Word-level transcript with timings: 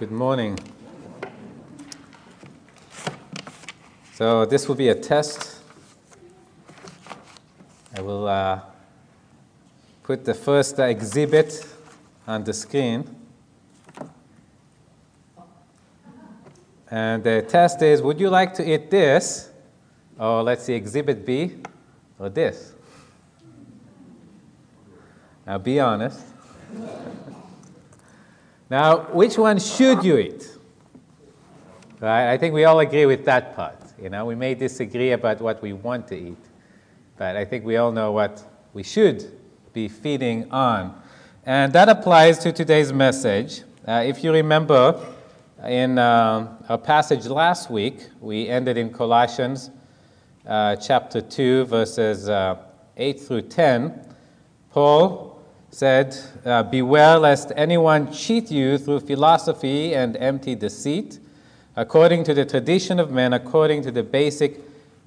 Good 0.00 0.10
morning. 0.10 0.58
So, 4.14 4.46
this 4.46 4.66
will 4.66 4.74
be 4.74 4.88
a 4.88 4.94
test. 4.94 5.58
I 7.94 8.00
will 8.00 8.26
uh, 8.26 8.60
put 10.02 10.24
the 10.24 10.32
first 10.32 10.78
exhibit 10.78 11.66
on 12.26 12.44
the 12.44 12.54
screen. 12.54 13.14
And 16.90 17.22
the 17.22 17.42
test 17.46 17.82
is 17.82 18.00
Would 18.00 18.20
you 18.20 18.30
like 18.30 18.54
to 18.54 18.64
eat 18.66 18.90
this? 18.90 19.50
Or 20.18 20.42
let's 20.42 20.64
see, 20.64 20.72
exhibit 20.72 21.26
B, 21.26 21.56
or 22.18 22.30
this? 22.30 22.72
Now, 25.46 25.58
be 25.58 25.78
honest. 25.78 26.20
Now, 28.70 29.00
which 29.12 29.36
one 29.36 29.58
should 29.58 30.04
you 30.04 30.16
eat? 30.18 30.56
Right? 32.00 32.32
I 32.32 32.38
think 32.38 32.54
we 32.54 32.64
all 32.64 32.80
agree 32.80 33.04
with 33.04 33.24
that 33.26 33.54
part. 33.54 33.76
You 34.00 34.08
know, 34.08 34.24
we 34.24 34.34
may 34.34 34.54
disagree 34.54 35.12
about 35.12 35.40
what 35.40 35.60
we 35.60 35.74
want 35.74 36.08
to 36.08 36.16
eat, 36.16 36.38
but 37.18 37.36
I 37.36 37.44
think 37.44 37.64
we 37.66 37.76
all 37.76 37.92
know 37.92 38.12
what 38.12 38.42
we 38.72 38.82
should 38.82 39.36
be 39.74 39.88
feeding 39.88 40.50
on. 40.50 41.02
And 41.44 41.72
that 41.72 41.88
applies 41.88 42.38
to 42.38 42.52
today's 42.52 42.92
message. 42.92 43.62
Uh, 43.86 44.04
if 44.06 44.24
you 44.24 44.32
remember, 44.32 44.98
in 45.64 45.98
uh, 45.98 46.56
our 46.68 46.78
passage 46.78 47.26
last 47.26 47.70
week, 47.70 48.08
we 48.20 48.48
ended 48.48 48.78
in 48.78 48.90
Colossians 48.90 49.70
uh, 50.46 50.76
chapter 50.76 51.20
2, 51.20 51.64
verses 51.66 52.28
uh, 52.28 52.56
8 52.96 53.20
through 53.20 53.42
10. 53.42 54.06
Paul 54.70 55.29
said, 55.70 56.16
uh, 56.44 56.64
Beware 56.64 57.18
lest 57.18 57.52
anyone 57.56 58.12
cheat 58.12 58.50
you 58.50 58.76
through 58.76 59.00
philosophy 59.00 59.94
and 59.94 60.16
empty 60.16 60.54
deceit, 60.54 61.18
according 61.76 62.24
to 62.24 62.34
the 62.34 62.44
tradition 62.44 62.98
of 62.98 63.10
men, 63.10 63.32
according 63.32 63.82
to 63.82 63.90
the 63.90 64.02
basic 64.02 64.60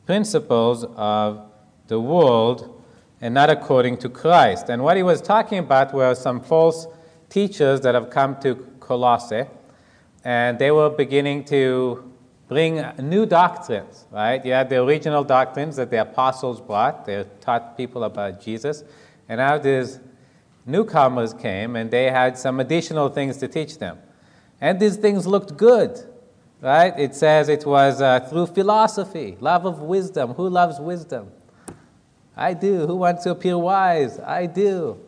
principles 0.05 0.85
of 0.95 1.41
the 1.87 1.99
world, 1.99 2.81
and 3.21 3.33
not 3.33 3.49
according 3.49 3.97
to 3.97 4.09
Christ. 4.09 4.69
And 4.69 4.83
what 4.83 4.97
he 4.97 5.03
was 5.03 5.21
talking 5.21 5.59
about 5.59 5.93
were 5.93 6.15
some 6.15 6.41
false 6.41 6.87
teachers 7.29 7.81
that 7.81 7.93
have 7.95 8.09
come 8.09 8.39
to 8.41 8.55
Colossae, 8.79 9.45
and 10.23 10.57
they 10.59 10.71
were 10.71 10.89
beginning 10.89 11.43
to 11.45 12.11
bring 12.47 12.85
new 12.99 13.25
doctrines, 13.25 14.05
right? 14.11 14.45
You 14.45 14.53
had 14.53 14.69
the 14.69 14.81
original 14.81 15.23
doctrines 15.23 15.75
that 15.77 15.89
the 15.89 16.01
apostles 16.01 16.61
brought, 16.61 17.05
they 17.05 17.25
taught 17.41 17.75
people 17.77 18.03
about 18.03 18.41
Jesus, 18.41 18.83
and 19.27 19.39
now 19.39 19.57
there's 19.57 19.99
newcomers 20.65 21.33
came 21.33 21.75
and 21.75 21.91
they 21.91 22.09
had 22.09 22.37
some 22.37 22.59
additional 22.59 23.09
things 23.09 23.37
to 23.37 23.47
teach 23.47 23.77
them. 23.77 23.97
And 24.61 24.79
these 24.79 24.95
things 24.95 25.27
looked 25.27 25.57
good, 25.57 25.99
right? 26.61 26.97
It 26.97 27.15
says 27.15 27.49
it 27.49 27.65
was 27.65 28.01
uh, 28.01 28.21
through 28.21 28.47
philosophy, 28.47 29.37
love 29.39 29.65
of 29.65 29.79
wisdom. 29.79 30.33
Who 30.33 30.47
loves 30.49 30.79
wisdom? 30.79 31.31
I 32.35 32.53
do. 32.53 32.87
Who 32.87 32.95
wants 32.95 33.23
to 33.23 33.31
appear 33.31 33.57
wise? 33.57 34.19
I 34.19 34.45
do. 34.45 34.99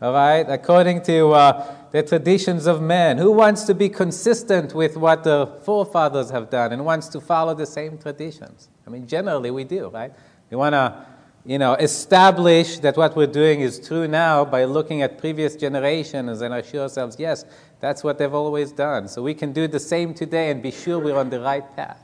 All 0.00 0.12
right? 0.12 0.44
According 0.48 1.02
to 1.02 1.30
uh, 1.30 1.74
the 1.92 2.02
traditions 2.02 2.66
of 2.66 2.80
men. 2.80 3.18
Who 3.18 3.30
wants 3.30 3.64
to 3.64 3.74
be 3.74 3.88
consistent 3.88 4.74
with 4.74 4.96
what 4.96 5.24
the 5.24 5.46
forefathers 5.62 6.30
have 6.30 6.50
done 6.50 6.72
and 6.72 6.84
wants 6.84 7.08
to 7.08 7.20
follow 7.20 7.54
the 7.54 7.66
same 7.66 7.98
traditions? 7.98 8.70
I 8.86 8.90
mean, 8.90 9.06
generally 9.06 9.50
we 9.50 9.64
do, 9.64 9.88
right? 9.88 10.12
We 10.50 10.56
want 10.56 10.72
to 10.72 11.06
you 11.44 11.58
know, 11.58 11.74
establish 11.74 12.78
that 12.78 12.96
what 12.96 13.16
we're 13.16 13.26
doing 13.26 13.60
is 13.60 13.84
true 13.84 14.06
now 14.06 14.44
by 14.44 14.64
looking 14.64 15.02
at 15.02 15.18
previous 15.18 15.56
generations 15.56 16.40
and 16.40 16.54
assure 16.54 16.82
ourselves, 16.82 17.16
yes, 17.18 17.44
that's 17.80 18.04
what 18.04 18.18
they've 18.18 18.32
always 18.32 18.70
done. 18.70 19.08
So 19.08 19.22
we 19.22 19.34
can 19.34 19.52
do 19.52 19.66
the 19.66 19.80
same 19.80 20.14
today 20.14 20.50
and 20.50 20.62
be 20.62 20.70
sure 20.70 21.00
we're 21.00 21.16
on 21.16 21.30
the 21.30 21.40
right 21.40 21.64
path. 21.74 22.00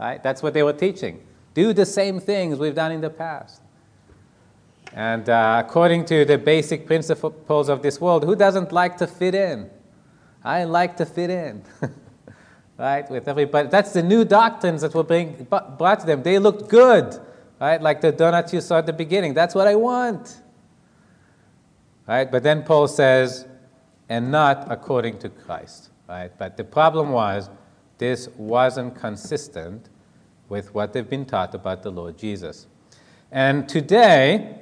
Right? 0.00 0.20
That's 0.20 0.42
what 0.42 0.54
they 0.54 0.64
were 0.64 0.72
teaching. 0.72 1.24
Do 1.54 1.72
the 1.72 1.86
same 1.86 2.18
things 2.18 2.58
we've 2.58 2.74
done 2.74 2.90
in 2.90 3.00
the 3.00 3.10
past. 3.10 3.62
And 4.92 5.28
uh, 5.28 5.62
according 5.64 6.06
to 6.06 6.24
the 6.24 6.36
basic 6.36 6.86
principles 6.86 7.68
of 7.68 7.80
this 7.80 8.00
world, 8.00 8.24
who 8.24 8.34
doesn't 8.34 8.72
like 8.72 8.96
to 8.96 9.06
fit 9.06 9.36
in? 9.36 9.70
I 10.42 10.64
like 10.64 10.96
to 10.96 11.06
fit 11.06 11.30
in. 11.30 11.62
right? 12.78 13.08
With 13.08 13.28
everybody. 13.28 13.68
That's 13.68 13.92
the 13.92 14.02
new 14.02 14.24
doctrines 14.24 14.82
that 14.82 14.94
were 14.94 15.04
being 15.04 15.46
brought 15.48 16.00
to 16.00 16.06
them. 16.06 16.24
They 16.24 16.40
looked 16.40 16.68
good 16.68 17.20
Right? 17.60 17.80
Like 17.80 18.00
the 18.00 18.12
donut 18.12 18.52
you 18.52 18.60
saw 18.60 18.78
at 18.78 18.86
the 18.86 18.92
beginning. 18.92 19.34
That's 19.34 19.54
what 19.54 19.66
I 19.66 19.74
want. 19.74 20.40
Right? 22.06 22.30
But 22.30 22.42
then 22.42 22.62
Paul 22.62 22.88
says, 22.88 23.46
and 24.08 24.30
not 24.30 24.70
according 24.70 25.18
to 25.20 25.28
Christ. 25.28 25.90
Right? 26.08 26.30
But 26.36 26.56
the 26.56 26.64
problem 26.64 27.10
was 27.10 27.48
this 27.98 28.28
wasn't 28.36 28.94
consistent 28.96 29.88
with 30.48 30.74
what 30.74 30.92
they've 30.92 31.08
been 31.08 31.24
taught 31.24 31.54
about 31.54 31.82
the 31.82 31.90
Lord 31.90 32.18
Jesus. 32.18 32.66
And 33.30 33.68
today, 33.68 34.60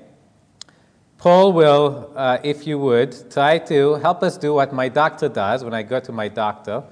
Paul 1.18 1.52
will, 1.52 2.12
uh, 2.16 2.38
if 2.42 2.66
you 2.66 2.78
would, 2.78 3.30
try 3.30 3.58
to 3.58 3.94
help 3.94 4.22
us 4.22 4.36
do 4.36 4.54
what 4.54 4.72
my 4.72 4.88
doctor 4.88 5.28
does 5.28 5.62
when 5.62 5.74
I 5.74 5.82
go 5.82 6.00
to 6.00 6.12
my 6.12 6.28
doctor, 6.28 6.82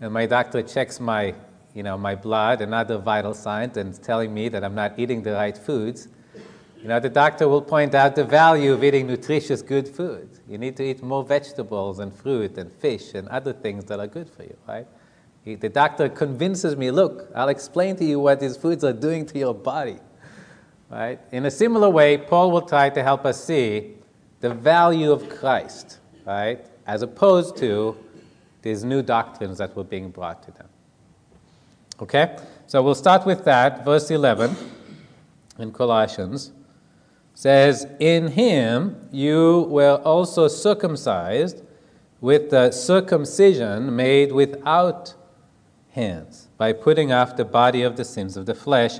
and 0.00 0.12
my 0.12 0.26
doctor 0.26 0.62
checks 0.62 1.00
my 1.00 1.34
you 1.74 1.82
know, 1.82 1.96
my 1.96 2.14
blood 2.14 2.60
and 2.60 2.74
other 2.74 2.98
vital 2.98 3.34
signs 3.34 3.76
and 3.76 4.00
telling 4.02 4.32
me 4.32 4.48
that 4.48 4.62
I'm 4.64 4.74
not 4.74 4.98
eating 4.98 5.22
the 5.22 5.32
right 5.32 5.56
foods, 5.56 6.08
you 6.82 6.88
know, 6.88 6.98
the 6.98 7.08
doctor 7.08 7.48
will 7.48 7.62
point 7.62 7.94
out 7.94 8.16
the 8.16 8.24
value 8.24 8.72
of 8.72 8.82
eating 8.82 9.06
nutritious, 9.06 9.62
good 9.62 9.88
food. 9.88 10.28
You 10.48 10.58
need 10.58 10.76
to 10.78 10.82
eat 10.82 11.02
more 11.02 11.22
vegetables 11.22 12.00
and 12.00 12.12
fruit 12.12 12.58
and 12.58 12.72
fish 12.72 13.14
and 13.14 13.28
other 13.28 13.52
things 13.52 13.84
that 13.84 14.00
are 14.00 14.08
good 14.08 14.28
for 14.28 14.42
you, 14.42 14.56
right? 14.66 14.86
The 15.44 15.68
doctor 15.68 16.08
convinces 16.08 16.76
me, 16.76 16.90
look, 16.90 17.30
I'll 17.34 17.48
explain 17.48 17.96
to 17.96 18.04
you 18.04 18.18
what 18.18 18.40
these 18.40 18.56
foods 18.56 18.84
are 18.84 18.92
doing 18.92 19.26
to 19.26 19.38
your 19.38 19.54
body, 19.54 19.98
right? 20.90 21.20
In 21.30 21.46
a 21.46 21.50
similar 21.50 21.88
way, 21.88 22.18
Paul 22.18 22.50
will 22.50 22.62
try 22.62 22.90
to 22.90 23.02
help 23.02 23.24
us 23.24 23.42
see 23.44 23.94
the 24.40 24.50
value 24.50 25.10
of 25.12 25.28
Christ, 25.28 25.98
right, 26.26 26.64
as 26.86 27.02
opposed 27.02 27.56
to 27.58 27.96
these 28.62 28.84
new 28.84 29.02
doctrines 29.02 29.58
that 29.58 29.76
were 29.76 29.84
being 29.84 30.10
brought 30.10 30.42
to 30.44 30.50
them. 30.50 30.68
Okay? 32.02 32.36
So 32.66 32.82
we'll 32.82 32.96
start 32.96 33.24
with 33.24 33.44
that. 33.44 33.84
Verse 33.84 34.10
11 34.10 34.56
in 35.60 35.70
Colossians 35.70 36.50
says, 37.32 37.86
In 38.00 38.28
him 38.28 39.08
you 39.12 39.68
were 39.70 40.00
also 40.04 40.48
circumcised 40.48 41.62
with 42.20 42.50
the 42.50 42.72
circumcision 42.72 43.94
made 43.94 44.32
without 44.32 45.14
hands, 45.90 46.48
by 46.58 46.72
putting 46.72 47.12
off 47.12 47.36
the 47.36 47.44
body 47.44 47.82
of 47.82 47.96
the 47.96 48.04
sins 48.04 48.36
of 48.36 48.46
the 48.46 48.54
flesh 48.54 48.98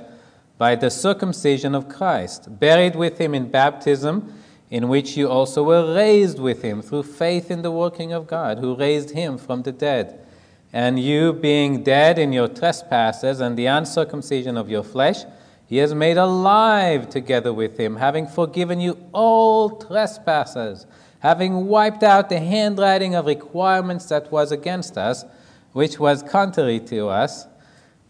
by 0.57 0.75
the 0.75 0.89
circumcision 0.89 1.75
of 1.75 1.89
Christ, 1.89 2.59
buried 2.59 2.95
with 2.95 3.17
him 3.17 3.33
in 3.33 3.49
baptism, 3.49 4.33
in 4.69 4.87
which 4.87 5.17
you 5.17 5.27
also 5.27 5.63
were 5.63 5.93
raised 5.93 6.39
with 6.39 6.61
him 6.61 6.81
through 6.81 7.03
faith 7.03 7.51
in 7.51 7.63
the 7.63 7.71
working 7.71 8.13
of 8.13 8.27
God, 8.27 8.59
who 8.59 8.75
raised 8.75 9.09
him 9.09 9.37
from 9.37 9.63
the 9.63 9.71
dead 9.73 10.22
and 10.73 10.99
you, 10.99 11.33
being 11.33 11.83
dead 11.83 12.17
in 12.17 12.33
your 12.33 12.47
trespasses 12.47 13.39
and 13.39 13.55
the 13.55 13.67
uncircumcision 13.67 14.57
of 14.57 14.71
your 14.71 14.83
flesh, 14.83 15.23
he 15.67 15.77
has 15.77 15.93
made 15.93 16.17
alive 16.17 17.09
together 17.09 17.53
with 17.53 17.79
him, 17.79 17.97
having 17.97 18.27
forgiven 18.27 18.81
you 18.81 18.97
all 19.13 19.77
trespasses, 19.77 20.87
having 21.19 21.67
wiped 21.67 22.01
out 22.01 22.27
the 22.27 22.39
handwriting 22.39 23.13
of 23.13 23.27
requirements 23.27 24.07
that 24.07 24.31
was 24.31 24.51
against 24.51 24.97
us, 24.97 25.23
which 25.73 25.99
was 25.99 26.23
contrary 26.23 26.79
to 26.79 27.07
us. 27.07 27.45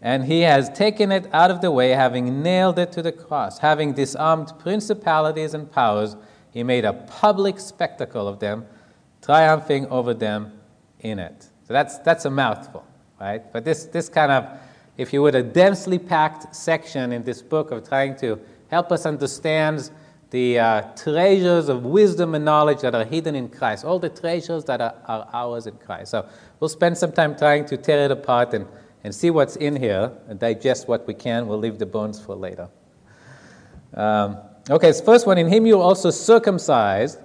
And 0.00 0.24
he 0.24 0.40
has 0.40 0.68
taken 0.70 1.12
it 1.12 1.28
out 1.32 1.50
of 1.50 1.60
the 1.60 1.70
way, 1.70 1.90
having 1.90 2.42
nailed 2.42 2.78
it 2.78 2.92
to 2.92 3.02
the 3.02 3.12
cross. 3.12 3.58
Having 3.58 3.94
disarmed 3.94 4.52
principalities 4.58 5.54
and 5.54 5.70
powers, 5.70 6.16
he 6.50 6.62
made 6.62 6.84
a 6.84 6.92
public 6.92 7.58
spectacle 7.58 8.26
of 8.26 8.38
them, 8.38 8.66
triumphing 9.22 9.86
over 9.86 10.12
them 10.12 10.60
in 11.00 11.18
it. 11.18 11.48
So 11.66 11.72
that's, 11.72 11.98
that's 11.98 12.24
a 12.26 12.30
mouthful, 12.30 12.84
right? 13.20 13.42
But 13.52 13.64
this, 13.64 13.86
this 13.86 14.08
kind 14.08 14.30
of, 14.30 14.46
if 14.96 15.12
you 15.12 15.22
would, 15.22 15.34
a 15.34 15.42
densely 15.42 15.98
packed 15.98 16.54
section 16.54 17.12
in 17.12 17.24
this 17.24 17.42
book 17.42 17.70
of 17.70 17.88
trying 17.88 18.16
to 18.16 18.38
help 18.68 18.92
us 18.92 19.06
understand 19.06 19.90
the 20.30 20.58
uh, 20.58 20.82
treasures 20.96 21.68
of 21.68 21.84
wisdom 21.84 22.34
and 22.34 22.44
knowledge 22.44 22.80
that 22.80 22.94
are 22.94 23.04
hidden 23.04 23.34
in 23.34 23.48
Christ, 23.48 23.84
all 23.84 23.98
the 23.98 24.08
treasures 24.08 24.64
that 24.64 24.80
are, 24.80 24.94
are 25.06 25.28
ours 25.32 25.66
in 25.66 25.76
Christ. 25.76 26.10
So 26.10 26.28
we'll 26.60 26.68
spend 26.68 26.98
some 26.98 27.12
time 27.12 27.36
trying 27.36 27.66
to 27.66 27.76
tear 27.76 28.04
it 28.04 28.10
apart 28.10 28.52
and, 28.52 28.66
and 29.04 29.14
see 29.14 29.30
what's 29.30 29.56
in 29.56 29.76
here 29.76 30.10
and 30.28 30.38
digest 30.38 30.88
what 30.88 31.06
we 31.06 31.14
can. 31.14 31.46
We'll 31.46 31.58
leave 31.58 31.78
the 31.78 31.86
bones 31.86 32.20
for 32.20 32.34
later. 32.34 32.68
Um, 33.94 34.38
okay, 34.68 34.92
so 34.92 35.04
first 35.04 35.26
one, 35.26 35.38
in 35.38 35.46
him 35.46 35.66
you 35.66 35.80
also 35.80 36.10
circumcised. 36.10 37.20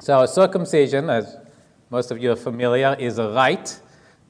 So 0.00 0.26
circumcision, 0.26 1.08
as 1.08 1.36
most 1.94 2.10
of 2.10 2.20
you 2.20 2.32
are 2.32 2.42
familiar, 2.50 2.96
is 2.98 3.20
a 3.20 3.28
rite 3.30 3.78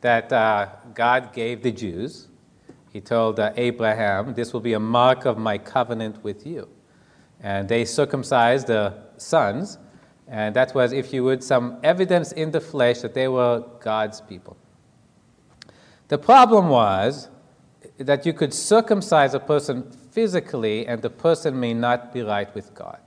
that 0.02 0.30
uh, 0.30 0.68
God 0.92 1.32
gave 1.32 1.62
the 1.62 1.72
Jews. 1.72 2.28
He 2.92 3.00
told 3.00 3.40
uh, 3.40 3.54
Abraham, 3.56 4.34
This 4.34 4.52
will 4.52 4.60
be 4.60 4.74
a 4.74 4.78
mark 4.78 5.24
of 5.24 5.38
my 5.38 5.56
covenant 5.56 6.22
with 6.22 6.46
you. 6.46 6.68
And 7.40 7.66
they 7.66 7.86
circumcised 7.86 8.66
the 8.66 8.92
sons, 9.16 9.78
and 10.28 10.54
that 10.54 10.74
was, 10.74 10.92
if 10.92 11.10
you 11.10 11.24
would, 11.24 11.42
some 11.42 11.78
evidence 11.82 12.32
in 12.32 12.50
the 12.50 12.60
flesh 12.60 12.98
that 12.98 13.14
they 13.14 13.28
were 13.28 13.64
God's 13.80 14.20
people. 14.20 14.58
The 16.08 16.18
problem 16.18 16.68
was 16.68 17.30
that 17.96 18.26
you 18.26 18.34
could 18.34 18.52
circumcise 18.52 19.32
a 19.32 19.40
person 19.40 19.90
physically 20.10 20.86
and 20.86 21.00
the 21.00 21.08
person 21.08 21.58
may 21.58 21.72
not 21.72 22.12
be 22.12 22.20
right 22.20 22.54
with 22.54 22.74
God. 22.74 23.00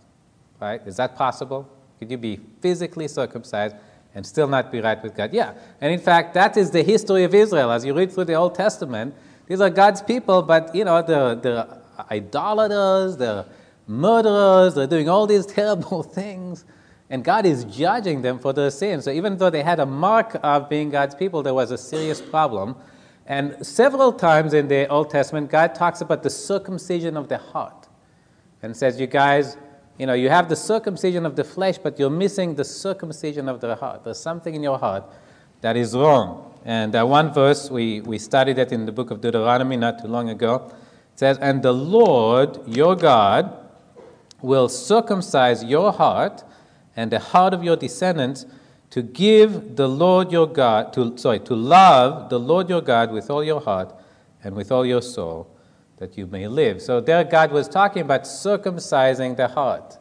Right? 0.60 0.82
Is 0.88 0.98
that 0.98 1.16
possible? 1.16 1.70
Could 2.00 2.10
you 2.10 2.18
be 2.18 2.40
physically 2.60 3.08
circumcised 3.08 3.76
and 4.18 4.26
still 4.26 4.48
not 4.48 4.72
be 4.72 4.82
right 4.82 5.02
with 5.04 5.16
God? 5.16 5.32
Yeah. 5.32 5.54
And 5.80 5.94
in 5.94 6.00
fact, 6.00 6.34
that 6.34 6.58
is 6.58 6.72
the 6.72 6.82
history 6.82 7.24
of 7.24 7.36
Israel. 7.36 7.72
As 7.72 7.86
you 7.86 7.94
read 7.94 8.12
through 8.12 8.26
the 8.26 8.34
Old 8.34 8.56
Testament, 8.56 9.14
these 9.46 9.62
are 9.62 9.70
God's 9.70 10.02
people, 10.02 10.42
but 10.42 10.74
you 10.74 10.84
know, 10.86 11.04
they're, 11.04 11.36
they're 11.36 11.68
idolaters, 12.10 13.16
they're 13.18 13.46
murderers, 13.86 14.74
they're 14.74 14.88
doing 14.88 15.08
all 15.08 15.28
these 15.28 15.46
terrible 15.60 16.02
things. 16.02 16.66
And 17.12 17.24
God 17.24 17.46
is 17.46 17.64
judging 17.66 18.24
them 18.24 18.40
for 18.40 18.54
their 18.54 18.72
sins. 18.72 19.06
So 19.06 19.12
even 19.12 19.38
though 19.38 19.52
they 19.52 19.62
had 19.62 19.80
a 19.80 19.86
mark 19.86 20.36
of 20.42 20.68
being 20.68 20.90
God's 20.90 21.14
people, 21.14 21.44
there 21.44 21.54
was 21.54 21.70
a 21.70 21.78
serious 21.78 22.20
problem. 22.20 22.76
And 23.28 23.64
several 23.64 24.12
times 24.12 24.56
in 24.56 24.68
the 24.68 24.88
Old 24.88 25.12
Testament, 25.12 25.52
God 25.52 25.76
talks 25.76 26.02
about 26.02 26.24
the 26.24 26.32
circumcision 26.32 27.16
of 27.16 27.30
the 27.30 27.38
heart 27.38 27.88
and 28.64 28.76
says, 28.76 29.00
You 29.00 29.06
guys, 29.06 29.58
you 29.98 30.06
know, 30.06 30.14
you 30.14 30.30
have 30.30 30.48
the 30.48 30.56
circumcision 30.56 31.26
of 31.26 31.36
the 31.36 31.44
flesh, 31.44 31.78
but 31.78 31.98
you're 31.98 32.10
missing 32.10 32.56
the 32.56 32.64
circumcision 32.64 33.50
of 33.50 33.62
the 33.62 33.76
heart. 33.76 34.04
There's 34.04 34.20
something 34.20 34.54
in 34.54 34.62
your 34.62 34.78
heart 34.78 35.04
that 35.62 35.76
is 35.76 35.96
wrong. 35.96 36.54
And 36.66 36.96
uh, 36.96 37.06
one 37.06 37.34
verse, 37.34 37.72
we, 37.72 38.02
we 38.02 38.20
studied 38.20 38.60
it 38.60 38.72
in 38.72 38.86
the 38.86 38.92
book 38.92 39.10
of 39.10 39.22
Deuteronomy 39.22 39.78
not 39.78 40.00
too 40.00 40.08
long 40.08 40.30
ago. 40.30 40.72
It 41.14 41.20
says, 41.20 41.38
And 41.40 41.64
the 41.64 41.74
Lord 41.74 42.60
your 42.68 42.96
God 42.96 43.58
will 44.42 44.70
circumcise 44.70 45.64
your 45.64 45.92
heart 45.92 46.44
and 46.96 47.12
the 47.12 47.20
heart 47.20 47.54
of 47.54 47.64
your 47.64 47.76
descendants 47.76 48.46
to 48.92 49.02
give 49.02 49.76
the 49.76 49.90
Lord 49.90 50.32
your 50.32 50.48
God, 50.48 50.94
to, 50.94 51.18
sorry, 51.18 51.40
to 51.40 51.56
love 51.56 52.30
the 52.30 52.40
Lord 52.40 52.70
your 52.70 52.82
God 52.82 53.12
with 53.12 53.32
all 53.32 53.44
your 53.44 53.62
heart 53.62 53.94
and 54.44 54.56
with 54.56 54.72
all 54.72 54.86
your 54.86 55.02
soul 55.02 55.57
that 55.98 56.18
you 56.18 56.28
may 56.28 56.48
live. 56.48 56.82
So 56.82 57.02
there 57.02 57.24
God 57.24 57.52
was 57.52 57.68
talking 57.68 58.02
about 58.02 58.24
circumcising 58.24 59.36
the 59.36 59.48
heart, 59.48 59.98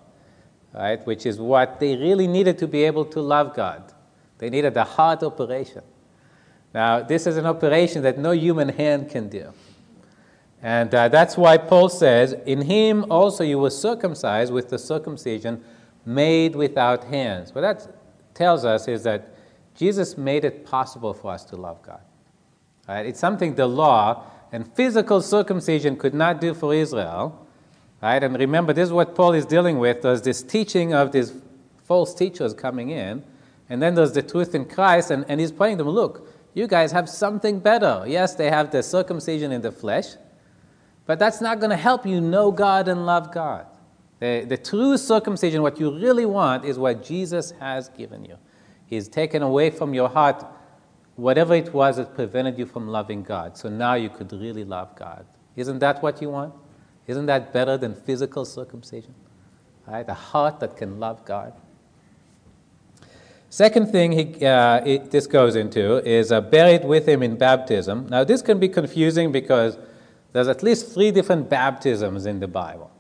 right? 0.73 1.05
Which 1.07 1.27
is 1.27 1.39
what 1.39 1.81
they 1.81 1.97
really 1.97 2.27
needed 2.27 2.59
to 2.59 2.67
be 2.67 2.85
able 2.85 3.05
to 3.07 3.21
love 3.21 3.55
God. 3.55 3.93
They 4.39 4.51
needed 4.51 4.77
a 4.77 4.85
heart 4.85 5.23
operation. 5.23 5.83
Now, 6.75 7.03
this 7.03 7.27
is 7.27 7.39
an 7.39 7.47
operation 7.47 8.03
that 8.03 8.19
no 8.19 8.33
human 8.33 8.69
hand 8.69 9.09
can 9.09 9.29
do. 9.29 9.53
And 10.63 10.95
uh, 10.95 11.09
that's 11.09 11.37
why 11.37 11.57
Paul 11.59 11.89
says, 11.89 12.35
In 12.45 12.63
him 12.63 13.11
also 13.11 13.45
you 13.45 13.59
were 13.59 13.71
circumcised 13.71 14.53
with 14.53 14.69
the 14.69 14.79
circumcision 14.79 15.65
made 16.05 16.55
without 16.55 17.05
hands. 17.05 17.55
What 17.55 17.63
that 17.63 17.89
tells 18.35 18.65
us 18.65 18.89
is 18.89 19.03
that 19.05 19.35
Jesus 19.75 20.17
made 20.17 20.45
it 20.45 20.65
possible 20.65 21.15
for 21.15 21.33
us 21.33 21.45
to 21.47 21.57
love 21.57 21.83
God. 21.83 22.01
Right? 22.89 23.07
It's 23.07 23.21
something 23.21 23.55
the 23.55 23.67
law 23.67 24.25
and 24.53 24.73
physical 24.75 25.21
circumcision 25.21 25.97
could 25.97 26.15
not 26.15 26.41
do 26.41 26.55
for 26.55 26.75
Israel. 26.75 27.47
Right? 28.03 28.23
And 28.23 28.39
remember, 28.39 28.73
this 28.73 28.87
is 28.87 28.93
what 28.93 29.15
Paul 29.15 29.33
is 29.33 29.47
dealing 29.47 29.79
with. 29.79 30.03
There's 30.03 30.23
this 30.23 30.43
teaching 30.43 30.93
of 30.93 31.13
these 31.13 31.33
false 31.85 32.15
teachers 32.15 32.53
coming 32.55 32.91
in, 32.91 33.23
and 33.69 33.83
then 33.83 33.95
there's 33.95 34.13
the 34.13 34.23
truth 34.23 34.55
in 34.55 34.65
Christ, 34.65 35.11
and, 35.11 35.25
and 35.29 35.41
he's 35.41 35.53
pointing 35.53 35.79
them, 35.79 35.89
look, 35.89 36.29
you 36.55 36.67
guys 36.67 36.93
have 36.93 37.09
something 37.09 37.59
better. 37.59 38.05
Yes, 38.07 38.35
they 38.35 38.51
have 38.51 38.71
the 38.71 38.83
circumcision 38.83 39.53
in 39.53 39.63
the 39.63 39.73
flesh, 39.73 40.15
but 41.07 41.19
that's 41.19 41.41
not 41.41 41.61
going 41.61 41.71
to 41.71 41.77
help 41.77 42.07
you 42.07 42.21
know 42.21 42.51
God 42.51 42.89
and 42.89 43.07
love 43.07 43.33
God. 43.33 43.67
The, 44.19 44.47
the 44.49 44.57
true 44.57 44.97
circumcision, 44.97 45.63
what 45.63 45.79
you 45.79 45.95
really 45.95 46.27
want, 46.27 46.65
is 46.65 46.79
what 46.79 47.05
Jesus 47.05 47.51
has 47.61 47.91
given 47.91 48.25
you. 48.25 48.37
He's 48.87 49.09
taken 49.09 49.43
away 49.43 49.71
from 49.71 49.93
your 49.93 50.09
heart 50.09 50.45
whatever 51.17 51.55
it 51.55 51.73
was 51.73 51.97
that 51.97 52.15
prevented 52.15 52.59
you 52.59 52.67
from 52.67 52.89
loving 52.89 53.23
God. 53.23 53.57
So 53.57 53.69
now 53.69 53.95
you 53.95 54.11
could 54.11 54.33
really 54.33 54.65
love 54.65 54.95
God. 54.97 55.27
Isn't 55.57 55.79
that 55.81 56.03
what 56.03 56.23
you 56.23 56.31
want? 56.31 56.55
Isn't 57.07 57.27
that 57.27 57.53
better 57.53 57.77
than 57.77 57.95
physical 57.95 58.45
circumcision? 58.45 59.15
Right? 59.87 60.07
A 60.09 60.15
heart 60.15 60.61
that 60.61 60.77
can 60.77 61.01
love 61.01 61.25
God. 61.25 61.55
Second 63.49 63.91
thing 63.91 64.13
he, 64.13 64.45
uh, 64.45 64.85
it, 64.85 65.11
this 65.11 65.27
goes 65.27 65.57
into 65.57 66.07
is 66.07 66.33
uh, 66.33 66.41
buried 66.41 66.85
with 66.85 67.09
him 67.09 67.23
in 67.23 67.37
baptism. 67.37 68.07
Now, 68.11 68.25
this 68.25 68.43
can 68.43 68.59
be 68.59 68.69
confusing 68.69 69.33
because 69.33 69.79
there's 70.33 70.49
at 70.49 70.63
least 70.63 70.93
three 70.93 71.11
different 71.11 71.49
baptisms 71.49 72.27
in 72.27 72.41
the 72.41 72.49
Bible. 72.49 72.91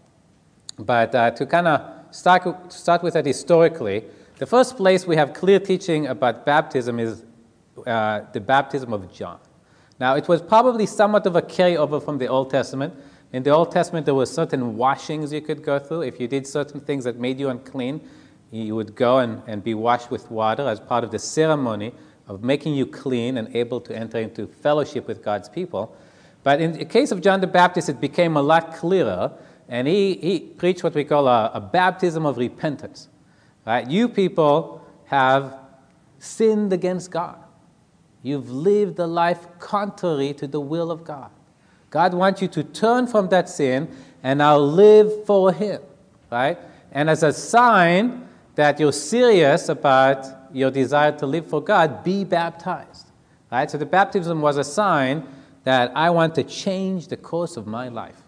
But 0.78 1.14
uh, 1.14 1.32
to 1.32 1.44
kind 1.44 1.66
of 1.66 2.14
start, 2.14 2.72
start 2.72 3.02
with 3.02 3.14
that 3.14 3.26
historically, 3.26 4.04
the 4.38 4.46
first 4.46 4.76
place 4.76 5.06
we 5.06 5.16
have 5.16 5.34
clear 5.34 5.58
teaching 5.58 6.06
about 6.06 6.46
baptism 6.46 7.00
is 7.00 7.25
uh, 7.86 8.20
the 8.32 8.40
baptism 8.40 8.92
of 8.92 9.12
John. 9.12 9.38
Now, 9.98 10.14
it 10.14 10.28
was 10.28 10.42
probably 10.42 10.86
somewhat 10.86 11.26
of 11.26 11.36
a 11.36 11.42
carryover 11.42 12.02
from 12.02 12.18
the 12.18 12.28
Old 12.28 12.50
Testament. 12.50 12.94
In 13.32 13.42
the 13.42 13.50
Old 13.50 13.72
Testament, 13.72 14.06
there 14.06 14.14
were 14.14 14.26
certain 14.26 14.76
washings 14.76 15.32
you 15.32 15.40
could 15.40 15.62
go 15.62 15.78
through. 15.78 16.02
If 16.02 16.20
you 16.20 16.28
did 16.28 16.46
certain 16.46 16.80
things 16.80 17.04
that 17.04 17.18
made 17.18 17.40
you 17.40 17.48
unclean, 17.48 18.00
you 18.50 18.76
would 18.76 18.94
go 18.94 19.18
and, 19.18 19.42
and 19.46 19.64
be 19.64 19.74
washed 19.74 20.10
with 20.10 20.30
water 20.30 20.68
as 20.68 20.80
part 20.80 21.02
of 21.02 21.10
the 21.10 21.18
ceremony 21.18 21.92
of 22.28 22.42
making 22.42 22.74
you 22.74 22.86
clean 22.86 23.38
and 23.38 23.54
able 23.54 23.80
to 23.80 23.96
enter 23.96 24.18
into 24.18 24.46
fellowship 24.46 25.06
with 25.06 25.22
God's 25.22 25.48
people. 25.48 25.96
But 26.42 26.60
in 26.60 26.72
the 26.72 26.84
case 26.84 27.10
of 27.10 27.20
John 27.20 27.40
the 27.40 27.46
Baptist, 27.46 27.88
it 27.88 28.00
became 28.00 28.36
a 28.36 28.42
lot 28.42 28.74
clearer, 28.74 29.32
and 29.68 29.88
he, 29.88 30.14
he 30.14 30.40
preached 30.40 30.84
what 30.84 30.94
we 30.94 31.04
call 31.04 31.26
a, 31.26 31.50
a 31.54 31.60
baptism 31.60 32.24
of 32.24 32.36
repentance. 32.36 33.08
Right? 33.66 33.88
You 33.88 34.08
people 34.08 34.86
have 35.06 35.58
sinned 36.18 36.72
against 36.72 37.10
God. 37.10 37.38
You've 38.26 38.50
lived 38.50 38.98
a 38.98 39.06
life 39.06 39.46
contrary 39.60 40.32
to 40.34 40.48
the 40.48 40.58
will 40.58 40.90
of 40.90 41.04
God. 41.04 41.30
God 41.90 42.12
wants 42.12 42.42
you 42.42 42.48
to 42.48 42.64
turn 42.64 43.06
from 43.06 43.28
that 43.28 43.48
sin 43.48 43.88
and 44.20 44.38
now 44.38 44.58
live 44.58 45.24
for 45.26 45.52
Him, 45.52 45.80
right? 46.28 46.58
And 46.90 47.08
as 47.08 47.22
a 47.22 47.32
sign 47.32 48.26
that 48.56 48.80
you're 48.80 48.90
serious 48.90 49.68
about 49.68 50.26
your 50.52 50.72
desire 50.72 51.16
to 51.18 51.24
live 51.24 51.46
for 51.46 51.62
God, 51.62 52.02
be 52.02 52.24
baptized, 52.24 53.06
right? 53.52 53.70
So 53.70 53.78
the 53.78 53.86
baptism 53.86 54.40
was 54.40 54.56
a 54.56 54.64
sign 54.64 55.24
that 55.62 55.92
I 55.94 56.10
want 56.10 56.34
to 56.34 56.42
change 56.42 57.06
the 57.06 57.16
course 57.16 57.56
of 57.56 57.68
my 57.68 57.86
life, 57.86 58.20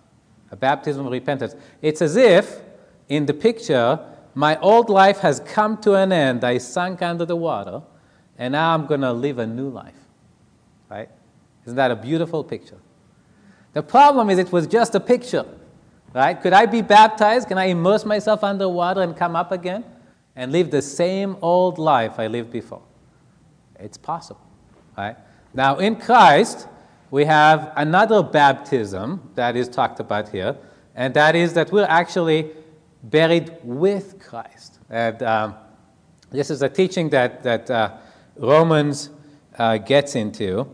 a 0.52 0.56
baptism 0.56 1.06
of 1.06 1.10
repentance. 1.10 1.56
It's 1.82 2.02
as 2.02 2.14
if, 2.14 2.60
in 3.08 3.26
the 3.26 3.34
picture, 3.34 3.98
my 4.36 4.60
old 4.60 4.90
life 4.90 5.18
has 5.18 5.40
come 5.40 5.76
to 5.78 5.94
an 5.94 6.12
end. 6.12 6.44
I 6.44 6.58
sunk 6.58 7.02
under 7.02 7.24
the 7.24 7.34
water 7.34 7.82
and 8.38 8.52
now 8.52 8.72
I'm 8.72 8.86
going 8.86 9.00
to 9.00 9.12
live 9.12 9.38
a 9.38 9.46
new 9.46 9.68
life. 9.68 9.94
Right? 10.88 11.10
Isn't 11.66 11.76
that 11.76 11.90
a 11.90 11.96
beautiful 11.96 12.42
picture? 12.44 12.78
The 13.74 13.82
problem 13.82 14.30
is, 14.30 14.38
it 14.38 14.50
was 14.50 14.66
just 14.66 14.94
a 14.94 15.00
picture. 15.00 15.44
Right? 16.14 16.40
Could 16.40 16.54
I 16.54 16.66
be 16.66 16.80
baptized? 16.80 17.48
Can 17.48 17.58
I 17.58 17.66
immerse 17.66 18.04
myself 18.04 18.42
under 18.42 18.68
water 18.68 19.02
and 19.02 19.14
come 19.16 19.36
up 19.36 19.52
again 19.52 19.84
and 20.34 20.52
live 20.52 20.70
the 20.70 20.80
same 20.80 21.36
old 21.42 21.78
life 21.78 22.18
I 22.18 22.28
lived 22.28 22.50
before? 22.50 22.82
It's 23.78 23.98
possible. 23.98 24.40
Right? 24.96 25.16
Now, 25.52 25.76
in 25.76 25.96
Christ, 25.96 26.66
we 27.10 27.24
have 27.24 27.72
another 27.76 28.22
baptism 28.22 29.30
that 29.34 29.56
is 29.56 29.68
talked 29.68 30.00
about 30.00 30.28
here, 30.28 30.56
and 30.94 31.12
that 31.14 31.36
is 31.36 31.52
that 31.54 31.72
we're 31.72 31.84
actually 31.84 32.50
buried 33.02 33.56
with 33.62 34.18
Christ. 34.18 34.78
And 34.90 35.22
um, 35.22 35.54
this 36.30 36.50
is 36.50 36.62
a 36.62 36.68
teaching 36.68 37.10
that, 37.10 37.42
that 37.42 37.70
uh, 37.70 37.96
Romans 38.38 39.10
uh, 39.58 39.78
gets 39.78 40.14
into 40.14 40.68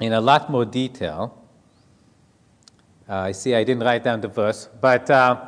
in 0.00 0.12
a 0.12 0.20
lot 0.20 0.50
more 0.50 0.64
detail. 0.64 1.38
Uh, 3.08 3.16
I 3.16 3.32
see 3.32 3.54
I 3.54 3.64
didn't 3.64 3.82
write 3.82 4.04
down 4.04 4.20
the 4.20 4.28
verse, 4.28 4.68
but 4.80 5.10
uh, 5.10 5.46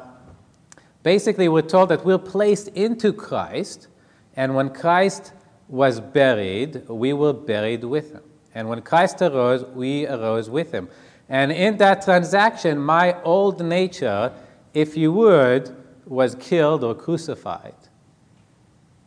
basically, 1.02 1.48
we're 1.48 1.62
told 1.62 1.90
that 1.90 2.04
we're 2.04 2.18
placed 2.18 2.68
into 2.68 3.12
Christ, 3.12 3.88
and 4.36 4.54
when 4.54 4.70
Christ 4.70 5.32
was 5.68 6.00
buried, 6.00 6.88
we 6.88 7.12
were 7.12 7.32
buried 7.32 7.84
with 7.84 8.12
him. 8.12 8.22
And 8.54 8.68
when 8.68 8.82
Christ 8.82 9.20
arose, 9.22 9.64
we 9.64 10.06
arose 10.06 10.48
with 10.48 10.72
him. 10.72 10.88
And 11.28 11.50
in 11.50 11.76
that 11.78 12.02
transaction, 12.02 12.78
my 12.78 13.20
old 13.22 13.64
nature, 13.64 14.32
if 14.74 14.96
you 14.96 15.12
would, 15.12 15.74
was 16.06 16.34
killed 16.36 16.84
or 16.84 16.94
crucified 16.94 17.74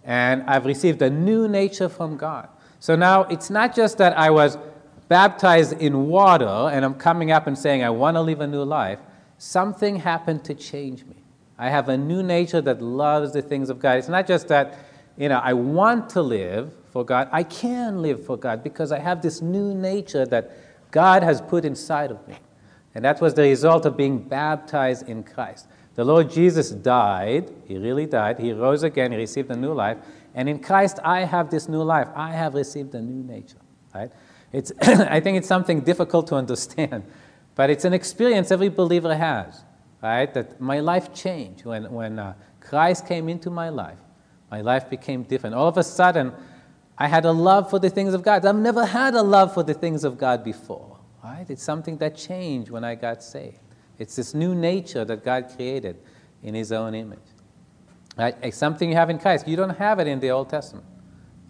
and 0.07 0.43
I've 0.43 0.65
received 0.65 1.01
a 1.01 1.09
new 1.09 1.47
nature 1.47 1.89
from 1.89 2.15
God. 2.17 2.47
So 2.79 2.95
now 2.95 3.23
it's 3.23 3.49
not 3.49 3.75
just 3.75 3.97
that 3.97 4.17
I 4.17 4.29
was 4.29 4.57
baptized 5.09 5.73
in 5.73 6.07
water 6.07 6.45
and 6.45 6.83
I'm 6.85 6.95
coming 6.95 7.31
up 7.31 7.45
and 7.45 7.57
saying, 7.57 7.83
I 7.83 7.89
want 7.89 8.15
to 8.15 8.21
live 8.21 8.39
a 8.39 8.47
new 8.47 8.63
life. 8.63 8.99
Something 9.37 9.97
happened 9.97 10.45
to 10.45 10.55
change 10.55 11.05
me. 11.05 11.17
I 11.59 11.69
have 11.69 11.89
a 11.89 11.97
new 11.97 12.23
nature 12.23 12.61
that 12.61 12.81
loves 12.81 13.33
the 13.33 13.41
things 13.41 13.69
of 13.69 13.79
God. 13.79 13.97
It's 13.97 14.07
not 14.07 14.27
just 14.27 14.47
that, 14.47 14.79
you 15.17 15.27
know, 15.27 15.39
I 15.43 15.53
want 15.53 16.09
to 16.11 16.21
live 16.21 16.71
for 16.91 17.03
God. 17.03 17.27
I 17.31 17.43
can 17.43 18.01
live 18.01 18.25
for 18.25 18.37
God 18.37 18.63
because 18.63 18.93
I 18.93 18.99
have 18.99 19.21
this 19.21 19.41
new 19.41 19.73
nature 19.73 20.25
that 20.27 20.51
God 20.91 21.21
has 21.21 21.41
put 21.41 21.65
inside 21.65 22.11
of 22.11 22.25
me. 22.27 22.35
And 22.95 23.03
that 23.03 23.19
was 23.19 23.33
the 23.33 23.41
result 23.41 23.85
of 23.85 23.97
being 23.97 24.19
baptized 24.19 25.09
in 25.09 25.23
Christ. 25.23 25.67
The 25.97 26.05
Lord 26.05 26.29
Jesus 26.29 26.69
died, 26.69 27.51
He 27.65 27.75
really 27.75 28.05
died. 28.05 28.39
He 28.39 28.53
rose 28.53 28.83
again, 28.83 29.11
He 29.11 29.17
received 29.17 29.49
a 29.49 29.55
new 29.55 29.73
life. 29.73 29.97
And 30.35 30.47
in 30.47 30.59
Christ, 30.59 30.99
I 31.03 31.21
have 31.21 31.49
this 31.49 31.67
new 31.67 31.81
life. 31.81 32.07
I 32.15 32.33
have 32.33 32.53
received 32.53 32.93
a 32.93 33.01
new 33.01 33.23
nature. 33.23 33.57
Right? 33.95 34.11
It's, 34.53 34.71
I 34.81 35.19
think 35.19 35.39
it's 35.39 35.47
something 35.47 35.81
difficult 35.81 36.27
to 36.27 36.35
understand, 36.35 37.03
but 37.55 37.71
it's 37.71 37.83
an 37.83 37.93
experience 37.93 38.51
every 38.51 38.69
believer 38.69 39.15
has, 39.15 39.63
right? 40.03 40.31
That 40.35 40.61
my 40.61 40.81
life 40.81 41.15
changed 41.15 41.65
when, 41.65 41.91
when 41.91 42.19
uh, 42.19 42.35
Christ 42.59 43.07
came 43.07 43.27
into 43.27 43.49
my 43.49 43.69
life. 43.69 43.97
My 44.51 44.61
life 44.61 44.91
became 44.91 45.23
different. 45.23 45.55
All 45.55 45.67
of 45.67 45.79
a 45.79 45.83
sudden, 45.83 46.31
I 46.95 47.07
had 47.07 47.25
a 47.25 47.31
love 47.31 47.71
for 47.71 47.79
the 47.79 47.89
things 47.89 48.13
of 48.13 48.21
God. 48.21 48.45
I've 48.45 48.55
never 48.55 48.85
had 48.85 49.15
a 49.15 49.23
love 49.23 49.51
for 49.51 49.63
the 49.63 49.73
things 49.73 50.03
of 50.03 50.19
God 50.19 50.43
before, 50.43 50.99
right? 51.23 51.49
It's 51.49 51.63
something 51.63 51.97
that 51.97 52.15
changed 52.15 52.69
when 52.69 52.83
I 52.83 52.93
got 52.93 53.23
saved. 53.23 53.66
It's 53.99 54.15
this 54.15 54.33
new 54.33 54.53
nature 54.53 55.05
that 55.05 55.23
God 55.23 55.51
created 55.55 55.97
in 56.43 56.53
His 56.53 56.71
own 56.71 56.93
image. 56.93 57.19
Right? 58.17 58.35
It's 58.41 58.57
something 58.57 58.89
you 58.89 58.95
have 58.95 59.09
in 59.09 59.19
Christ. 59.19 59.47
You 59.47 59.55
don't 59.55 59.77
have 59.77 59.99
it 59.99 60.07
in 60.07 60.19
the 60.19 60.31
Old 60.31 60.49
Testament. 60.49 60.85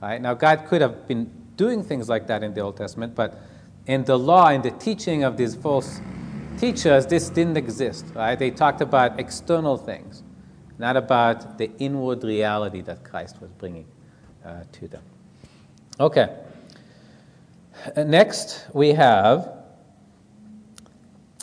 Right? 0.01 0.21
Now, 0.21 0.33
God 0.33 0.65
could 0.67 0.81
have 0.81 1.07
been 1.07 1.31
doing 1.55 1.83
things 1.83 2.09
like 2.09 2.27
that 2.27 2.43
in 2.43 2.53
the 2.53 2.61
Old 2.61 2.77
Testament, 2.77 3.15
but 3.15 3.39
in 3.87 4.03
the 4.03 4.17
law, 4.17 4.49
in 4.49 4.61
the 4.61 4.71
teaching 4.71 5.23
of 5.23 5.37
these 5.37 5.55
false 5.55 6.01
teachers, 6.57 7.05
this 7.05 7.29
didn't 7.29 7.57
exist. 7.57 8.05
Right? 8.13 8.37
They 8.37 8.51
talked 8.51 8.81
about 8.81 9.19
external 9.19 9.77
things, 9.77 10.23
not 10.77 10.97
about 10.97 11.57
the 11.57 11.71
inward 11.79 12.23
reality 12.23 12.81
that 12.81 13.03
Christ 13.03 13.41
was 13.41 13.51
bringing 13.51 13.85
uh, 14.45 14.63
to 14.73 14.87
them. 14.87 15.03
Okay. 15.99 16.35
Uh, 17.95 18.03
next, 18.03 18.65
we 18.73 18.89
have 18.89 19.56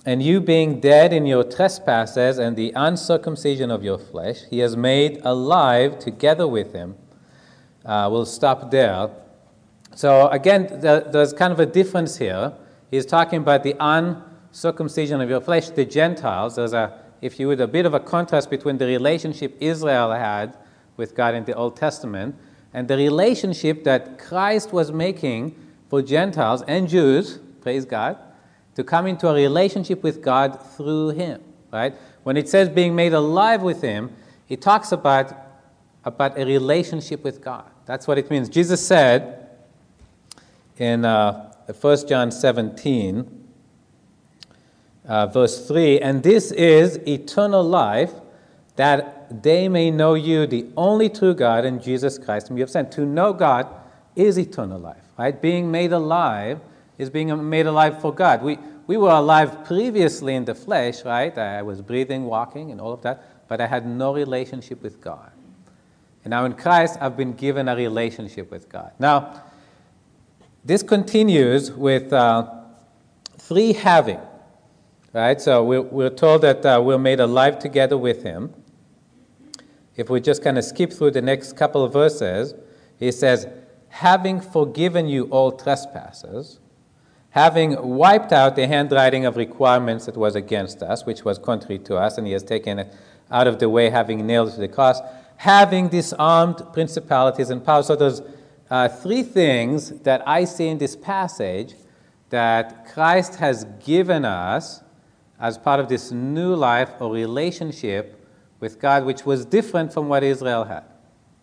and 0.06 0.22
you 0.22 0.40
being 0.40 0.80
dead 0.80 1.12
in 1.12 1.24
your 1.24 1.44
trespasses 1.44 2.38
and 2.38 2.56
the 2.56 2.72
uncircumcision 2.76 3.70
of 3.70 3.82
your 3.82 3.98
flesh, 3.98 4.42
he 4.50 4.58
has 4.58 4.76
made 4.76 5.20
alive 5.24 5.98
together 5.98 6.46
with 6.46 6.72
him. 6.72 6.94
Uh, 7.84 8.08
we'll 8.10 8.26
stop 8.26 8.70
there. 8.70 9.08
So, 9.94 10.28
again, 10.28 10.68
there's 10.80 11.32
kind 11.32 11.52
of 11.52 11.60
a 11.60 11.66
difference 11.66 12.16
here. 12.16 12.52
He's 12.90 13.06
talking 13.06 13.38
about 13.38 13.62
the 13.62 13.76
uncircumcision 13.80 15.20
of 15.20 15.30
your 15.30 15.40
flesh, 15.40 15.70
the 15.70 15.84
Gentiles. 15.84 16.56
There's 16.56 16.72
a, 16.72 17.00
if 17.22 17.40
you 17.40 17.48
would, 17.48 17.60
a 17.60 17.66
bit 17.66 17.86
of 17.86 17.94
a 17.94 18.00
contrast 18.00 18.50
between 18.50 18.76
the 18.76 18.86
relationship 18.86 19.56
Israel 19.60 20.12
had 20.12 20.56
with 20.96 21.14
God 21.14 21.34
in 21.34 21.44
the 21.44 21.54
Old 21.54 21.76
Testament 21.76 22.34
and 22.74 22.88
the 22.88 22.96
relationship 22.96 23.84
that 23.84 24.18
Christ 24.18 24.72
was 24.72 24.92
making 24.92 25.54
for 25.88 26.02
Gentiles 26.02 26.62
and 26.62 26.88
Jews, 26.88 27.38
praise 27.60 27.84
God, 27.84 28.18
to 28.74 28.84
come 28.84 29.06
into 29.06 29.28
a 29.28 29.34
relationship 29.34 30.02
with 30.02 30.22
God 30.22 30.60
through 30.76 31.10
Him, 31.10 31.40
right? 31.72 31.94
When 32.22 32.36
it 32.36 32.48
says 32.48 32.68
being 32.68 32.94
made 32.94 33.12
alive 33.12 33.62
with 33.62 33.82
Him, 33.82 34.10
it 34.48 34.60
talks 34.60 34.92
about, 34.92 35.32
about 36.04 36.38
a 36.38 36.44
relationship 36.44 37.22
with 37.22 37.40
God. 37.42 37.70
That's 37.86 38.06
what 38.06 38.18
it 38.18 38.30
means. 38.30 38.48
Jesus 38.48 38.84
said 38.84 39.48
in 40.78 41.04
uh, 41.04 41.52
1 41.80 42.08
John 42.08 42.30
17, 42.30 43.48
uh, 45.06 45.26
verse 45.26 45.68
3, 45.68 46.00
and 46.00 46.22
this 46.22 46.50
is 46.52 46.96
eternal 47.06 47.62
life, 47.62 48.12
that 48.76 49.42
they 49.42 49.68
may 49.68 49.90
know 49.90 50.14
you, 50.14 50.46
the 50.46 50.66
only 50.76 51.08
true 51.08 51.34
God, 51.34 51.64
and 51.64 51.82
Jesus 51.82 52.18
Christ, 52.18 52.48
whom 52.48 52.56
you 52.56 52.62
have 52.62 52.70
sent. 52.70 52.90
To 52.92 53.06
know 53.06 53.32
God 53.32 53.68
is 54.16 54.38
eternal 54.38 54.80
life, 54.80 55.04
right? 55.16 55.40
Being 55.40 55.70
made 55.70 55.92
alive 55.92 56.60
is 56.98 57.10
being 57.10 57.48
made 57.48 57.66
alive 57.66 58.00
for 58.00 58.12
God. 58.12 58.42
We, 58.42 58.58
we 58.86 58.96
were 58.96 59.10
alive 59.10 59.64
previously 59.64 60.34
in 60.34 60.44
the 60.44 60.54
flesh, 60.54 61.04
right? 61.04 61.36
I 61.36 61.62
was 61.62 61.80
breathing, 61.80 62.24
walking, 62.24 62.70
and 62.70 62.80
all 62.80 62.92
of 62.92 63.02
that, 63.02 63.48
but 63.48 63.60
I 63.60 63.66
had 63.66 63.86
no 63.86 64.14
relationship 64.14 64.82
with 64.82 65.00
God. 65.00 65.30
And 66.24 66.30
now 66.30 66.44
in 66.44 66.54
Christ, 66.54 66.98
I've 67.00 67.16
been 67.16 67.34
given 67.34 67.68
a 67.68 67.76
relationship 67.76 68.50
with 68.50 68.68
God. 68.68 68.92
Now, 68.98 69.42
this 70.64 70.82
continues 70.82 71.70
with 71.70 72.12
uh, 72.12 72.50
three 73.38 73.74
having, 73.74 74.20
right? 75.12 75.40
So 75.40 75.62
we're, 75.62 75.82
we're 75.82 76.10
told 76.10 76.42
that 76.42 76.64
uh, 76.64 76.80
we're 76.82 76.98
made 76.98 77.20
alive 77.20 77.58
together 77.58 77.98
with 77.98 78.22
Him. 78.22 78.54
If 79.96 80.08
we 80.08 80.20
just 80.20 80.42
kind 80.42 80.58
of 80.58 80.64
skip 80.64 80.92
through 80.92 81.12
the 81.12 81.22
next 81.22 81.56
couple 81.56 81.84
of 81.84 81.92
verses, 81.92 82.54
he 82.98 83.12
says, 83.12 83.46
having 83.88 84.40
forgiven 84.40 85.06
you 85.06 85.24
all 85.26 85.52
trespasses, 85.52 86.58
having 87.34 87.76
wiped 87.82 88.32
out 88.32 88.54
the 88.54 88.64
handwriting 88.64 89.26
of 89.26 89.36
requirements 89.36 90.06
that 90.06 90.16
was 90.16 90.36
against 90.36 90.80
us, 90.84 91.04
which 91.04 91.24
was 91.24 91.36
contrary 91.36 91.80
to 91.80 91.96
us, 91.96 92.16
and 92.16 92.28
he 92.28 92.32
has 92.32 92.44
taken 92.44 92.78
it 92.78 92.94
out 93.28 93.48
of 93.48 93.58
the 93.58 93.68
way, 93.68 93.90
having 93.90 94.24
nailed 94.24 94.48
it 94.50 94.52
to 94.52 94.60
the 94.60 94.68
cross, 94.68 95.00
having 95.34 95.88
disarmed 95.88 96.62
principalities 96.72 97.50
and 97.50 97.66
powers. 97.66 97.88
So 97.88 97.96
there's 97.96 98.22
uh, 98.70 98.86
three 98.86 99.24
things 99.24 99.90
that 100.02 100.22
I 100.28 100.44
see 100.44 100.68
in 100.68 100.78
this 100.78 100.94
passage 100.94 101.74
that 102.30 102.86
Christ 102.86 103.34
has 103.34 103.64
given 103.84 104.24
us 104.24 104.80
as 105.40 105.58
part 105.58 105.80
of 105.80 105.88
this 105.88 106.12
new 106.12 106.54
life 106.54 106.90
or 107.00 107.12
relationship 107.12 108.24
with 108.60 108.78
God, 108.78 109.04
which 109.04 109.26
was 109.26 109.44
different 109.44 109.92
from 109.92 110.08
what 110.08 110.22
Israel 110.22 110.62
had. 110.62 110.84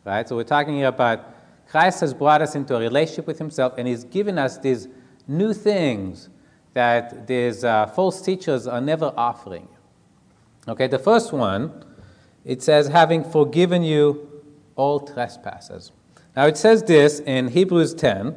Right? 0.06 0.28
So 0.28 0.38
we're 0.38 0.46
talking 0.46 0.76
here 0.76 0.88
about 0.88 1.36
Christ 1.68 2.00
has 2.00 2.14
brought 2.14 2.42
us 2.42 2.56
into 2.56 2.78
a 2.78 2.80
relationship 2.80 3.28
with 3.28 3.40
Himself, 3.40 3.74
and 3.78 3.90
He's 3.90 4.06
given 4.06 4.38
us 4.38 4.58
these 4.58 4.88
new 5.32 5.54
things 5.54 6.30
that 6.74 7.28
these 7.28 7.64
uh, 7.64 7.88
false 7.88 8.22
teachers 8.22 8.68
are 8.68 8.82
never 8.82 9.14
offering. 9.18 9.68
Okay, 10.68 10.88
the 10.88 11.00
first 11.00 11.34
one, 11.34 11.86
it 12.46 12.62
says, 12.62 12.88
having 12.88 13.24
forgiven 13.24 13.84
you 13.84 14.44
all 14.76 15.00
trespasses. 15.00 15.92
Now 16.36 16.46
it 16.46 16.58
says 16.58 16.84
this 16.84 17.20
in 17.20 17.50
Hebrews 17.50 17.94
10 17.94 18.36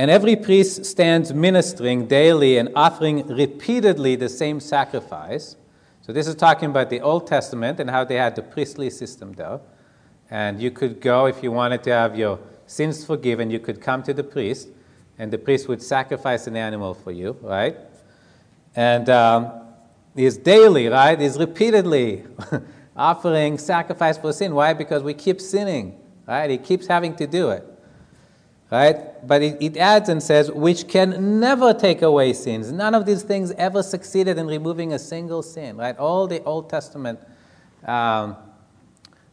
and 0.00 0.10
every 0.10 0.34
priest 0.34 0.86
stands 0.86 1.34
ministering 1.34 2.06
daily 2.06 2.56
and 2.56 2.70
offering 2.74 3.26
repeatedly 3.26 4.16
the 4.16 4.30
same 4.30 4.58
sacrifice. 4.58 5.56
So 6.00 6.12
this 6.12 6.26
is 6.26 6.34
talking 6.34 6.70
about 6.70 6.88
the 6.88 7.02
Old 7.02 7.26
Testament 7.26 7.78
and 7.78 7.90
how 7.90 8.04
they 8.04 8.14
had 8.14 8.34
the 8.34 8.42
priestly 8.42 8.88
system 8.88 9.34
there. 9.34 9.60
And 10.30 10.60
you 10.60 10.70
could 10.70 11.00
go 11.00 11.26
if 11.26 11.42
you 11.42 11.52
wanted 11.52 11.82
to 11.82 11.90
have 11.90 12.16
your 12.16 12.38
sins 12.70 13.04
forgiven, 13.04 13.50
you 13.50 13.58
could 13.58 13.80
come 13.80 14.00
to 14.04 14.14
the 14.14 14.22
priest, 14.22 14.68
and 15.18 15.32
the 15.32 15.38
priest 15.38 15.66
would 15.66 15.82
sacrifice 15.82 16.46
an 16.46 16.56
animal 16.56 16.94
for 16.94 17.10
you, 17.10 17.36
right? 17.42 17.76
And 18.76 19.10
um, 19.10 19.50
he's 20.14 20.36
daily, 20.36 20.86
right? 20.86 21.18
He's 21.18 21.36
repeatedly 21.36 22.24
offering 22.96 23.58
sacrifice 23.58 24.18
for 24.18 24.32
sin. 24.32 24.54
Why? 24.54 24.72
Because 24.72 25.02
we 25.02 25.14
keep 25.14 25.40
sinning, 25.40 25.98
right? 26.28 26.48
He 26.48 26.58
keeps 26.58 26.86
having 26.86 27.16
to 27.16 27.26
do 27.26 27.50
it, 27.50 27.64
right? 28.70 29.26
But 29.26 29.42
it, 29.42 29.58
it 29.60 29.76
adds 29.76 30.08
and 30.08 30.22
says, 30.22 30.48
which 30.52 30.86
can 30.86 31.40
never 31.40 31.74
take 31.74 32.02
away 32.02 32.32
sins. 32.34 32.70
None 32.70 32.94
of 32.94 33.04
these 33.04 33.24
things 33.24 33.50
ever 33.52 33.82
succeeded 33.82 34.38
in 34.38 34.46
removing 34.46 34.92
a 34.92 34.98
single 35.00 35.42
sin, 35.42 35.76
right? 35.76 35.98
All 35.98 36.28
the 36.28 36.40
Old 36.44 36.70
Testament 36.70 37.18
um, 37.84 38.36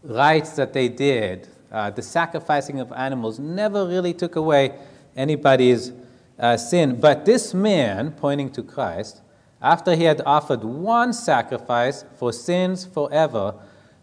rites 0.03 0.56
that 0.56 0.74
they 0.74 0.89
did 0.89 1.48
uh, 1.72 1.90
the 1.90 2.02
sacrificing 2.02 2.80
of 2.80 2.92
animals 2.92 3.40
never 3.40 3.86
really 3.86 4.14
took 4.14 4.36
away 4.36 4.78
anybody's 5.16 5.92
uh, 6.40 6.56
sin. 6.58 7.00
But 7.00 7.26
this 7.26 7.54
man, 7.54 8.12
pointing 8.12 8.52
to 8.52 8.64
Christ, 8.64 9.22
after 9.62 9.96
he 9.96 10.04
had 10.04 10.22
offered 10.26 10.64
one 10.64 11.14
sacrifice 11.14 12.06
for 12.16 12.32
sins 12.32 12.86
forever, 12.86 13.56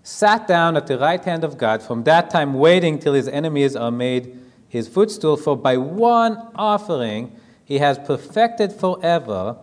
sat 0.02 0.47
down 0.47 0.76
at 0.76 0.87
the 0.87 0.99
right 0.99 1.25
hand 1.25 1.44
of 1.44 1.56
God, 1.56 1.83
from 1.83 2.04
that 2.04 2.30
time 2.30 2.54
waiting 2.54 2.99
till 2.99 3.14
his 3.14 3.28
enemies 3.28 3.76
are 3.76 3.90
made 3.90 4.38
his 4.68 4.88
footstool. 4.88 5.37
For 5.37 5.56
by 5.56 5.76
one 5.76 6.50
offering 6.56 7.35
he 7.64 7.78
has 7.78 7.99
perfected 7.99 8.73
forever 8.73 9.56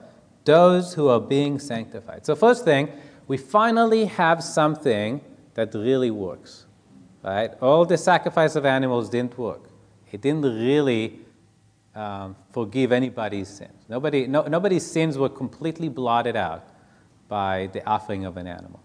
those 0.46 0.96
who 0.96 1.08
are 1.08 1.20
being 1.20 1.60
sanctified. 1.60 2.26
So, 2.26 2.36
first 2.36 2.66
thing, 2.66 2.90
we 3.28 3.38
finally 3.38 4.06
have 4.06 4.44
something 4.44 5.22
that 5.54 5.74
really 5.76 6.10
works. 6.10 6.66
Right? 7.24 7.52
All 7.62 7.86
the 7.86 7.98
sacrifice 7.98 8.56
of 8.56 8.66
animals 8.66 9.10
didn't 9.10 9.38
work. 9.38 9.70
It 10.12 10.22
didn't 10.22 10.44
really 10.44 11.20
um, 11.96 12.36
forgive 12.52 12.92
anybody's 12.92 13.48
sins. 13.48 13.86
Nobody, 13.88 14.28
no, 14.28 14.44
nobody's 14.44 14.86
sins 14.86 15.18
were 15.18 15.30
completely 15.30 15.90
blotted 15.90 16.36
out 16.36 16.68
by 17.28 17.70
the 17.74 17.86
offering 17.88 18.26
of 18.26 18.38
an 18.38 18.48
animal. 18.48 18.82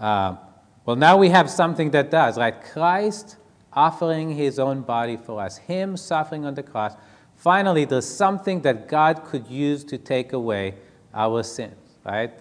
Uh, 0.00 0.36
well, 0.84 0.96
now 0.96 1.16
we 1.16 1.28
have 1.28 1.50
something 1.50 1.90
that 1.90 2.10
does, 2.10 2.38
right? 2.38 2.54
Christ 2.72 3.36
offering 3.72 4.34
his 4.34 4.58
own 4.58 4.82
body 4.82 5.16
for 5.16 5.40
us, 5.40 5.58
him 5.58 5.96
suffering 5.96 6.44
on 6.44 6.54
the 6.54 6.62
cross. 6.62 6.94
Finally, 7.36 7.84
there's 7.84 8.08
something 8.08 8.60
that 8.62 8.88
God 8.88 9.24
could 9.24 9.46
use 9.48 9.84
to 9.84 9.98
take 9.98 10.32
away 10.32 10.74
our 11.14 11.42
sins, 11.42 11.74
right? 12.04 12.32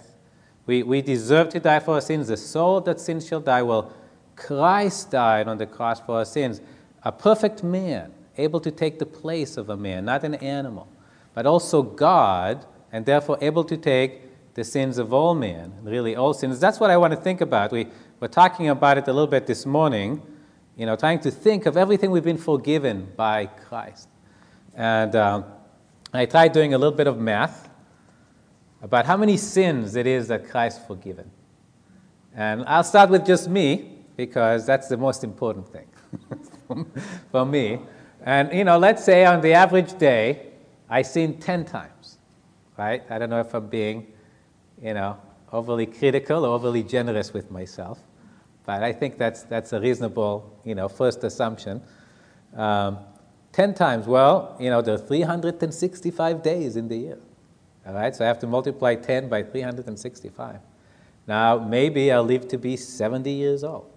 We, 0.65 0.83
we 0.83 1.01
deserve 1.01 1.49
to 1.49 1.59
die 1.59 1.79
for 1.79 1.95
our 1.95 2.01
sins. 2.01 2.27
The 2.27 2.37
soul 2.37 2.81
that 2.81 2.99
sins 2.99 3.27
shall 3.27 3.39
die. 3.39 3.63
Well, 3.63 3.93
Christ 4.35 5.11
died 5.11 5.47
on 5.47 5.57
the 5.57 5.65
cross 5.65 5.99
for 5.99 6.17
our 6.17 6.25
sins, 6.25 6.61
a 7.03 7.11
perfect 7.11 7.63
man, 7.63 8.13
able 8.37 8.59
to 8.59 8.71
take 8.71 8.99
the 8.99 9.05
place 9.05 9.57
of 9.57 9.69
a 9.69 9.77
man, 9.77 10.05
not 10.05 10.23
an 10.23 10.35
animal, 10.35 10.87
but 11.33 11.45
also 11.45 11.81
God, 11.81 12.65
and 12.91 13.05
therefore 13.05 13.37
able 13.41 13.63
to 13.65 13.77
take 13.77 14.21
the 14.53 14.63
sins 14.63 14.97
of 14.97 15.13
all 15.13 15.33
men, 15.33 15.73
really 15.83 16.15
all 16.15 16.33
sins. 16.33 16.59
That's 16.59 16.79
what 16.79 16.89
I 16.89 16.97
want 16.97 17.13
to 17.13 17.19
think 17.19 17.41
about. 17.41 17.71
We 17.71 17.87
were 18.19 18.27
talking 18.27 18.69
about 18.69 18.97
it 18.97 19.07
a 19.07 19.13
little 19.13 19.27
bit 19.27 19.47
this 19.47 19.65
morning 19.65 20.21
you 20.81 20.85
know, 20.85 20.95
trying 20.95 21.19
to 21.19 21.31
think 21.31 21.65
of 21.65 21.77
everything 21.77 22.11
we've 22.11 22.23
been 22.23 22.37
forgiven 22.37 23.11
by 23.15 23.45
Christ. 23.45 24.07
And 24.75 25.15
um, 25.15 25.45
I 26.13 26.25
tried 26.25 26.53
doing 26.53 26.73
a 26.73 26.77
little 26.77 26.95
bit 26.95 27.07
of 27.07 27.19
math 27.19 27.69
about 28.81 29.05
how 29.05 29.17
many 29.17 29.37
sins 29.37 29.95
it 29.95 30.07
is 30.07 30.29
that 30.29 30.49
Christ 30.49 30.87
forgiven. 30.87 31.29
And 32.33 32.63
I'll 32.65 32.83
start 32.83 33.09
with 33.09 33.25
just 33.25 33.49
me 33.49 33.90
because 34.15 34.65
that's 34.65 34.87
the 34.87 34.97
most 34.97 35.23
important 35.23 35.67
thing 35.67 35.87
for 37.31 37.45
me. 37.45 37.79
And, 38.23 38.53
you 38.53 38.63
know, 38.63 38.77
let's 38.77 39.03
say 39.03 39.25
on 39.25 39.41
the 39.41 39.53
average 39.53 39.97
day, 39.97 40.47
I 40.89 41.01
sin 41.01 41.39
10 41.39 41.65
times, 41.65 42.17
right? 42.77 43.03
I 43.09 43.17
don't 43.17 43.29
know 43.29 43.39
if 43.39 43.53
I'm 43.53 43.67
being, 43.67 44.07
you 44.81 44.93
know, 44.93 45.17
overly 45.51 45.85
critical 45.85 46.45
or 46.45 46.53
overly 46.53 46.83
generous 46.83 47.33
with 47.33 47.49
myself, 47.49 47.99
but 48.65 48.83
I 48.83 48.93
think 48.93 49.17
that's, 49.17 49.43
that's 49.43 49.73
a 49.73 49.79
reasonable, 49.79 50.59
you 50.63 50.75
know, 50.75 50.87
first 50.87 51.23
assumption. 51.23 51.81
Um, 52.55 52.99
10 53.53 53.73
times, 53.73 54.07
well, 54.07 54.55
you 54.59 54.69
know, 54.69 54.81
there 54.81 54.95
are 54.95 54.97
365 54.97 56.43
days 56.43 56.75
in 56.75 56.87
the 56.87 56.95
year. 56.95 57.17
All 57.85 57.93
right, 57.93 58.15
so 58.15 58.23
I 58.23 58.27
have 58.27 58.39
to 58.39 58.47
multiply 58.47 58.95
10 58.95 59.27
by 59.27 59.43
365. 59.43 60.59
Now, 61.27 61.57
maybe 61.57 62.11
I'll 62.11 62.23
live 62.23 62.47
to 62.49 62.57
be 62.57 62.77
70 62.77 63.31
years 63.31 63.63
old. 63.63 63.90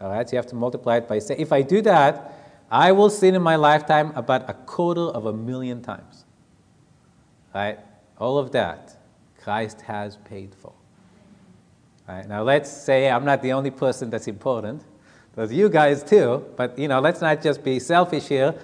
All 0.00 0.10
right, 0.10 0.28
so 0.28 0.32
you 0.34 0.38
have 0.38 0.46
to 0.48 0.54
multiply 0.54 0.96
it 0.96 1.08
by, 1.08 1.18
say, 1.18 1.36
if 1.38 1.52
I 1.52 1.62
do 1.62 1.80
that, 1.82 2.34
I 2.70 2.92
will 2.92 3.10
sin 3.10 3.34
in 3.34 3.42
my 3.42 3.56
lifetime 3.56 4.12
about 4.14 4.48
a 4.50 4.54
quarter 4.54 5.00
of 5.00 5.26
a 5.26 5.32
million 5.32 5.82
times. 5.82 6.24
Right? 7.54 7.78
All 8.18 8.38
of 8.38 8.52
that, 8.52 8.96
Christ 9.40 9.80
has 9.82 10.16
paid 10.18 10.54
for. 10.54 10.72
Right? 12.06 12.28
Now, 12.28 12.42
let's 12.42 12.70
say 12.70 13.08
I'm 13.10 13.24
not 13.24 13.42
the 13.42 13.52
only 13.52 13.70
person 13.70 14.10
that's 14.10 14.28
important. 14.28 14.82
There's 15.34 15.52
you 15.52 15.68
guys 15.68 16.02
too, 16.02 16.44
but 16.56 16.78
you 16.78 16.88
know, 16.88 17.00
let's 17.00 17.20
not 17.20 17.42
just 17.42 17.62
be 17.62 17.78
selfish 17.78 18.28
here, 18.28 18.54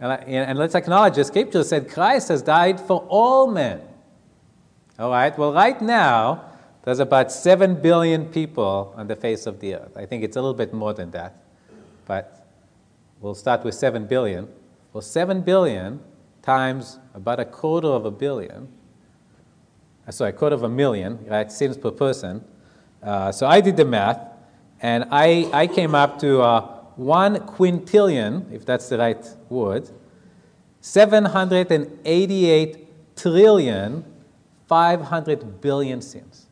and, 0.00 0.58
let's 0.58 0.74
acknowledge 0.74 1.14
the 1.14 1.24
scripture 1.24 1.62
said 1.62 1.88
Christ 1.88 2.28
has 2.28 2.42
died 2.42 2.80
for 2.80 3.06
all 3.08 3.46
men. 3.46 3.80
All 4.98 5.10
right. 5.10 5.36
Well, 5.38 5.52
right 5.52 5.80
now, 5.80 6.51
there's 6.84 6.98
about 6.98 7.30
7 7.30 7.80
billion 7.80 8.26
people 8.26 8.92
on 8.96 9.06
the 9.06 9.14
face 9.14 9.46
of 9.46 9.60
the 9.60 9.76
earth. 9.76 9.96
I 9.96 10.04
think 10.04 10.24
it's 10.24 10.36
a 10.36 10.40
little 10.40 10.54
bit 10.54 10.74
more 10.74 10.92
than 10.92 11.12
that. 11.12 11.36
But 12.06 12.44
we'll 13.20 13.36
start 13.36 13.62
with 13.64 13.74
7 13.74 14.06
billion. 14.06 14.48
Well, 14.92 15.02
7 15.02 15.42
billion 15.42 16.00
times 16.42 16.98
about 17.14 17.38
a 17.38 17.44
quarter 17.44 17.86
of 17.88 18.04
a 18.04 18.10
billion, 18.10 18.66
uh, 20.08 20.10
sorry, 20.10 20.30
a 20.30 20.32
quarter 20.32 20.56
of 20.56 20.64
a 20.64 20.68
million, 20.68 21.24
right, 21.26 21.52
sins 21.52 21.76
per 21.76 21.92
person. 21.92 22.44
Uh, 23.00 23.30
so 23.30 23.46
I 23.46 23.60
did 23.60 23.76
the 23.76 23.84
math, 23.84 24.18
and 24.80 25.04
I, 25.10 25.48
I 25.52 25.68
came 25.68 25.94
up 25.94 26.18
to 26.18 26.42
uh, 26.42 26.62
one 26.96 27.36
quintillion, 27.46 28.52
if 28.52 28.66
that's 28.66 28.88
the 28.88 28.98
right 28.98 29.24
word, 29.48 29.88
788 30.80 33.16
trillion, 33.16 34.04
500 34.66 35.60
billion 35.60 36.02
sins. 36.02 36.48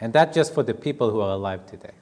And 0.00 0.12
that 0.14 0.32
just 0.32 0.54
for 0.54 0.62
the 0.62 0.74
people 0.74 1.10
who 1.10 1.20
are 1.20 1.32
alive 1.32 1.66
today. 1.66 1.92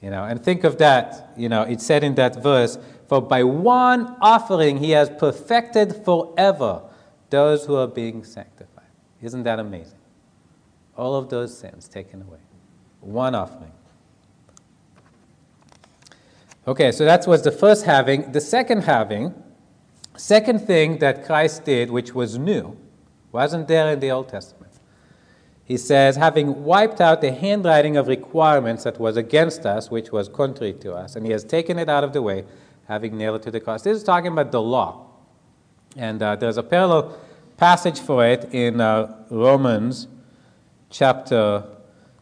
You 0.00 0.10
know, 0.10 0.24
and 0.24 0.42
think 0.42 0.64
of 0.64 0.78
that, 0.78 1.32
you 1.36 1.48
know, 1.48 1.62
it 1.62 1.80
said 1.80 2.04
in 2.04 2.14
that 2.14 2.42
verse, 2.42 2.78
for 3.08 3.20
by 3.20 3.42
one 3.42 4.16
offering 4.20 4.78
he 4.78 4.90
has 4.90 5.10
perfected 5.10 6.04
forever 6.04 6.82
those 7.30 7.66
who 7.66 7.74
are 7.74 7.86
being 7.86 8.24
sanctified. 8.24 8.84
Isn't 9.20 9.42
that 9.42 9.58
amazing? 9.58 9.98
All 10.96 11.16
of 11.16 11.28
those 11.28 11.56
sins 11.56 11.88
taken 11.88 12.22
away. 12.22 12.38
One 13.00 13.34
offering. 13.34 13.72
Okay, 16.66 16.92
so 16.92 17.04
that 17.04 17.26
was 17.26 17.42
the 17.42 17.52
first 17.52 17.84
having. 17.84 18.32
The 18.32 18.40
second 18.40 18.82
having, 18.82 19.34
second 20.16 20.60
thing 20.60 20.98
that 20.98 21.24
Christ 21.24 21.64
did, 21.64 21.90
which 21.90 22.14
was 22.14 22.38
new, 22.38 22.76
wasn't 23.32 23.68
there 23.68 23.92
in 23.92 24.00
the 24.00 24.10
Old 24.10 24.28
Testament 24.28 24.67
he 25.68 25.76
says, 25.76 26.16
having 26.16 26.64
wiped 26.64 26.98
out 26.98 27.20
the 27.20 27.30
handwriting 27.30 27.98
of 27.98 28.08
requirements 28.08 28.84
that 28.84 28.98
was 28.98 29.18
against 29.18 29.66
us, 29.66 29.90
which 29.90 30.10
was 30.10 30.26
contrary 30.26 30.72
to 30.72 30.94
us, 30.94 31.14
and 31.14 31.26
he 31.26 31.32
has 31.32 31.44
taken 31.44 31.78
it 31.78 31.90
out 31.90 32.02
of 32.02 32.14
the 32.14 32.22
way, 32.22 32.46
having 32.86 33.18
nailed 33.18 33.36
it 33.36 33.42
to 33.42 33.50
the 33.50 33.60
cross. 33.60 33.82
This 33.82 33.98
is 33.98 34.02
talking 34.02 34.32
about 34.32 34.50
the 34.50 34.62
law. 34.62 35.10
And 35.94 36.22
uh, 36.22 36.36
there's 36.36 36.56
a 36.56 36.62
parallel 36.62 37.18
passage 37.58 38.00
for 38.00 38.24
it 38.24 38.48
in 38.54 38.80
uh, 38.80 39.14
Romans 39.28 40.08
chapter 40.88 41.64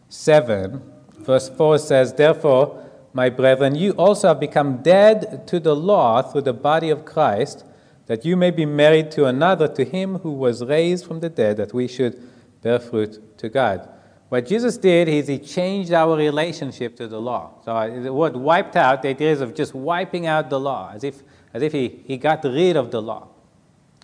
7. 0.08 0.82
Verse 1.20 1.48
4 1.48 1.78
says, 1.78 2.14
Therefore, 2.14 2.84
my 3.12 3.30
brethren, 3.30 3.76
you 3.76 3.92
also 3.92 4.26
have 4.26 4.40
become 4.40 4.82
dead 4.82 5.46
to 5.46 5.60
the 5.60 5.76
law 5.76 6.20
through 6.20 6.42
the 6.42 6.52
body 6.52 6.90
of 6.90 7.04
Christ, 7.04 7.64
that 8.06 8.24
you 8.24 8.36
may 8.36 8.50
be 8.50 8.66
married 8.66 9.12
to 9.12 9.26
another, 9.26 9.68
to 9.68 9.84
him 9.84 10.18
who 10.18 10.32
was 10.32 10.64
raised 10.64 11.06
from 11.06 11.20
the 11.20 11.28
dead, 11.28 11.58
that 11.58 11.72
we 11.72 11.86
should 11.86 12.20
bear 12.60 12.80
fruit 12.80 13.22
to 13.38 13.48
God. 13.48 13.88
What 14.28 14.46
Jesus 14.46 14.76
did 14.76 15.08
is 15.08 15.28
he 15.28 15.38
changed 15.38 15.92
our 15.92 16.16
relationship 16.16 16.96
to 16.96 17.06
the 17.06 17.20
law. 17.20 17.54
So 17.64 18.00
the 18.02 18.12
word 18.12 18.36
wiped 18.36 18.74
out, 18.74 19.02
the 19.02 19.08
idea 19.08 19.30
is 19.30 19.40
of 19.40 19.54
just 19.54 19.74
wiping 19.74 20.26
out 20.26 20.50
the 20.50 20.58
law, 20.58 20.90
as 20.92 21.04
if, 21.04 21.22
as 21.54 21.62
if 21.62 21.72
he, 21.72 22.02
he 22.04 22.16
got 22.16 22.42
rid 22.42 22.76
of 22.76 22.90
the 22.90 23.00
law. 23.00 23.28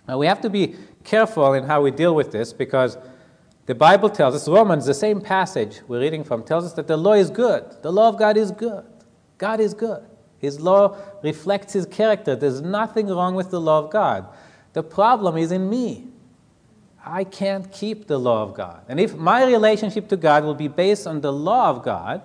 Now 0.07 0.17
we 0.17 0.27
have 0.27 0.41
to 0.41 0.49
be 0.49 0.75
careful 1.03 1.53
in 1.53 1.65
how 1.65 1.81
we 1.81 1.91
deal 1.91 2.15
with 2.15 2.31
this 2.31 2.53
because 2.53 2.97
the 3.65 3.75
Bible 3.75 4.09
tells 4.09 4.35
us, 4.35 4.47
Romans, 4.47 4.85
the 4.85 4.93
same 4.93 5.21
passage 5.21 5.81
we're 5.87 5.99
reading 5.99 6.23
from, 6.23 6.43
tells 6.43 6.65
us 6.65 6.73
that 6.73 6.87
the 6.87 6.97
law 6.97 7.13
is 7.13 7.29
good. 7.29 7.81
The 7.81 7.91
law 7.91 8.09
of 8.09 8.17
God 8.17 8.37
is 8.37 8.51
good. 8.51 8.85
God 9.37 9.59
is 9.59 9.73
good. 9.73 10.05
His 10.39 10.59
law 10.59 10.97
reflects 11.21 11.71
his 11.71 11.85
character. 11.85 12.35
There's 12.35 12.61
nothing 12.61 13.07
wrong 13.07 13.35
with 13.35 13.49
the 13.49 13.61
law 13.61 13.79
of 13.79 13.91
God. 13.91 14.27
The 14.73 14.83
problem 14.83 15.37
is 15.37 15.51
in 15.51 15.69
me. 15.69 16.07
I 17.05 17.23
can't 17.25 17.69
keep 17.71 18.07
the 18.07 18.17
law 18.17 18.43
of 18.43 18.53
God. 18.53 18.81
And 18.87 18.99
if 18.99 19.15
my 19.15 19.45
relationship 19.45 20.07
to 20.09 20.17
God 20.17 20.43
will 20.43 20.55
be 20.55 20.69
based 20.69 21.05
on 21.05 21.21
the 21.21 21.33
law 21.33 21.69
of 21.69 21.83
God, 21.83 22.21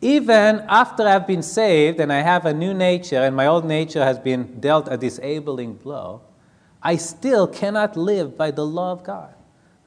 even 0.00 0.64
after 0.68 1.06
I've 1.06 1.26
been 1.26 1.42
saved 1.42 1.98
and 2.00 2.12
I 2.12 2.20
have 2.20 2.46
a 2.46 2.54
new 2.54 2.72
nature 2.72 3.22
and 3.22 3.34
my 3.34 3.46
old 3.46 3.64
nature 3.64 4.04
has 4.04 4.18
been 4.18 4.60
dealt 4.60 4.88
a 4.90 4.96
disabling 4.96 5.74
blow, 5.74 6.20
I 6.82 6.96
still 6.96 7.48
cannot 7.48 7.96
live 7.96 8.36
by 8.36 8.52
the 8.52 8.64
law 8.64 8.92
of 8.92 9.02
God. 9.02 9.34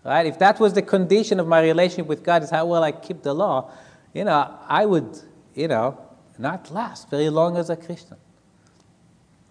Right? 0.03 0.25
If 0.25 0.39
that 0.39 0.59
was 0.59 0.73
the 0.73 0.81
condition 0.81 1.39
of 1.39 1.47
my 1.47 1.61
relationship 1.61 2.07
with 2.07 2.23
God, 2.23 2.43
is 2.43 2.49
how 2.49 2.65
well 2.65 2.83
I 2.83 2.91
keep 2.91 3.21
the 3.21 3.33
law, 3.33 3.71
you 4.13 4.25
know, 4.25 4.57
I 4.67 4.85
would, 4.85 5.19
you 5.53 5.67
know, 5.67 5.97
not 6.37 6.71
last 6.71 7.09
very 7.09 7.29
long 7.29 7.57
as 7.57 7.69
a 7.69 7.75
Christian. 7.75 8.17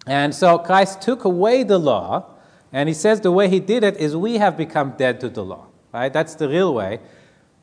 And 0.05 0.33
so 0.33 0.57
Christ 0.57 1.01
took 1.01 1.23
away 1.23 1.63
the 1.63 1.77
law 1.77 2.35
and 2.71 2.87
he 2.87 2.93
says 2.93 3.21
the 3.21 3.31
way 3.31 3.49
he 3.49 3.59
did 3.59 3.83
it 3.83 3.97
is 3.97 4.15
we 4.15 4.35
have 4.35 4.55
become 4.55 4.91
dead 4.91 5.19
to 5.21 5.29
the 5.29 5.43
law. 5.43 5.67
Right? 5.91 6.11
That's 6.11 6.35
the 6.35 6.47
real 6.47 6.73
way. 6.73 6.99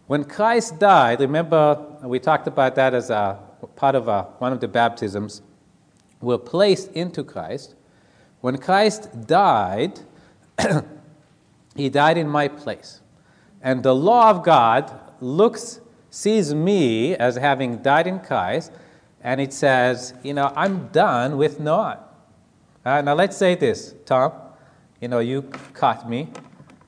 When 0.06 0.24
Christ 0.24 0.78
died, 0.78 1.20
remember 1.20 1.98
we 2.02 2.18
talked 2.18 2.46
about 2.46 2.74
that 2.76 2.94
as 2.94 3.10
a 3.10 3.38
part 3.76 3.94
of 3.94 4.08
a, 4.08 4.22
one 4.38 4.52
of 4.52 4.60
the 4.60 4.68
baptisms. 4.68 5.42
We're 6.20 6.38
placed 6.38 6.90
into 6.92 7.22
Christ. 7.22 7.74
When 8.40 8.58
Christ 8.58 9.26
died, 9.26 10.00
he 11.76 11.88
died 11.88 12.18
in 12.18 12.28
my 12.28 12.48
place. 12.48 13.00
And 13.62 13.82
the 13.82 13.94
law 13.94 14.30
of 14.30 14.44
God 14.44 14.92
looks, 15.20 15.80
sees 16.10 16.54
me 16.54 17.14
as 17.16 17.36
having 17.36 17.78
died 17.78 18.06
in 18.06 18.20
Christ, 18.20 18.72
and 19.22 19.40
it 19.40 19.52
says, 19.52 20.14
you 20.22 20.34
know, 20.34 20.52
I'm 20.54 20.88
done 20.88 21.36
with 21.36 21.58
Noah. 21.58 22.04
Uh, 22.84 23.02
now 23.02 23.14
let's 23.14 23.36
say 23.36 23.56
this, 23.56 23.94
Tom 24.04 24.32
you 25.00 25.08
know, 25.08 25.18
you 25.18 25.42
caught 25.74 26.08
me 26.08 26.28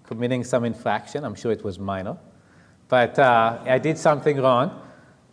committing 0.04 0.42
some 0.42 0.64
infraction. 0.64 1.24
I'm 1.24 1.34
sure 1.34 1.52
it 1.52 1.62
was 1.62 1.78
minor. 1.78 2.16
But 2.88 3.18
uh, 3.18 3.58
I 3.66 3.78
did 3.78 3.98
something 3.98 4.40
wrong, 4.40 4.80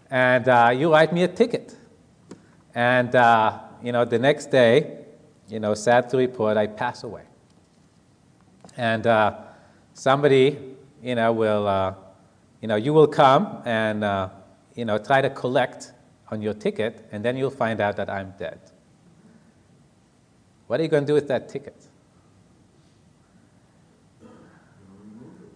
and 0.10 0.48
uh, 0.48 0.74
you 0.76 0.92
write 0.92 1.14
me 1.14 1.24
a 1.24 1.28
ticket. 1.28 1.76
And, 2.74 3.16
uh, 3.16 3.60
you 3.82 3.94
know, 3.94 4.04
the 4.04 4.20
next 4.20 4.48
day, 4.48 5.06
you 5.48 5.62
know, 5.62 5.74
sad 5.74 6.10
to 6.10 6.18
report, 6.18 6.58
I 6.58 6.68
pass 6.68 7.04
away. 7.04 7.24
And 8.76 9.08
uh, 9.08 9.38
somebody, 9.94 10.76
you 11.02 11.16
know, 11.16 11.32
will, 11.32 11.68
uh, 11.68 11.94
you 12.62 12.68
know, 12.68 12.76
you 12.76 12.92
will 12.92 13.08
come 13.08 13.62
and, 13.64 14.04
uh, 14.04 14.30
you 14.74 14.84
know, 14.84 14.98
try 14.98 15.22
to 15.22 15.30
collect 15.30 15.94
on 16.30 16.42
your 16.42 16.54
ticket, 16.54 17.08
and 17.14 17.24
then 17.24 17.38
you'll 17.38 17.52
find 17.52 17.80
out 17.80 17.96
that 17.96 18.10
I'm 18.10 18.34
dead. 18.38 18.60
What 20.68 20.82
are 20.82 20.84
you 20.84 20.90
going 20.90 21.04
to 21.04 21.08
do 21.08 21.14
with 21.14 21.30
that 21.30 21.48
ticket? 21.48 21.76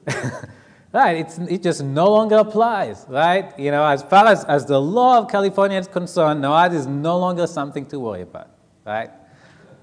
right, 0.93 1.17
it's, 1.17 1.37
it 1.37 1.63
just 1.63 1.83
no 1.83 2.09
longer 2.09 2.37
applies, 2.37 3.05
right? 3.09 3.57
You 3.59 3.71
know, 3.71 3.85
as 3.85 4.03
far 4.03 4.27
as, 4.27 4.45
as 4.45 4.65
the 4.65 4.79
law 4.79 5.17
of 5.19 5.29
California 5.29 5.77
is 5.77 5.87
concerned, 5.87 6.43
Noad 6.43 6.73
is 6.73 6.87
no 6.87 7.17
longer 7.17 7.47
something 7.47 7.85
to 7.87 7.99
worry 7.99 8.21
about, 8.21 8.49
right? 8.85 9.09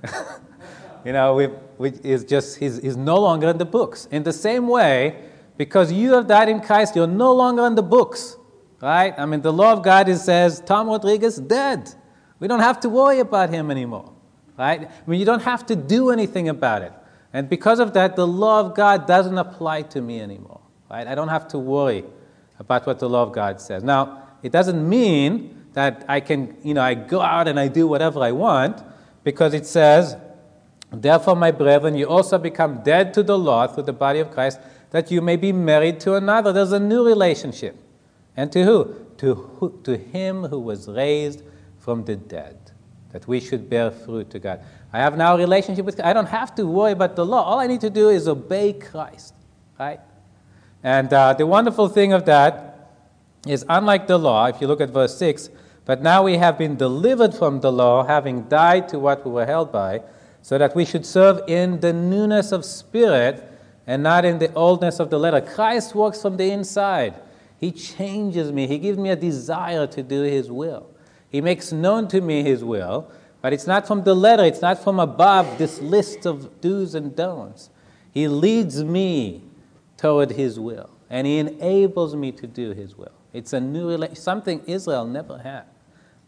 you 1.05 1.13
know, 1.13 1.35
we, 1.35 1.49
we, 1.79 1.91
is 2.03 2.25
just, 2.25 2.59
he's, 2.59 2.79
he's 2.79 2.97
no 2.97 3.19
longer 3.19 3.49
in 3.49 3.59
the 3.59 3.65
books. 3.65 4.09
In 4.11 4.23
the 4.23 4.33
same 4.33 4.69
way, 4.69 5.25
because 5.57 5.93
you 5.93 6.13
have 6.13 6.27
died 6.27 6.49
in 6.49 6.61
Christ, 6.61 6.97
you're 6.97 7.07
no 7.07 7.33
longer 7.33 7.67
in 7.67 7.75
the 7.75 7.83
books. 7.83 8.37
right? 8.81 9.15
I 9.17 9.27
mean, 9.27 9.41
the 9.41 9.53
law 9.53 9.73
of 9.73 9.83
God 9.83 10.09
is, 10.09 10.25
says 10.25 10.61
Tom 10.65 10.89
Rodriguez 10.89 11.39
dead. 11.39 11.95
We 12.39 12.49
don't 12.49 12.61
have 12.61 12.81
to 12.81 12.89
worry 12.89 13.21
about 13.21 13.51
him 13.51 13.71
anymore, 13.71 14.13
right? 14.59 14.83
I 14.89 15.11
mean, 15.11 15.19
you 15.19 15.27
don't 15.27 15.43
have 15.43 15.65
to 15.67 15.77
do 15.77 16.11
anything 16.11 16.49
about 16.49 16.83
it. 16.83 16.93
And 17.37 17.51
because 17.51 17.81
of 17.81 17.93
that, 17.93 18.17
the 18.17 18.27
law 18.27 18.61
of 18.61 18.75
God 18.75 19.07
doesn't 19.07 19.37
apply 19.37 19.83
to 19.83 20.01
me 20.01 20.23
anymore, 20.23 20.63
right? 20.91 21.07
I 21.07 21.15
don't 21.15 21.29
have 21.29 21.47
to 21.49 21.59
worry 21.59 22.03
about 22.59 22.87
what 22.87 22.99
the 22.99 23.11
law 23.11 23.25
of 23.25 23.33
God 23.33 23.61
says. 23.61 23.85
Now, 23.85 24.23
it 24.43 24.53
doesn't 24.53 24.89
mean 24.89 25.67
that 25.75 26.07
I 26.09 26.21
can, 26.21 26.57
you 26.63 26.73
know, 26.73 26.81
I 26.81 26.95
go 26.95 27.21
out 27.21 27.47
and 27.47 27.61
I 27.61 27.69
do 27.69 27.87
whatever 27.87 28.21
I 28.21 28.33
want, 28.33 28.83
because 29.23 29.53
it 29.53 29.67
says, 29.67 30.17
Therefore, 30.91 31.37
my 31.37 31.51
brethren, 31.51 31.95
you 31.95 32.07
also 32.07 32.39
become 32.39 32.83
dead 32.83 33.13
to 33.13 33.23
the 33.23 33.37
law 33.37 33.67
through 33.67 33.83
the 33.83 33.93
body 33.93 34.21
of 34.21 34.31
Christ, 34.31 34.59
that 34.93 35.11
you 35.11 35.21
may 35.21 35.37
be 35.37 35.53
married 35.53 36.01
to 36.01 36.15
another. 36.15 36.55
There's 36.55 36.73
a 36.73 36.81
new 36.81 37.07
relationship. 37.07 37.77
And 38.35 38.51
to 38.53 38.65
who? 38.65 38.95
To, 39.19 39.35
who, 39.35 39.79
to 39.85 39.99
him 39.99 40.45
who 40.45 40.59
was 40.59 40.89
raised 40.89 41.43
from 41.81 42.07
the 42.07 42.17
dead, 42.17 42.57
that 43.13 43.29
we 43.29 43.41
should 43.41 43.69
bear 43.69 43.91
fruit 43.91 44.31
to 44.31 44.39
God. 44.39 44.63
I 44.97 45.01
have 45.01 45.19
now 45.19 45.35
a 45.35 45.37
relationship 45.37 45.85
with 45.85 46.01
I 46.03 46.15
don't 46.15 46.31
have 46.31 46.55
to 46.55 46.67
worry 46.67 46.93
about 46.93 47.17
the 47.17 47.27
law. 47.27 47.43
All 47.43 47.59
I 47.59 47.67
need 47.67 47.83
to 47.83 47.91
do 47.91 48.09
is 48.09 48.27
obey 48.27 48.73
Christ, 48.73 49.35
right? 49.79 50.01
And 50.83 51.13
uh, 51.13 51.35
the 51.35 51.47
wonderful 51.47 51.89
thing 51.89 52.15
of 52.15 52.25
that 52.25 52.95
is, 53.47 53.63
unlike 53.69 54.07
the 54.07 54.19
law, 54.19 54.47
if 54.47 54.59
you 54.59 54.67
look 54.67 54.81
at 54.81 54.89
verse 54.89 55.15
6, 55.19 55.51
but 55.85 56.01
now 56.01 56.23
we 56.23 56.39
have 56.39 56.57
been 56.57 56.77
delivered 56.77 57.35
from 57.35 57.61
the 57.61 57.71
law, 57.71 58.07
having 58.07 58.45
died 58.45 58.89
to 58.89 58.99
what 58.99 59.23
we 59.27 59.33
were 59.33 59.45
held 59.45 59.71
by, 59.71 60.01
so 60.41 60.57
that 60.57 60.75
we 60.75 60.87
should 60.87 61.05
serve 61.05 61.43
in 61.47 61.81
the 61.81 61.93
newness 61.93 62.51
of 62.51 62.65
spirit 62.65 63.45
and 63.87 64.03
not 64.03 64.25
in 64.25 64.39
the 64.39 64.51
oldness 64.55 64.99
of 64.99 65.11
the 65.11 65.19
letter. 65.19 65.43
Christ 65.43 65.95
works 65.95 66.23
from 66.23 66.39
the 66.39 66.51
inside. 66.51 67.17
He 67.61 67.71
changes 67.71 68.51
me. 68.51 68.67
He 68.67 68.79
gives 68.79 68.97
me 68.97 69.11
a 69.11 69.17
desire 69.17 69.87
to 69.89 70.03
do 70.03 70.23
His 70.23 70.51
will. 70.51 70.89
He 71.29 71.43
makes 71.43 71.71
known 71.71 72.09
to 72.09 72.23
me 72.23 72.43
His 72.43 72.65
will, 72.65 73.11
but 73.47 73.53
it's 73.53 73.69
not 73.69 73.87
from 73.87 74.03
the 74.03 74.13
letter, 74.13 74.43
it's 74.43 74.61
not 74.61 74.83
from 74.83 74.99
above 74.99 75.57
this 75.57 75.81
list 75.81 76.27
of 76.27 76.61
do's 76.61 76.97
and 76.97 77.15
don'ts. 77.15 77.71
He 78.11 78.27
leads 78.27 78.83
me 78.83 79.45
toward 79.97 80.33
His 80.33 80.59
will, 80.59 80.91
and 81.09 81.29
He 81.29 81.39
enables 81.39 82.17
me 82.17 82.33
to 82.33 82.49
do 82.49 82.73
His 82.73 82.99
will. 82.99 83.13
It's 83.33 83.53
a 83.53 83.61
new 83.61 84.05
something 84.15 84.65
Israel 84.67 85.05
never 85.05 85.39
had. 85.39 85.63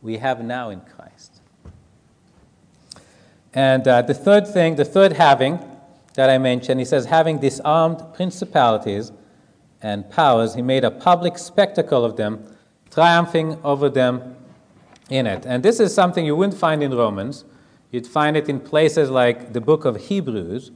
We 0.00 0.18
have 0.18 0.44
now 0.44 0.70
in 0.70 0.80
Christ. 0.82 1.40
And 3.52 3.88
uh, 3.88 4.02
the 4.02 4.14
third 4.14 4.46
thing, 4.46 4.76
the 4.76 4.84
third 4.84 5.14
having 5.14 5.58
that 6.14 6.30
I 6.30 6.38
mentioned, 6.38 6.78
he 6.78 6.86
says, 6.86 7.06
having 7.06 7.40
disarmed 7.40 8.00
principalities 8.14 9.10
and 9.82 10.08
powers, 10.08 10.54
he 10.54 10.62
made 10.62 10.84
a 10.84 10.90
public 10.92 11.36
spectacle 11.36 12.04
of 12.04 12.16
them, 12.16 12.54
triumphing 12.92 13.58
over 13.64 13.88
them 13.88 14.36
in 15.08 15.26
it. 15.26 15.46
And 15.46 15.62
this 15.62 15.80
is 15.80 15.94
something 15.94 16.24
you 16.24 16.36
wouldn't 16.36 16.58
find 16.58 16.82
in 16.82 16.94
Romans. 16.94 17.44
You'd 17.90 18.06
find 18.06 18.36
it 18.36 18.48
in 18.48 18.60
places 18.60 19.10
like 19.10 19.52
the 19.52 19.60
book 19.60 19.84
of 19.84 19.96
Hebrews, 19.96 20.70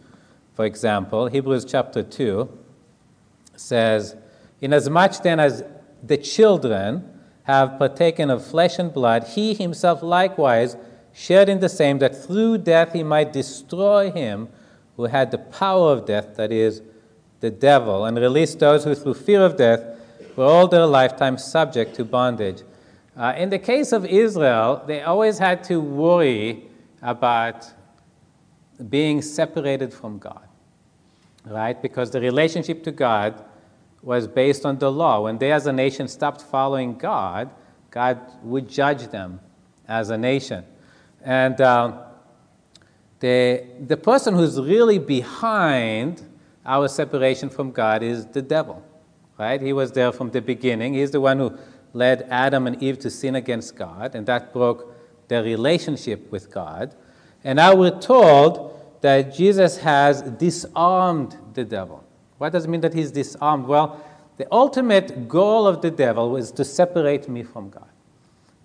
for 0.55 0.65
example. 0.65 1.27
Hebrews 1.27 1.65
chapter 1.65 2.03
2 2.03 2.49
says, 3.57 4.17
Inasmuch 4.61 5.23
then 5.23 5.41
as 5.41 5.65
the 6.03 6.17
children 6.17 7.09
have 7.45 7.79
partaken 7.79 8.31
of 8.31 8.45
flesh 8.45 8.79
and 8.79 8.93
blood, 8.93 9.25
he 9.29 9.55
himself 9.55 10.03
likewise 10.03 10.77
shared 11.13 11.49
in 11.49 11.61
the 11.61 11.69
same, 11.69 11.99
that 11.99 12.17
through 12.17 12.59
death 12.59 12.93
he 12.93 13.03
might 13.03 13.33
destroy 13.33 14.11
him 14.11 14.49
who 14.97 15.05
had 15.05 15.31
the 15.31 15.39
power 15.39 15.93
of 15.93 16.07
death, 16.07 16.37
that 16.37 16.53
is, 16.53 16.83
the 17.41 17.51
devil, 17.51 18.05
and 18.05 18.17
release 18.17 18.55
those 18.55 18.85
who 18.85 18.95
through 18.95 19.15
fear 19.15 19.45
of 19.45 19.57
death 19.57 19.85
were 20.37 20.45
all 20.45 20.69
their 20.69 20.87
lifetime 20.87 21.37
subject 21.37 21.95
to 21.97 22.05
bondage. 22.05 22.63
Uh, 23.17 23.35
in 23.37 23.51
the 23.51 23.59
case 23.59 23.93
of 23.93 24.07
Israel, 24.07 24.83
they 24.87 25.03
always 25.03 25.39
had 25.39 25.63
to 25.65 25.81
worry 25.81 26.65
about 27.03 27.67
being 28.89 29.21
separated 29.21 29.93
from 29.93 30.19
God, 30.19 30.47
right? 31.45 31.81
Because 31.81 32.11
the 32.11 32.21
relationship 32.21 32.83
to 32.85 32.91
God 32.91 33.45
was 34.03 34.27
based 34.27 34.65
on 34.65 34.79
the 34.79 34.91
law. 34.91 35.21
When 35.21 35.39
they 35.39 35.53
as 35.53 35.67
a 35.67 35.73
nation 35.73 36.09
stopped 36.09 36.43
following 36.43 36.97
God, 36.97 37.51
God 37.91 38.19
would 38.43 38.69
judge 38.69 39.09
them 39.09 39.41
as 39.87 40.11
a 40.11 40.17
nation. 40.17 40.65
And 41.23 41.61
uh, 41.61 42.05
the, 43.21 43.65
the 43.87 43.97
person 43.97 44.35
who's 44.35 44.59
really 44.59 44.99
behind 44.99 46.23
our 46.65 46.89
separation 46.89 47.51
from 47.51 47.73
God 47.73 48.03
is 48.03 48.27
the 48.27 48.43
devil, 48.43 48.83
right? 49.39 49.61
He 49.61 49.73
was 49.73 49.93
there 49.93 50.13
from 50.13 50.31
the 50.31 50.41
beginning. 50.41 50.95
He's 50.95 51.11
the 51.11 51.21
one 51.21 51.39
who 51.39 51.59
led 51.93 52.27
Adam 52.31 52.67
and 52.67 52.83
Eve 52.83 52.99
to 53.01 53.11
sin 53.11 53.35
against 53.35 53.77
God, 53.77 54.15
and 54.15 54.27
that 54.27 54.53
broke 54.53 54.95
their 55.29 55.43
relationship 55.43 56.31
with 56.31 56.51
God. 56.51 56.95
And 57.45 57.57
now 57.57 57.75
we're 57.75 57.99
told 57.99 58.79
that 59.01 59.35
Jesus 59.35 59.79
has 59.79 60.23
disarmed 60.23 61.37
the 61.55 61.65
devil. 61.65 62.05
What 62.39 62.53
does 62.53 62.65
it 62.65 62.69
mean 62.69 62.81
that 62.83 62.95
he's 62.95 63.11
disarmed? 63.11 63.67
Well, 63.67 64.05
the 64.37 64.47
ultimate 64.51 65.29
goal 65.29 65.67
of 65.67 65.83
the 65.83 65.91
devil 65.91 66.31
was 66.31 66.51
to 66.53 66.65
separate 66.65 67.29
me 67.29 67.43
from 67.43 67.71
God. 67.71 67.89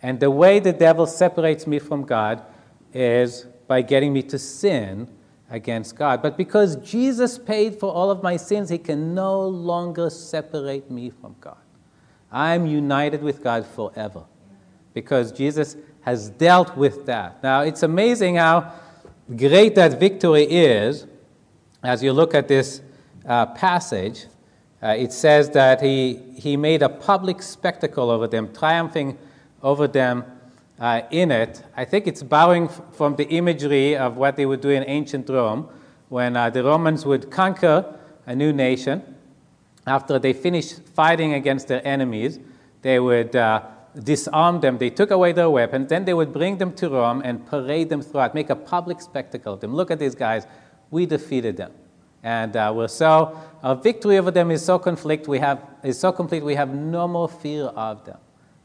And 0.02 0.20
the 0.20 0.32
way 0.32 0.60
the 0.60 0.74
devil 0.74 1.06
separates 1.06 1.68
me 1.68 1.80
from 1.80 2.04
God 2.04 2.44
is 2.94 3.46
by 3.68 3.82
getting 3.82 4.14
me 4.14 4.22
to 4.24 4.40
sin 4.40 5.10
against 5.50 5.96
God. 5.96 6.22
But 6.22 6.38
because 6.38 6.76
Jesus 6.78 7.38
paid 7.38 7.80
for 7.80 7.92
all 7.92 8.12
of 8.12 8.22
my 8.24 8.38
sins, 8.38 8.70
he 8.70 8.78
can 8.78 9.14
no 9.14 9.42
longer 9.48 10.10
separate 10.10 10.90
me 10.92 11.10
from 11.10 11.36
God. 11.42 11.58
I'm 12.32 12.66
united 12.66 13.22
with 13.22 13.44
God 13.44 13.66
forever 13.66 14.26
because 14.94 15.32
Jesus 15.32 15.78
has 16.02 16.30
dealt 16.30 16.76
with 16.76 17.06
that. 17.06 17.42
Now, 17.44 17.62
it's 17.62 17.84
amazing 17.84 18.36
how 18.36 18.74
great 19.36 19.76
that 19.76 20.00
victory 20.00 20.44
is 20.44 21.06
as 21.84 22.02
you 22.02 22.14
look 22.14 22.34
at 22.34 22.48
this 22.48 22.82
uh, 23.26 23.46
passage. 23.48 24.26
Uh, 24.82 24.96
it 24.98 25.12
says 25.12 25.50
that 25.52 25.82
he, 25.82 26.16
he 26.36 26.56
made 26.56 26.82
a 26.82 26.90
public 26.90 27.42
spectacle 27.42 28.10
over 28.10 28.28
them, 28.28 28.54
triumphing 28.54 29.18
over 29.64 29.88
them 29.88 30.24
uh, 30.80 31.02
in 31.12 31.32
it. 31.32 31.64
I 31.76 31.86
think 31.86 32.08
it's 32.08 32.24
borrowing 32.24 32.66
f- 32.66 32.82
from 32.94 33.16
the 33.16 33.28
imagery 33.30 33.98
of 33.98 34.18
what 34.18 34.36
they 34.36 34.46
would 34.46 34.62
do 34.62 34.70
in 34.70 34.84
ancient 34.88 35.30
Rome 35.30 35.68
when 36.10 36.38
uh, 36.38 36.50
the 36.50 36.64
Romans 36.64 37.06
would 37.06 37.32
conquer 37.32 37.98
a 38.26 38.36
new 38.36 38.54
nation. 38.54 39.16
After 39.88 40.20
they 40.20 40.34
finished 40.34 40.82
fighting 40.90 41.34
against 41.34 41.70
their 41.70 41.86
enemies, 41.88 42.40
they 42.82 43.00
would 43.00 43.36
uh, 43.36 43.64
disarm 44.04 44.60
them. 44.60 44.78
They 44.78 44.90
took 44.90 45.12
away 45.12 45.32
their 45.32 45.50
weapons. 45.50 45.88
Then 45.88 46.04
they 46.04 46.14
would 46.14 46.34
bring 46.34 46.58
them 46.58 46.74
to 46.74 46.90
Rome 46.90 47.22
and 47.24 47.46
parade 47.46 47.88
them 47.90 48.02
throughout, 48.02 48.36
make 48.36 48.50
a 48.50 48.56
public 48.56 49.02
spectacle 49.02 49.54
of 49.54 49.62
them. 49.62 49.74
Look 49.74 49.90
at 49.90 49.98
these 49.98 50.14
guys. 50.14 50.46
We 50.92 51.06
defeated 51.06 51.56
them. 51.56 51.72
And 52.22 52.56
uh, 52.58 52.74
we're 52.76 52.90
so, 52.90 53.40
our 53.64 53.76
victory 53.76 54.18
over 54.18 54.30
them 54.30 54.52
is 54.52 54.64
so 54.64 54.78
conflict, 54.78 55.28
we 55.28 55.40
have, 55.40 55.64
is 55.84 55.98
so 55.98 56.12
complete, 56.12 56.44
we 56.44 56.56
have 56.56 56.74
no 56.74 57.08
more 57.08 57.30
fear 57.30 57.66
of 57.66 58.04
them, 58.06 58.18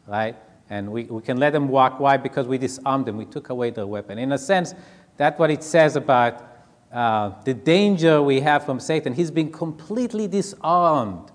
right? 0.08 0.34
And 0.70 0.90
we, 0.90 1.04
we 1.04 1.22
can 1.22 1.36
let 1.36 1.52
them 1.52 1.68
walk. 1.68 2.00
Why? 2.00 2.16
Because 2.16 2.48
we 2.48 2.58
disarmed 2.58 3.06
them. 3.06 3.16
We 3.16 3.26
took 3.26 3.50
away 3.50 3.70
their 3.70 3.86
weapon. 3.86 4.18
In 4.18 4.32
a 4.32 4.38
sense, 4.38 4.74
that's 5.16 5.38
what 5.38 5.50
it 5.50 5.62
says 5.62 5.94
about 5.94 6.51
uh, 6.92 7.32
the 7.44 7.54
danger 7.54 8.22
we 8.22 8.40
have 8.40 8.64
from 8.66 8.78
Satan. 8.78 9.14
He's 9.14 9.30
been 9.30 9.50
completely 9.50 10.28
disarmed 10.28 11.30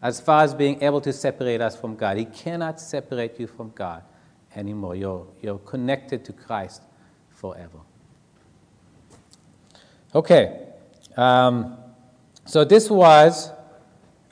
as 0.00 0.20
far 0.20 0.44
as 0.44 0.54
being 0.54 0.82
able 0.82 1.00
to 1.00 1.12
separate 1.12 1.60
us 1.60 1.76
from 1.76 1.96
God. 1.96 2.16
He 2.16 2.24
cannot 2.24 2.80
separate 2.80 3.38
you 3.40 3.46
from 3.46 3.72
God 3.74 4.02
anymore. 4.54 4.94
You're, 4.94 5.26
you're 5.40 5.58
connected 5.58 6.24
to 6.26 6.32
Christ 6.32 6.82
forever. 7.30 7.78
Okay. 10.14 10.68
Um, 11.16 11.78
so 12.44 12.64
this 12.64 12.90
was, 12.90 13.50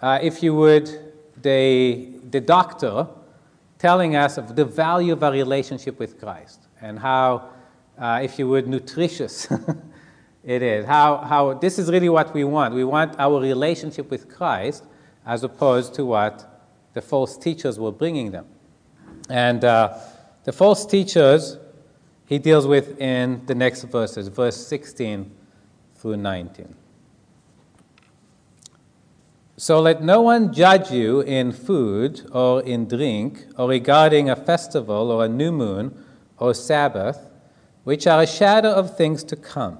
uh, 0.00 0.18
if 0.22 0.42
you 0.42 0.54
would, 0.54 1.12
the, 1.42 2.10
the 2.30 2.40
doctor 2.40 3.08
telling 3.78 4.14
us 4.14 4.36
of 4.38 4.56
the 4.56 4.64
value 4.64 5.12
of 5.12 5.22
our 5.22 5.32
relationship 5.32 5.98
with 5.98 6.20
Christ 6.20 6.60
and 6.80 6.98
how, 6.98 7.50
uh, 7.98 8.20
if 8.22 8.38
you 8.38 8.46
would, 8.48 8.68
nutritious 8.68 9.48
it 10.44 10.62
is. 10.62 10.86
How, 10.86 11.18
how 11.18 11.54
this 11.54 11.78
is 11.78 11.90
really 11.90 12.08
what 12.08 12.32
we 12.32 12.44
want. 12.44 12.74
We 12.74 12.84
want 12.84 13.18
our 13.18 13.40
relationship 13.40 14.10
with 14.10 14.28
Christ 14.28 14.84
as 15.26 15.44
opposed 15.44 15.94
to 15.94 16.04
what 16.04 16.46
the 16.94 17.02
false 17.02 17.36
teachers 17.36 17.78
were 17.78 17.92
bringing 17.92 18.30
them. 18.30 18.46
And 19.28 19.64
uh, 19.64 19.98
the 20.44 20.52
false 20.52 20.86
teachers 20.86 21.58
he 22.26 22.38
deals 22.38 22.66
with 22.66 23.00
in 23.00 23.44
the 23.46 23.54
next 23.56 23.82
verses, 23.82 24.28
verse 24.28 24.56
16 24.66 25.30
through 25.96 26.16
19. 26.16 26.76
So 29.56 29.80
let 29.80 30.02
no 30.02 30.22
one 30.22 30.54
judge 30.54 30.90
you 30.90 31.20
in 31.20 31.52
food 31.52 32.26
or 32.32 32.62
in 32.62 32.86
drink 32.86 33.44
or 33.58 33.68
regarding 33.68 34.30
a 34.30 34.36
festival 34.36 35.10
or 35.10 35.24
a 35.24 35.28
new 35.28 35.52
moon 35.52 36.04
or 36.38 36.54
Sabbath, 36.54 37.30
which 37.84 38.06
are 38.06 38.22
a 38.22 38.26
shadow 38.26 38.70
of 38.70 38.96
things 38.96 39.22
to 39.24 39.36
come. 39.36 39.78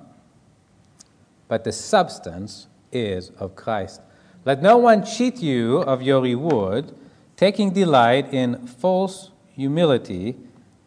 But 1.51 1.65
the 1.65 1.73
substance 1.73 2.69
is 2.93 3.31
of 3.31 3.57
Christ. 3.57 4.01
Let 4.45 4.63
no 4.63 4.77
one 4.77 5.05
cheat 5.05 5.43
you 5.43 5.79
of 5.79 6.01
your 6.01 6.23
reward 6.23 6.95
taking 7.37 7.73
delight 7.73 8.33
in 8.33 8.69
false 8.69 9.33
humility 9.57 10.37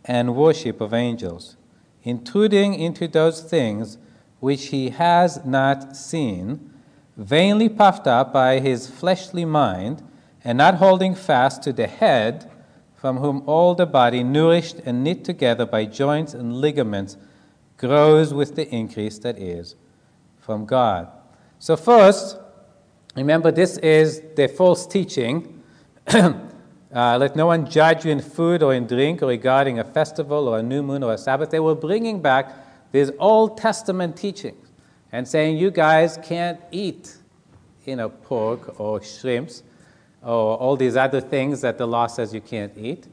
and 0.06 0.38
worship 0.38 0.80
of 0.80 0.94
angels, 0.94 1.58
intruding 2.04 2.76
into 2.76 3.10
those 3.10 3.42
things 3.42 3.98
which 4.40 4.68
he 4.68 4.92
has 4.92 5.44
not 5.44 5.98
seen, 5.98 6.72
vainly 7.18 7.68
puffed 7.68 8.08
up 8.08 8.32
by 8.32 8.60
his 8.60 8.90
fleshly 8.90 9.44
mind, 9.44 10.02
and 10.46 10.58
not 10.58 10.76
holding 10.76 11.14
fast 11.14 11.62
to 11.64 11.74
the 11.74 11.88
head, 11.88 12.50
from 12.96 13.18
whom 13.18 13.44
all 13.46 13.76
the 13.76 13.86
body, 13.86 14.24
nourished 14.24 14.80
and 14.86 15.04
knit 15.04 15.26
together 15.26 15.66
by 15.66 15.84
joints 15.84 16.34
and 16.34 16.56
ligaments, 16.56 17.18
grows 17.76 18.34
with 18.34 18.56
the 18.56 18.70
increase 18.74 19.20
that 19.20 19.38
is 19.38 19.76
from 20.44 20.66
God. 20.66 21.08
So, 21.60 21.76
first, 21.78 22.38
remember 23.16 23.52
this 23.52 23.78
is 23.78 24.22
the 24.36 24.48
false 24.48 24.86
teaching. 24.86 25.64
uh, 26.08 26.38
let 26.92 27.36
no 27.36 27.48
one 27.48 27.70
judge 27.70 28.06
you 28.06 28.12
in 28.12 28.20
food 28.20 28.62
or 28.62 28.74
in 28.74 28.86
drink 28.86 29.24
or 29.24 29.28
regarding 29.28 29.80
a 29.80 29.84
festival 29.84 30.48
or 30.48 30.60
a 30.60 30.64
new 30.64 30.84
moon 30.84 31.04
or 31.04 31.14
a 31.14 31.18
Sabbath. 31.18 31.50
They 31.50 31.62
were 31.62 31.76
bringing 31.76 32.22
back 32.22 32.92
these 32.92 33.12
Old 33.18 33.58
Testament 33.58 34.18
teachings 34.18 34.68
and 35.12 35.28
saying 35.28 35.58
you 35.58 35.72
guys 35.72 36.20
can't 36.22 36.60
eat, 36.72 37.16
you 37.86 37.96
know, 37.96 38.10
pork 38.10 38.80
or 38.80 39.02
shrimps 39.02 39.64
or 40.22 40.58
all 40.58 40.76
these 40.76 40.96
other 40.96 41.22
things 41.22 41.62
that 41.62 41.78
the 41.78 41.88
law 41.88 42.08
says 42.08 42.34
you 42.34 42.42
can't 42.42 42.78
eat. 42.78 43.08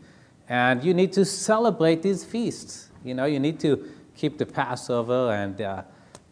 And 0.49 0.83
you 0.83 0.95
need 0.95 1.13
to 1.13 1.25
celebrate 1.25 2.03
these 2.03 2.25
feasts. 2.25 2.91
You 3.05 3.15
know, 3.15 3.27
you 3.27 3.39
need 3.39 3.61
to 3.61 3.89
keep 4.17 4.39
the 4.39 4.47
Passover 4.47 5.33
and 5.33 5.61
uh, 5.61 5.83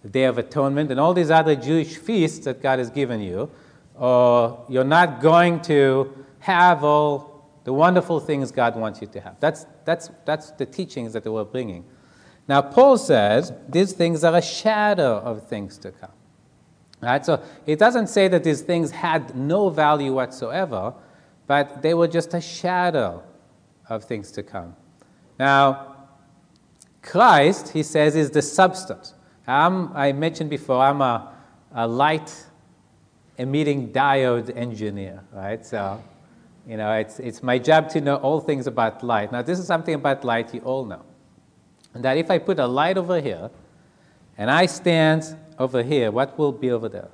the 0.02 0.08
Day 0.08 0.24
of 0.24 0.38
Atonement 0.38 0.90
and 0.90 1.00
all 1.00 1.14
these 1.14 1.30
other 1.30 1.54
Jewish 1.54 1.96
feasts 1.96 2.44
that 2.44 2.62
God 2.62 2.78
has 2.78 2.90
given 2.90 3.20
you. 3.20 3.50
Or 3.94 4.64
you're 4.68 4.84
not 4.84 5.20
going 5.20 5.61
to 5.62 6.24
have 6.40 6.84
all 6.84 7.44
the 7.64 7.72
wonderful 7.72 8.20
things 8.20 8.52
God 8.52 8.76
wants 8.76 9.00
you 9.00 9.08
to 9.08 9.20
have. 9.20 9.38
That's, 9.40 9.66
that's, 9.84 10.11
that's 10.24 10.52
the 10.52 10.66
teachings 10.66 11.12
that 11.12 11.24
they 11.24 11.30
were 11.30 11.44
bringing. 11.44 11.84
Now, 12.48 12.62
Paul 12.62 12.96
says 12.96 13.52
these 13.68 13.92
things 13.92 14.24
are 14.24 14.34
a 14.34 14.42
shadow 14.42 15.18
of 15.18 15.48
things 15.48 15.76
to 15.78 15.90
come. 15.90 16.12
Right? 17.00 17.24
So 17.24 17.42
it 17.66 17.78
doesn't 17.78 18.08
say 18.08 18.28
that 18.28 18.42
these 18.42 18.62
things 18.62 18.90
had 18.90 19.37
no 19.37 19.68
value 19.68 20.14
whatsoever, 20.14 20.94
but 21.46 21.82
they 21.82 21.94
were 21.94 22.08
just 22.08 22.34
a 22.34 22.40
shadow 22.40 23.22
of 23.88 24.04
things 24.04 24.32
to 24.32 24.42
come. 24.42 24.74
Now, 25.38 25.96
Christ, 27.02 27.70
he 27.70 27.82
says, 27.82 28.16
is 28.16 28.30
the 28.30 28.42
substance. 28.42 29.14
I'm, 29.48 29.96
I 29.96 30.12
mentioned 30.12 30.50
before, 30.50 30.80
I'm 30.80 31.00
a, 31.00 31.32
a 31.74 31.87
light 31.88 32.32
emitting 33.38 33.92
diode 33.92 34.54
engineer, 34.56 35.24
right? 35.32 35.64
So, 35.64 36.02
you 36.66 36.76
know, 36.76 36.92
it's, 36.92 37.18
it's 37.18 37.42
my 37.42 37.58
job 37.58 37.88
to 37.90 38.00
know 38.00 38.16
all 38.16 38.40
things 38.40 38.66
about 38.66 39.02
light. 39.02 39.32
Now, 39.32 39.42
this 39.42 39.58
is 39.58 39.66
something 39.66 39.94
about 39.94 40.24
light 40.24 40.52
you 40.54 40.61
all 40.61 40.84
know 40.84 41.02
that 41.94 42.16
if 42.16 42.30
I 42.30 42.38
put 42.38 42.58
a 42.58 42.66
light 42.66 42.98
over 42.98 43.20
here 43.20 43.50
and 44.37 44.50
I 44.50 44.66
stand 44.66 45.37
over 45.58 45.82
here, 45.82 46.11
what 46.11 46.38
will 46.38 46.52
be 46.52 46.70
over 46.70 46.88
there? 46.88 47.08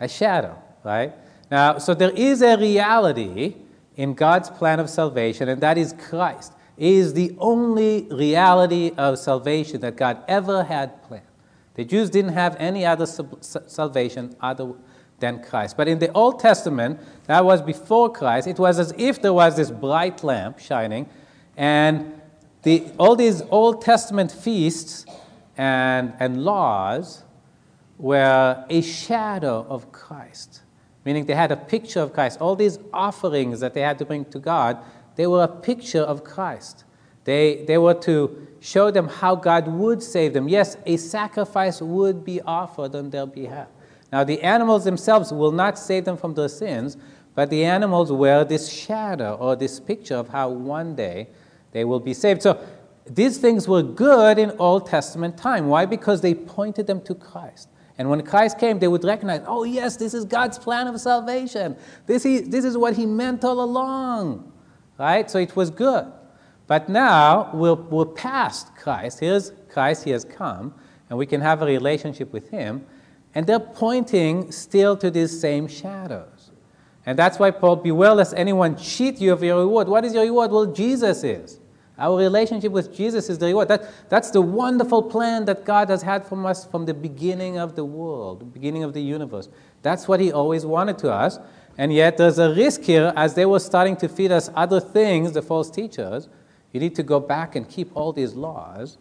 A 0.00 0.08
shadow, 0.08 0.56
right? 0.84 1.12
Now, 1.50 1.78
so 1.78 1.94
there 1.94 2.10
is 2.10 2.42
a 2.42 2.56
reality 2.56 3.56
in 3.96 4.14
God's 4.14 4.50
plan 4.50 4.80
of 4.80 4.90
salvation, 4.90 5.48
and 5.48 5.60
that 5.62 5.78
is 5.78 5.92
Christ. 5.92 6.52
Is 6.76 7.14
the 7.14 7.36
only 7.38 8.08
reality 8.10 8.92
of 8.96 9.18
salvation 9.18 9.80
that 9.82 9.96
God 9.96 10.18
ever 10.26 10.64
had 10.64 11.02
planned. 11.04 11.24
The 11.74 11.84
Jews 11.84 12.10
didn't 12.10 12.32
have 12.32 12.56
any 12.58 12.84
other 12.84 13.06
salvation 13.06 14.36
other 14.40 14.72
than 15.18 15.42
Christ. 15.42 15.76
But 15.76 15.88
in 15.88 15.98
the 15.98 16.12
Old 16.12 16.40
Testament, 16.40 17.00
that 17.26 17.44
was 17.44 17.62
before 17.62 18.12
Christ, 18.12 18.46
it 18.46 18.58
was 18.58 18.78
as 18.78 18.92
if 18.96 19.22
there 19.22 19.32
was 19.32 19.56
this 19.56 19.70
bright 19.70 20.22
lamp 20.24 20.58
shining, 20.58 21.08
and 21.56 22.20
the, 22.62 22.90
all 22.98 23.14
these 23.14 23.42
Old 23.50 23.82
Testament 23.82 24.32
feasts 24.32 25.06
and, 25.56 26.12
and 26.18 26.44
laws 26.44 27.22
were 27.98 28.64
a 28.68 28.80
shadow 28.80 29.66
of 29.68 29.92
Christ, 29.92 30.62
meaning 31.04 31.26
they 31.26 31.34
had 31.34 31.52
a 31.52 31.56
picture 31.56 32.00
of 32.00 32.12
Christ. 32.12 32.40
All 32.40 32.56
these 32.56 32.78
offerings 32.92 33.60
that 33.60 33.74
they 33.74 33.82
had 33.82 33.98
to 33.98 34.04
bring 34.04 34.24
to 34.26 34.38
God, 34.38 34.78
they 35.16 35.26
were 35.26 35.44
a 35.44 35.48
picture 35.48 36.02
of 36.02 36.24
Christ. 36.24 36.84
They, 37.24 37.64
they 37.66 37.78
were 37.78 37.94
to 37.94 38.46
show 38.60 38.90
them 38.90 39.08
how 39.08 39.34
God 39.34 39.68
would 39.68 40.02
save 40.02 40.32
them. 40.32 40.48
Yes, 40.48 40.76
a 40.86 40.96
sacrifice 40.96 41.80
would 41.80 42.24
be 42.24 42.40
offered 42.42 42.94
on 42.94 43.10
their 43.10 43.26
behalf. 43.26 43.68
Now, 44.12 44.24
the 44.24 44.40
animals 44.42 44.84
themselves 44.84 45.32
will 45.32 45.52
not 45.52 45.78
save 45.78 46.04
them 46.04 46.16
from 46.16 46.34
their 46.34 46.48
sins, 46.48 46.96
but 47.34 47.50
the 47.50 47.64
animals 47.64 48.12
were 48.12 48.44
this 48.44 48.72
shadow 48.72 49.34
or 49.34 49.56
this 49.56 49.80
picture 49.80 50.14
of 50.14 50.28
how 50.28 50.50
one 50.50 50.94
day 50.94 51.28
they 51.72 51.84
will 51.84 52.00
be 52.00 52.14
saved. 52.14 52.42
So 52.42 52.64
these 53.06 53.38
things 53.38 53.66
were 53.66 53.82
good 53.82 54.38
in 54.38 54.52
Old 54.52 54.86
Testament 54.86 55.36
time. 55.36 55.66
Why? 55.66 55.84
Because 55.84 56.20
they 56.20 56.34
pointed 56.34 56.86
them 56.86 57.02
to 57.02 57.14
Christ. 57.14 57.68
And 57.98 58.08
when 58.08 58.22
Christ 58.22 58.58
came, 58.58 58.78
they 58.78 58.88
would 58.88 59.04
recognize, 59.04 59.42
oh, 59.46 59.64
yes, 59.64 59.96
this 59.96 60.14
is 60.14 60.24
God's 60.24 60.58
plan 60.58 60.86
of 60.86 61.00
salvation. 61.00 61.76
This 62.06 62.24
is, 62.24 62.48
this 62.48 62.64
is 62.64 62.76
what 62.76 62.94
He 62.96 63.06
meant 63.06 63.44
all 63.44 63.62
along. 63.62 64.52
Right? 64.98 65.30
So 65.30 65.38
it 65.38 65.56
was 65.56 65.70
good. 65.70 66.06
But 66.66 66.88
now 66.88 67.50
we're, 67.52 67.74
we're 67.74 68.06
past 68.06 68.74
Christ. 68.76 69.20
Here's 69.20 69.52
Christ, 69.68 70.04
He 70.04 70.10
has 70.10 70.24
come, 70.24 70.74
and 71.10 71.18
we 71.18 71.26
can 71.26 71.40
have 71.40 71.62
a 71.62 71.66
relationship 71.66 72.32
with 72.32 72.50
Him. 72.50 72.86
And 73.34 73.46
they're 73.46 73.60
pointing 73.60 74.52
still 74.52 74.96
to 74.98 75.10
these 75.10 75.38
same 75.38 75.66
shadows. 75.66 76.50
And 77.06 77.18
that's 77.18 77.38
why 77.38 77.50
Paul, 77.50 77.76
beware 77.76 78.14
lest 78.14 78.34
anyone 78.36 78.76
cheat 78.76 79.20
you 79.20 79.32
of 79.32 79.42
your 79.42 79.58
reward. 79.58 79.88
What 79.88 80.04
is 80.04 80.14
your 80.14 80.22
reward? 80.22 80.50
Well, 80.50 80.66
Jesus 80.66 81.22
is. 81.22 81.60
Our 81.98 82.18
relationship 82.18 82.72
with 82.72 82.94
Jesus 82.94 83.28
is 83.28 83.38
the 83.38 83.46
reward. 83.46 83.68
That, 83.68 83.88
that's 84.08 84.30
the 84.30 84.40
wonderful 84.40 85.02
plan 85.02 85.44
that 85.44 85.64
God 85.64 85.90
has 85.90 86.02
had 86.02 86.26
from 86.26 86.44
us 86.46 86.64
from 86.64 86.86
the 86.86 86.94
beginning 86.94 87.58
of 87.58 87.76
the 87.76 87.84
world, 87.84 88.40
the 88.40 88.46
beginning 88.46 88.82
of 88.82 88.94
the 88.94 89.02
universe. 89.02 89.48
That's 89.82 90.08
what 90.08 90.18
He 90.18 90.32
always 90.32 90.64
wanted 90.64 90.98
to 90.98 91.12
us. 91.12 91.38
And 91.76 91.92
yet, 91.92 92.16
there's 92.16 92.38
a 92.38 92.54
risk 92.54 92.82
here 92.82 93.12
as 93.16 93.34
they 93.34 93.46
were 93.46 93.58
starting 93.58 93.96
to 93.96 94.08
feed 94.08 94.30
us 94.30 94.50
other 94.54 94.80
things, 94.80 95.32
the 95.32 95.42
false 95.42 95.70
teachers. 95.70 96.28
You 96.72 96.80
need 96.80 96.94
to 96.96 97.02
go 97.02 97.20
back 97.20 97.56
and 97.56 97.68
keep 97.68 97.90
all 97.94 98.12
these 98.12 98.34
laws, 98.34 98.98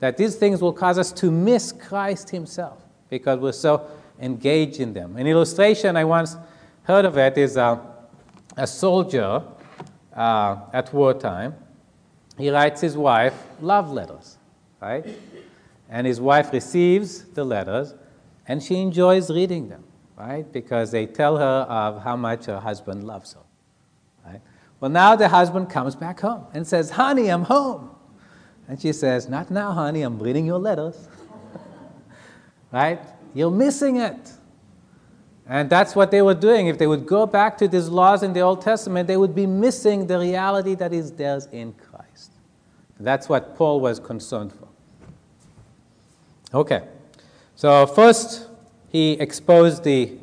that 0.00 0.16
these 0.16 0.36
things 0.36 0.60
will 0.60 0.72
cause 0.72 0.98
us 0.98 1.12
to 1.12 1.30
miss 1.30 1.72
Christ 1.72 2.30
Himself 2.30 2.84
because 3.08 3.38
we're 3.38 3.52
so 3.52 3.88
engaged 4.20 4.80
in 4.80 4.92
them. 4.92 5.16
An 5.16 5.26
illustration 5.26 5.96
I 5.96 6.04
once 6.04 6.36
heard 6.84 7.04
of 7.04 7.16
it 7.18 7.38
is 7.38 7.56
uh, 7.56 7.78
a 8.56 8.66
soldier 8.66 9.42
uh, 10.14 10.56
at 10.72 10.92
wartime 10.92 11.54
he 12.38 12.50
writes 12.50 12.80
his 12.80 12.96
wife 12.96 13.34
love 13.60 13.90
letters, 13.90 14.38
right? 14.80 15.04
And 15.90 16.06
his 16.06 16.20
wife 16.20 16.52
receives 16.52 17.24
the 17.24 17.44
letters 17.44 17.94
and 18.46 18.62
she 18.62 18.76
enjoys 18.76 19.28
reading 19.28 19.68
them, 19.68 19.84
right? 20.18 20.50
Because 20.52 20.90
they 20.90 21.06
tell 21.06 21.36
her 21.36 21.66
of 21.68 22.02
how 22.02 22.16
much 22.16 22.46
her 22.46 22.58
husband 22.58 23.04
loves 23.04 23.34
her, 23.34 23.40
right? 24.26 24.40
Well, 24.80 24.90
now 24.90 25.14
the 25.16 25.28
husband 25.28 25.70
comes 25.70 25.94
back 25.94 26.20
home 26.20 26.46
and 26.52 26.66
says, 26.66 26.90
Honey, 26.90 27.28
I'm 27.28 27.44
home. 27.44 27.90
And 28.66 28.80
she 28.80 28.92
says, 28.92 29.28
Not 29.28 29.50
now, 29.50 29.72
honey, 29.72 30.02
I'm 30.02 30.18
reading 30.18 30.44
your 30.44 30.58
letters. 30.58 31.08
right? 32.72 33.00
You're 33.34 33.50
missing 33.50 33.96
it. 33.96 34.32
And 35.46 35.70
that's 35.70 35.96
what 35.96 36.10
they 36.10 36.20
were 36.20 36.34
doing. 36.34 36.66
If 36.66 36.76
they 36.76 36.86
would 36.86 37.06
go 37.06 37.24
back 37.24 37.56
to 37.58 37.68
these 37.68 37.88
laws 37.88 38.22
in 38.22 38.34
the 38.34 38.40
Old 38.40 38.60
Testament, 38.60 39.06
they 39.06 39.16
would 39.16 39.34
be 39.34 39.46
missing 39.46 40.06
the 40.06 40.18
reality 40.18 40.74
that 40.74 40.92
is 40.92 41.12
theirs 41.12 41.48
in 41.52 41.72
Christ. 41.72 42.32
That's 43.00 43.28
what 43.28 43.56
Paul 43.56 43.80
was 43.80 43.98
concerned 43.98 44.52
for. 44.52 44.68
Okay. 46.52 46.82
So 47.54 47.86
first 47.86 48.47
he 48.90 49.12
exposed 49.12 49.84
the 49.84 50.16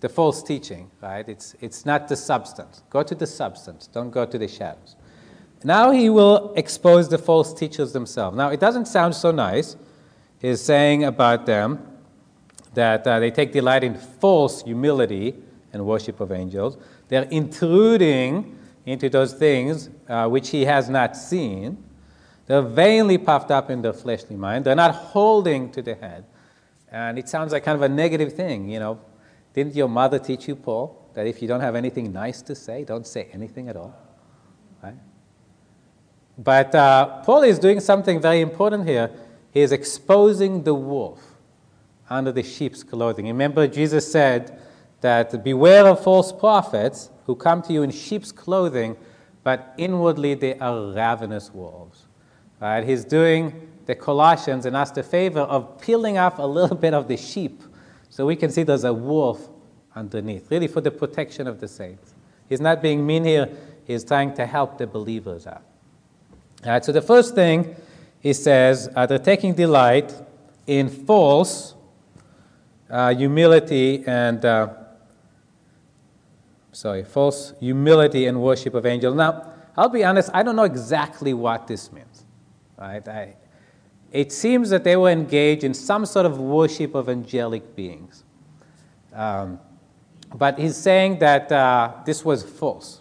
the 0.00 0.08
false 0.08 0.42
teaching, 0.42 0.90
right? 1.02 1.28
It's 1.28 1.54
it's 1.60 1.84
not 1.84 2.08
the 2.08 2.16
substance. 2.16 2.82
Go 2.90 3.02
to 3.02 3.14
the 3.14 3.26
substance, 3.26 3.86
don't 3.86 4.10
go 4.10 4.24
to 4.24 4.38
the 4.38 4.48
shadows. 4.48 4.96
Now 5.62 5.90
he 5.90 6.08
will 6.08 6.54
expose 6.56 7.08
the 7.08 7.18
false 7.18 7.52
teachers 7.52 7.92
themselves. 7.92 8.36
Now 8.36 8.48
it 8.48 8.60
doesn't 8.60 8.86
sound 8.86 9.14
so 9.14 9.30
nice. 9.30 9.76
He's 10.40 10.62
saying 10.62 11.04
about 11.04 11.44
them 11.44 11.86
that 12.72 13.06
uh, 13.06 13.18
they 13.20 13.30
take 13.30 13.52
delight 13.52 13.84
in 13.84 13.94
false 13.94 14.62
humility 14.62 15.34
and 15.72 15.84
worship 15.84 16.20
of 16.20 16.32
angels. 16.32 16.78
They're 17.08 17.24
intruding 17.24 18.56
into 18.86 19.10
those 19.10 19.34
things 19.34 19.90
uh, 20.08 20.28
which 20.28 20.48
he 20.48 20.64
has 20.64 20.88
not 20.88 21.16
seen. 21.16 21.82
They're 22.46 22.62
vainly 22.62 23.18
puffed 23.18 23.50
up 23.50 23.70
in 23.70 23.82
their 23.82 23.92
fleshly 23.92 24.36
mind. 24.36 24.64
They're 24.64 24.74
not 24.74 24.94
holding 24.94 25.70
to 25.72 25.82
the 25.82 25.94
head. 25.94 26.24
And 26.90 27.18
it 27.18 27.28
sounds 27.28 27.52
like 27.52 27.64
kind 27.64 27.76
of 27.76 27.82
a 27.82 27.88
negative 27.88 28.32
thing, 28.32 28.68
you 28.68 28.80
know. 28.80 29.00
Didn't 29.54 29.74
your 29.74 29.88
mother 29.88 30.18
teach 30.18 30.48
you, 30.48 30.56
Paul, 30.56 31.10
that 31.14 31.26
if 31.26 31.42
you 31.42 31.48
don't 31.48 31.60
have 31.60 31.74
anything 31.74 32.12
nice 32.12 32.42
to 32.42 32.54
say, 32.54 32.84
don't 32.84 33.06
say 33.06 33.28
anything 33.32 33.68
at 33.68 33.76
all? 33.76 33.94
Right? 34.82 34.96
But 36.38 36.74
uh, 36.74 37.22
Paul 37.22 37.42
is 37.42 37.58
doing 37.58 37.80
something 37.80 38.20
very 38.20 38.40
important 38.40 38.86
here. 38.88 39.10
He 39.52 39.60
is 39.60 39.72
exposing 39.72 40.62
the 40.62 40.74
wolf 40.74 41.36
under 42.08 42.32
the 42.32 42.42
sheep's 42.42 42.82
clothing. 42.82 43.26
Remember, 43.26 43.66
Jesus 43.66 44.10
said 44.10 44.58
that 45.00 45.44
beware 45.44 45.86
of 45.86 46.02
false 46.02 46.32
prophets 46.32 47.10
who 47.26 47.34
come 47.34 47.62
to 47.62 47.72
you 47.72 47.82
in 47.82 47.90
sheep's 47.90 48.32
clothing, 48.32 48.96
but 49.42 49.74
inwardly 49.78 50.34
they 50.34 50.58
are 50.58 50.92
ravenous 50.92 51.52
wolves. 51.52 52.06
Right? 52.60 52.84
He's 52.84 53.04
doing 53.04 53.69
the 53.90 53.96
Colossians 53.96 54.66
and 54.66 54.76
us 54.76 54.92
the 54.92 55.02
favor 55.02 55.40
of 55.40 55.80
peeling 55.80 56.16
off 56.16 56.38
a 56.38 56.46
little 56.46 56.76
bit 56.76 56.94
of 56.94 57.08
the 57.08 57.16
sheep 57.16 57.60
so 58.08 58.24
we 58.24 58.36
can 58.36 58.48
see 58.48 58.62
there's 58.62 58.84
a 58.84 58.92
wolf 58.92 59.48
underneath, 59.96 60.48
really 60.48 60.68
for 60.68 60.80
the 60.80 60.92
protection 60.92 61.48
of 61.48 61.58
the 61.58 61.66
saints. 61.66 62.14
He's 62.48 62.60
not 62.60 62.82
being 62.82 63.04
mean 63.04 63.24
here, 63.24 63.48
he's 63.84 64.04
trying 64.04 64.32
to 64.34 64.46
help 64.46 64.78
the 64.78 64.86
believers 64.86 65.44
out. 65.44 65.64
All 66.64 66.70
right, 66.70 66.84
so 66.84 66.92
the 66.92 67.02
first 67.02 67.34
thing 67.34 67.74
he 68.20 68.32
says, 68.32 68.88
uh, 68.94 69.06
they're 69.06 69.18
taking 69.18 69.54
delight 69.54 70.14
in 70.68 70.88
false 70.88 71.74
uh, 72.88 73.12
humility 73.12 74.04
and 74.06 74.44
uh, 74.44 74.68
sorry, 76.70 77.02
false 77.02 77.54
humility 77.58 78.26
and 78.26 78.40
worship 78.40 78.74
of 78.74 78.86
angels. 78.86 79.16
Now, 79.16 79.52
I'll 79.76 79.88
be 79.88 80.04
honest, 80.04 80.30
I 80.32 80.44
don't 80.44 80.54
know 80.54 80.62
exactly 80.62 81.34
what 81.34 81.66
this 81.66 81.90
means. 81.90 82.24
Right? 82.78 83.06
I, 83.08 83.34
it 84.12 84.32
seems 84.32 84.70
that 84.70 84.84
they 84.84 84.96
were 84.96 85.10
engaged 85.10 85.64
in 85.64 85.74
some 85.74 86.04
sort 86.04 86.26
of 86.26 86.38
worship 86.38 86.94
of 86.94 87.08
angelic 87.08 87.76
beings. 87.76 88.24
Um, 89.14 89.60
but 90.34 90.58
he's 90.58 90.76
saying 90.76 91.18
that 91.18 91.50
uh, 91.50 91.92
this 92.04 92.24
was 92.24 92.42
false. 92.42 93.00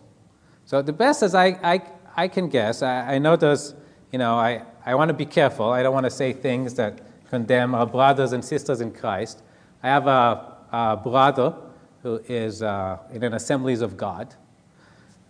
So 0.65 0.81
the 0.81 0.93
best 0.93 1.23
as 1.23 1.35
I, 1.35 1.47
I, 1.63 1.81
I 2.15 2.27
can 2.27 2.49
guess, 2.49 2.81
I, 2.81 3.15
I 3.15 3.19
know 3.19 3.35
there's, 3.35 3.73
you 4.11 4.19
know, 4.19 4.35
I, 4.35 4.63
I 4.85 4.95
want 4.95 5.09
to 5.09 5.13
be 5.13 5.25
careful. 5.25 5.69
I 5.69 5.83
don't 5.83 5.93
want 5.93 6.05
to 6.05 6.11
say 6.11 6.33
things 6.33 6.73
that 6.75 7.01
condemn 7.29 7.75
our 7.75 7.85
brothers 7.85 8.33
and 8.33 8.43
sisters 8.43 8.81
in 8.81 8.91
Christ. 8.91 9.41
I 9.83 9.87
have 9.87 10.07
a, 10.07 10.55
a 10.71 10.97
brother 10.97 11.55
who 12.03 12.21
is 12.27 12.61
uh, 12.61 12.97
in 13.11 13.23
an 13.23 13.33
Assemblies 13.33 13.81
of 13.81 13.97
God. 13.97 14.33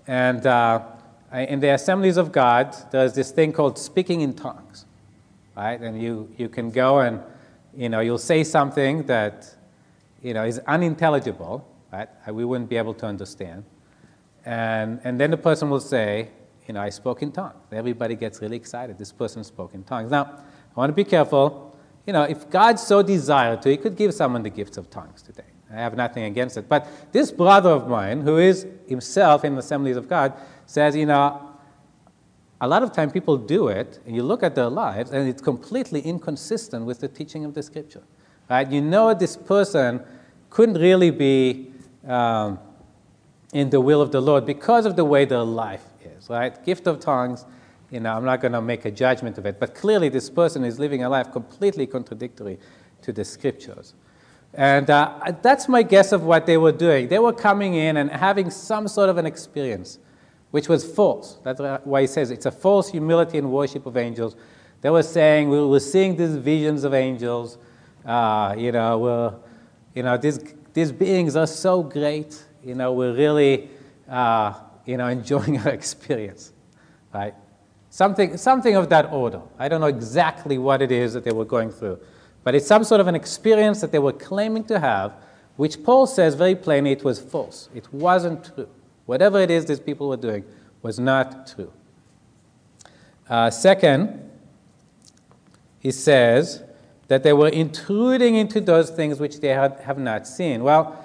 And 0.07 0.45
uh, 0.45 0.81
in 1.33 1.59
the 1.59 1.73
Assemblies 1.73 2.17
of 2.17 2.31
God, 2.31 2.75
there's 2.91 3.13
this 3.13 3.31
thing 3.31 3.53
called 3.53 3.77
speaking 3.77 4.21
in 4.21 4.33
tongues, 4.33 4.85
right? 5.59 5.79
And 5.81 6.01
you, 6.01 6.33
you 6.37 6.49
can 6.49 6.71
go 6.71 6.99
and, 6.99 7.21
you 7.75 7.89
know, 7.89 7.99
you'll 7.99 8.17
say 8.17 8.43
something 8.43 9.03
that, 9.07 9.55
you 10.21 10.33
know, 10.33 10.45
is 10.45 10.59
unintelligible, 10.59 11.67
right? 11.91 12.09
Uh, 12.27 12.33
we 12.33 12.45
wouldn't 12.45 12.69
be 12.69 12.77
able 12.77 12.93
to 12.95 13.05
understand. 13.05 13.63
And, 14.45 14.99
and 15.03 15.19
then 15.19 15.31
the 15.31 15.37
person 15.37 15.69
will 15.69 15.79
say, 15.79 16.29
you 16.67 16.73
know, 16.73 16.81
I 16.81 16.89
spoke 16.89 17.21
in 17.21 17.31
tongues. 17.31 17.55
Everybody 17.71 18.15
gets 18.15 18.41
really 18.41 18.57
excited. 18.57 18.97
This 18.97 19.11
person 19.11 19.43
spoke 19.43 19.73
in 19.73 19.83
tongues. 19.83 20.11
Now, 20.11 20.23
I 20.23 20.79
want 20.79 20.89
to 20.89 20.95
be 20.95 21.03
careful 21.03 21.69
you 22.09 22.13
know, 22.13 22.23
if 22.23 22.49
God 22.49 22.79
so 22.79 23.03
desired 23.03 23.61
to, 23.61 23.69
He 23.69 23.77
could 23.77 23.95
give 23.95 24.15
someone 24.15 24.41
the 24.41 24.49
gifts 24.49 24.77
of 24.77 24.89
tongues 24.89 25.21
today. 25.21 25.43
I 25.71 25.75
have 25.75 25.95
nothing 25.95 26.23
against 26.23 26.57
it. 26.57 26.67
But 26.67 26.87
this 27.11 27.31
brother 27.31 27.69
of 27.69 27.87
mine, 27.87 28.21
who 28.21 28.39
is 28.39 28.65
himself 28.87 29.45
in 29.45 29.53
the 29.53 29.59
assemblies 29.59 29.95
of 29.95 30.09
God, 30.09 30.33
says, 30.65 30.95
you 30.95 31.05
know, 31.05 31.48
a 32.61 32.67
lot 32.67 32.83
of 32.83 32.91
time 32.91 33.09
people 33.11 33.37
do 33.37 33.67
it, 33.67 33.99
and 34.05 34.15
you 34.15 34.23
look 34.23 34.43
at 34.43 34.55
their 34.55 34.69
lives, 34.69 35.11
and 35.11 35.27
it's 35.27 35.41
completely 35.41 36.01
inconsistent 36.01 36.85
with 36.85 36.99
the 36.99 37.07
teaching 37.07 37.45
of 37.45 37.53
the 37.53 37.63
scripture. 37.63 38.03
Right? 38.49 38.69
You 38.69 38.81
know 38.81 39.13
this 39.13 39.37
person 39.37 40.01
couldn't 40.49 40.75
really 40.75 41.11
be 41.11 41.71
um, 42.07 42.59
in 43.53 43.69
the 43.69 43.79
will 43.79 44.01
of 44.01 44.11
the 44.11 44.21
Lord 44.21 44.45
because 44.45 44.85
of 44.85 44.95
the 44.95 45.05
way 45.05 45.25
their 45.25 45.43
life 45.43 45.85
is. 46.03 46.29
Right? 46.29 46.63
Gift 46.65 46.87
of 46.87 46.99
tongues 46.99 47.45
you 47.91 47.99
know, 47.99 48.13
I'm 48.13 48.25
not 48.25 48.41
going 48.41 48.51
to 48.51 48.61
make 48.61 48.85
a 48.85 48.91
judgment 48.91 49.37
of 49.37 49.45
it, 49.45 49.59
but 49.59 49.73
clearly 49.73 50.09
this 50.09 50.29
person 50.29 50.63
is 50.63 50.79
living 50.79 51.03
a 51.03 51.09
life 51.09 51.31
completely 51.31 51.87
contradictory 51.87 52.59
to 53.01 53.11
the 53.11 53.25
scriptures. 53.25 53.95
And 54.53 54.89
uh, 54.89 55.33
that's 55.41 55.67
my 55.67 55.83
guess 55.83 56.11
of 56.11 56.23
what 56.23 56.45
they 56.45 56.57
were 56.57 56.71
doing. 56.71 57.07
They 57.07 57.19
were 57.19 57.33
coming 57.33 57.75
in 57.75 57.97
and 57.97 58.11
having 58.11 58.49
some 58.49 58.87
sort 58.87 59.09
of 59.09 59.17
an 59.17 59.25
experience, 59.25 59.99
which 60.51 60.67
was 60.67 60.83
false. 60.83 61.37
That's 61.43 61.61
why 61.83 62.01
he 62.01 62.07
says 62.07 62.31
it's 62.31 62.45
a 62.45 62.51
false 62.51 62.89
humility 62.89 63.37
and 63.37 63.51
worship 63.51 63.85
of 63.85 63.97
angels. 63.97 64.35
They 64.81 64.89
were 64.89 65.03
saying 65.03 65.49
we 65.49 65.63
were 65.63 65.79
seeing 65.79 66.15
these 66.15 66.35
visions 66.35 66.83
of 66.83 66.93
angels. 66.93 67.57
Uh, 68.05 68.55
you 68.57 68.71
know, 68.71 68.97
we're, 68.97 69.33
you 69.93 70.03
know, 70.03 70.17
these, 70.17 70.39
these 70.73 70.91
beings 70.91 71.35
are 71.35 71.47
so 71.47 71.83
great. 71.83 72.43
You 72.63 72.75
know, 72.75 72.93
we're 72.93 73.13
really, 73.13 73.69
uh, 74.07 74.53
you 74.85 74.97
know, 74.97 75.07
enjoying 75.19 75.59
our 75.59 75.69
experience, 75.69 76.53
right? 77.13 77.35
Something, 77.89 78.37
something 78.37 78.75
of 78.75 78.89
that 78.89 79.11
order. 79.11 79.41
I 79.57 79.67
don't 79.67 79.81
know 79.81 79.87
exactly 79.87 80.57
what 80.57 80.81
it 80.81 80.91
is 80.91 81.13
that 81.13 81.23
they 81.23 81.31
were 81.31 81.45
going 81.45 81.71
through, 81.71 81.99
but 82.43 82.55
it's 82.55 82.67
some 82.67 82.83
sort 82.83 83.01
of 83.01 83.07
an 83.07 83.15
experience 83.15 83.81
that 83.81 83.91
they 83.91 83.99
were 83.99 84.13
claiming 84.13 84.63
to 84.65 84.79
have, 84.79 85.13
which 85.57 85.83
Paul 85.83 86.07
says 86.07 86.35
very 86.35 86.55
plainly 86.55 86.91
it 86.91 87.03
was 87.03 87.19
false. 87.19 87.67
It 87.75 87.91
wasn't 87.91 88.45
true. 88.55 88.69
Whatever 89.09 89.39
it 89.39 89.49
is 89.49 89.65
these 89.65 89.79
people 89.79 90.07
were 90.07 90.17
doing 90.17 90.43
was 90.83 90.99
not 90.99 91.47
true. 91.47 91.73
Uh, 93.27 93.49
second, 93.49 94.29
he 95.79 95.89
says 95.89 96.61
that 97.07 97.23
they 97.23 97.33
were 97.33 97.47
intruding 97.47 98.35
into 98.35 98.61
those 98.61 98.91
things 98.91 99.19
which 99.19 99.39
they 99.39 99.47
had, 99.47 99.79
have 99.79 99.97
not 99.97 100.27
seen. 100.27 100.61
Well, 100.61 101.03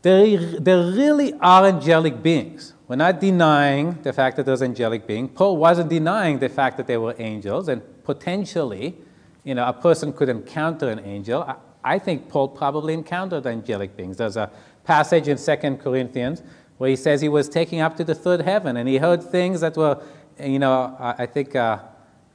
there, 0.00 0.58
there 0.58 0.90
really 0.90 1.34
are 1.34 1.66
angelic 1.66 2.22
beings. 2.22 2.72
We're 2.88 2.96
not 2.96 3.20
denying 3.20 4.00
the 4.02 4.14
fact 4.14 4.38
that 4.38 4.46
there's 4.46 4.62
angelic 4.62 5.06
beings. 5.06 5.32
Paul 5.34 5.58
wasn't 5.58 5.90
denying 5.90 6.38
the 6.38 6.48
fact 6.48 6.78
that 6.78 6.86
they 6.86 6.96
were 6.96 7.14
angels, 7.18 7.68
and 7.68 7.82
potentially, 8.04 8.96
you 9.44 9.54
know, 9.54 9.66
a 9.66 9.74
person 9.74 10.14
could 10.14 10.30
encounter 10.30 10.88
an 10.88 11.00
angel. 11.00 11.42
I, 11.42 11.56
I 11.84 11.98
think 11.98 12.30
Paul 12.30 12.48
probably 12.48 12.94
encountered 12.94 13.46
angelic 13.46 13.98
beings. 13.98 14.16
There's 14.16 14.38
a 14.38 14.50
passage 14.84 15.28
in 15.28 15.36
2 15.36 15.76
Corinthians 15.76 16.42
where 16.82 16.90
he 16.90 16.96
says 16.96 17.20
he 17.20 17.28
was 17.28 17.48
taken 17.48 17.78
up 17.78 17.96
to 17.96 18.02
the 18.02 18.12
third 18.12 18.40
heaven 18.40 18.76
and 18.76 18.88
he 18.88 18.96
heard 18.96 19.22
things 19.22 19.60
that 19.60 19.76
were, 19.76 20.02
you 20.42 20.58
know, 20.58 20.96
I 20.98 21.26
think 21.26 21.54
uh, 21.54 21.78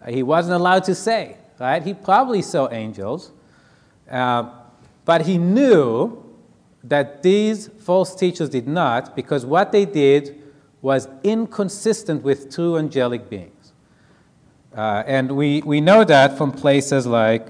he 0.07 0.23
wasn't 0.23 0.55
allowed 0.55 0.86
to 0.86 0.95
say, 0.95 1.36
right? 1.60 1.83
He 1.83 1.93
probably 1.93 2.41
saw 2.41 2.69
angels, 2.71 3.33
uh, 4.10 4.49
but 5.03 5.25
he 5.25 5.38
knew 5.38 6.23
that 6.81 7.23
these 7.23 7.67
false 7.67 8.15
teachers 8.15 8.47
did 8.47 8.69
not 8.69 9.17
because 9.17 9.45
what 9.45 9.73
they 9.73 9.83
did 9.83 10.41
was 10.81 11.10
inconsistent 11.23 12.23
with 12.23 12.49
true 12.49 12.77
angelic 12.77 13.29
beings. 13.29 13.73
Uh, 14.73 15.03
and 15.05 15.29
we, 15.29 15.62
we 15.63 15.81
know 15.81 16.05
that 16.05 16.38
from 16.38 16.53
places 16.53 17.05
like 17.05 17.49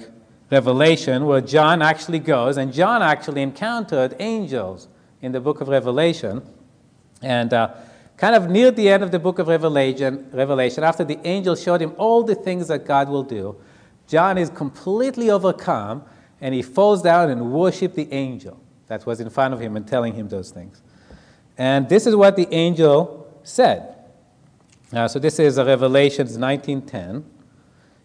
Revelation, 0.50 1.28
where 1.28 1.42
John 1.42 1.84
actually 1.84 2.18
goes, 2.18 2.58
and 2.58 2.74
John 2.74 3.04
actually 3.04 3.44
encountered 3.44 4.16
angels 4.20 4.88
in 5.22 5.32
the 5.32 5.40
book 5.40 5.62
of 5.62 5.68
Revelation. 5.68 6.42
And 7.22 7.54
uh, 7.54 7.74
kind 8.18 8.36
of 8.36 8.50
near 8.50 8.72
the 8.72 8.90
end 8.90 9.04
of 9.04 9.12
the 9.12 9.20
book 9.20 9.40
of 9.40 9.48
Revelation, 9.48 10.30
Revelation, 10.32 10.84
after 10.84 11.04
the 11.04 11.20
angel 11.26 11.56
showed 11.56 11.82
him 11.82 11.94
all 11.98 12.24
the 12.24 12.36
things 12.36 12.68
that 12.68 12.86
God 12.86 13.10
will 13.10 13.24
do, 13.24 13.56
John 14.08 14.38
is 14.38 14.50
completely 14.50 15.30
overcome 15.30 16.04
and 16.40 16.54
he 16.54 16.62
falls 16.62 17.02
down 17.02 17.30
and 17.30 17.52
worships 17.52 17.96
the 17.96 18.12
angel 18.14 18.60
that 18.88 19.06
was 19.06 19.20
in 19.20 19.30
front 19.30 19.54
of 19.54 19.60
him 19.60 19.76
and 19.76 19.88
telling 19.88 20.14
him 20.14 20.30
those 20.30 20.52
things. 20.52 20.82
And 21.58 21.90
this 21.90 22.06
is 22.06 22.16
what 22.16 22.36
the 22.36 22.48
angel 22.54 23.28
said. 23.44 23.96
Uh, 24.94 25.08
so 25.08 25.20
this 25.20 25.40
is 25.40 25.58
Revelations 25.58 26.38
19:10. 26.38 27.24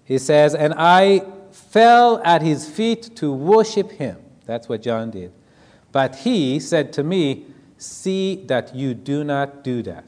He 0.05 0.19
says, 0.19 0.55
"And 0.55 0.75
I 0.77 1.23
fell 1.53 2.21
at 2.25 2.43
his 2.43 2.69
feet 2.69 3.15
to 3.17 3.33
worship 3.33 3.93
him." 3.93 4.17
That's 4.47 4.69
what 4.69 4.83
John 4.83 5.11
did. 5.11 5.33
But 5.93 6.17
he 6.17 6.59
said 6.59 6.93
to 6.95 7.05
me, 7.05 7.45
"See 7.83 8.45
that 8.47 8.75
you 8.75 8.95
do 8.95 9.25
not 9.25 9.65
do 9.65 9.83
that. 9.83 10.05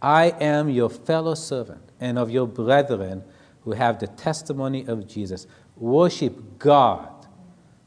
I 0.00 0.34
am 0.40 0.70
your 0.70 0.88
fellow 0.88 1.34
servant 1.34 1.82
and 2.00 2.18
of 2.18 2.30
your 2.30 2.46
brethren 2.46 3.22
who 3.64 3.72
have 3.72 3.98
the 3.98 4.06
testimony 4.06 4.86
of 4.86 5.06
Jesus. 5.06 5.46
Worship 5.76 6.58
God, 6.58 7.08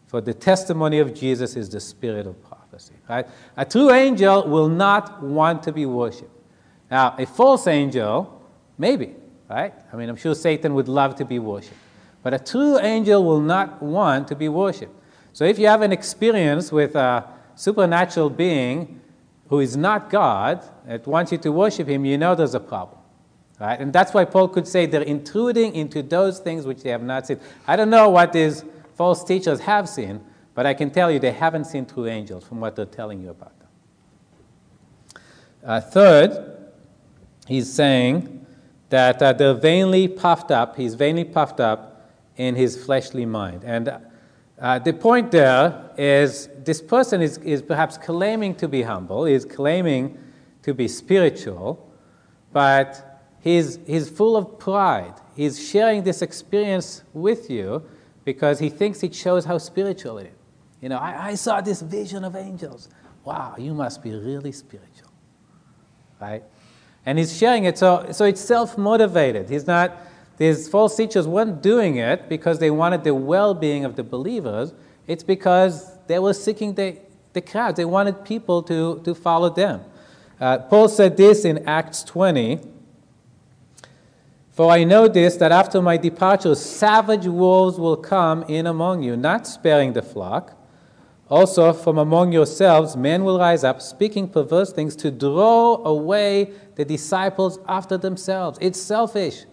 for 0.06 0.22
the 0.22 0.34
testimony 0.34 1.00
of 1.00 1.14
Jesus 1.14 1.56
is 1.56 1.70
the 1.70 1.80
spirit 1.80 2.28
of 2.28 2.42
prophecy. 2.44 2.94
Right? 3.10 3.28
A 3.58 3.66
true 3.66 3.92
angel 3.92 4.48
will 4.48 4.70
not 4.70 5.22
want 5.22 5.64
to 5.64 5.72
be 5.72 5.86
worshipped. 5.86 6.32
Now, 6.92 7.16
a 7.18 7.26
false 7.26 7.68
angel, 7.68 8.42
maybe, 8.78 9.16
right? 9.50 9.74
I 9.92 9.96
mean, 9.96 10.08
I'm 10.08 10.16
sure 10.16 10.36
Satan 10.36 10.76
would 10.76 10.88
love 10.88 11.16
to 11.16 11.26
be 11.26 11.40
worshipped. 11.40 11.80
But 12.22 12.34
a 12.34 12.40
true 12.40 12.80
angel 12.80 13.24
will 13.24 13.42
not 13.42 13.82
want 13.82 14.28
to 14.28 14.36
be 14.36 14.50
worshipped. 14.50 14.96
So 15.34 15.46
if 15.46 15.60
you 15.60 15.68
have 15.68 15.82
an 15.82 15.92
experience 15.92 16.72
with 16.72 16.96
a 16.96 17.28
supernatural 17.56 18.30
being 18.30 19.02
who 19.48 19.60
is 19.60 19.78
not 19.78 20.10
God, 20.10 20.64
that 20.88 21.06
wants 21.06 21.32
you 21.32 21.38
to 21.40 21.52
worship 21.52 21.88
him, 21.88 22.06
you 22.06 22.18
know 22.18 22.36
there's 22.36 22.56
a 22.56 22.60
problem. 22.60 23.00
Right? 23.60 23.80
And 23.80 23.94
that's 23.94 24.14
why 24.14 24.26
Paul 24.26 24.50
could 24.50 24.68
say 24.68 24.86
they're 24.86 25.02
intruding 25.02 25.76
into 25.76 26.02
those 26.02 26.40
things 26.40 26.66
which 26.66 26.84
they 26.84 26.90
have 26.90 27.04
not 27.04 27.28
seen. 27.28 27.40
I 27.68 27.76
don't 27.76 27.90
know 27.90 28.10
what 28.10 28.34
these 28.34 28.66
false 28.96 29.24
teachers 29.24 29.62
have 29.62 29.88
seen, 29.88 30.22
but 30.54 30.66
I 30.66 30.74
can 30.74 30.90
tell 30.90 31.12
you 31.12 31.20
they 31.20 31.32
haven't 31.32 31.66
seen 31.66 31.86
true 31.86 32.08
angels 32.08 32.46
from 32.46 32.60
what 32.60 32.76
they're 32.76 32.86
telling 32.86 33.22
you 33.22 33.30
about 33.30 33.58
them. 33.60 35.22
Uh, 35.64 35.82
third, 35.82 36.72
he's 37.48 37.72
saying 37.72 38.46
that 38.90 39.22
uh, 39.22 39.34
they're 39.34 39.54
vainly 39.54 40.08
puffed 40.08 40.52
up, 40.52 40.76
he's 40.76 40.96
vainly 40.96 41.24
puffed 41.24 41.60
up 41.60 42.12
in 42.38 42.56
his 42.56 42.84
fleshly 42.84 43.26
mind. 43.26 43.64
And 43.64 43.90
Uh, 44.58 44.80
the 44.80 44.94
point 44.94 45.32
there 45.32 45.92
is 45.98 46.50
this 46.64 46.82
person 46.82 47.22
is, 47.22 47.38
is 47.40 47.62
perhaps 47.62 47.98
claiming 47.98 48.56
to 48.56 48.68
be 48.68 48.82
humble, 48.84 49.26
is 49.26 49.44
claiming 49.44 50.18
to 50.64 50.74
be 50.74 50.88
spiritual, 50.88 51.92
but 52.54 53.22
he's, 53.42 53.80
he's 53.86 54.10
full 54.10 54.38
of 54.38 54.58
pride. 54.58 55.14
He's 55.36 55.68
sharing 55.70 56.04
this 56.04 56.22
experience 56.22 57.04
with 57.14 57.50
you 57.50 57.84
because 58.24 58.60
he 58.60 58.70
thinks 58.70 59.04
it 59.04 59.14
shows 59.14 59.44
how 59.44 59.58
spiritual 59.58 60.18
it 60.20 60.28
is. 60.28 60.34
You 60.82 60.90
know, 60.90 60.98
I, 60.98 61.28
I 61.30 61.36
saw 61.36 61.62
this 61.62 61.82
vision 61.82 62.24
of 62.24 62.36
angels. 62.36 62.90
Wow, 63.26 63.56
you 63.58 63.74
must 63.74 64.02
be 64.02 64.12
really 64.12 64.52
spiritual. 64.52 65.12
Right? 66.22 66.44
And 67.06 67.20
he's 67.20 67.36
sharing 67.36 67.66
it, 67.66 67.78
so, 67.78 68.08
so 68.12 68.26
it's 68.26 68.42
self 68.42 68.78
motivated. 68.78 69.50
He's 69.50 69.68
not 69.68 69.98
these 70.38 70.68
false 70.68 70.96
teachers 70.96 71.28
weren't 71.28 71.62
doing 71.62 71.96
it 71.96 72.28
because 72.28 72.60
they 72.60 72.72
wanted 72.72 73.04
the 73.04 73.16
well 73.16 73.54
being 73.54 73.86
of 73.86 73.96
the 73.96 74.04
believers, 74.04 74.74
it's 75.08 75.24
because 75.24 75.98
they 76.08 76.20
were 76.20 76.34
seeking 76.34 76.74
the, 76.74 76.98
the 77.34 77.42
crowd. 77.42 77.76
They 77.76 77.86
wanted 77.86 78.26
people 78.26 78.62
to, 78.64 79.02
to 79.04 79.16
follow 79.16 79.50
them. 79.50 79.82
Uh, 80.40 80.60
Paul 80.60 80.90
said 80.90 81.16
this 81.16 81.46
in 81.46 81.68
Acts 81.68 82.04
20 82.04 82.60
For 84.52 84.70
I 84.70 84.84
know 84.84 85.08
this, 85.08 85.38
that 85.38 85.52
after 85.52 85.82
my 85.82 85.96
departure, 85.96 86.56
savage 86.56 87.26
wolves 87.26 87.80
will 87.80 87.98
come 87.98 88.44
in 88.44 88.68
among 88.68 89.04
you, 89.04 89.16
not 89.16 89.48
sparing 89.48 89.94
the 89.94 90.02
flock. 90.02 90.52
Also, 91.28 91.74
from 91.74 91.98
among 91.98 92.32
yourselves, 92.32 92.96
men 92.96 93.24
will 93.24 93.40
rise 93.40 93.64
up, 93.64 93.82
speaking 93.82 94.28
perverse 94.28 94.72
things 94.72 94.96
to 94.98 95.10
draw 95.10 95.84
away 95.84 96.52
the 96.76 96.86
disciples 96.86 97.58
after 97.68 97.98
themselves. 97.98 98.60
It's 98.62 98.80
selfish. 98.80 99.46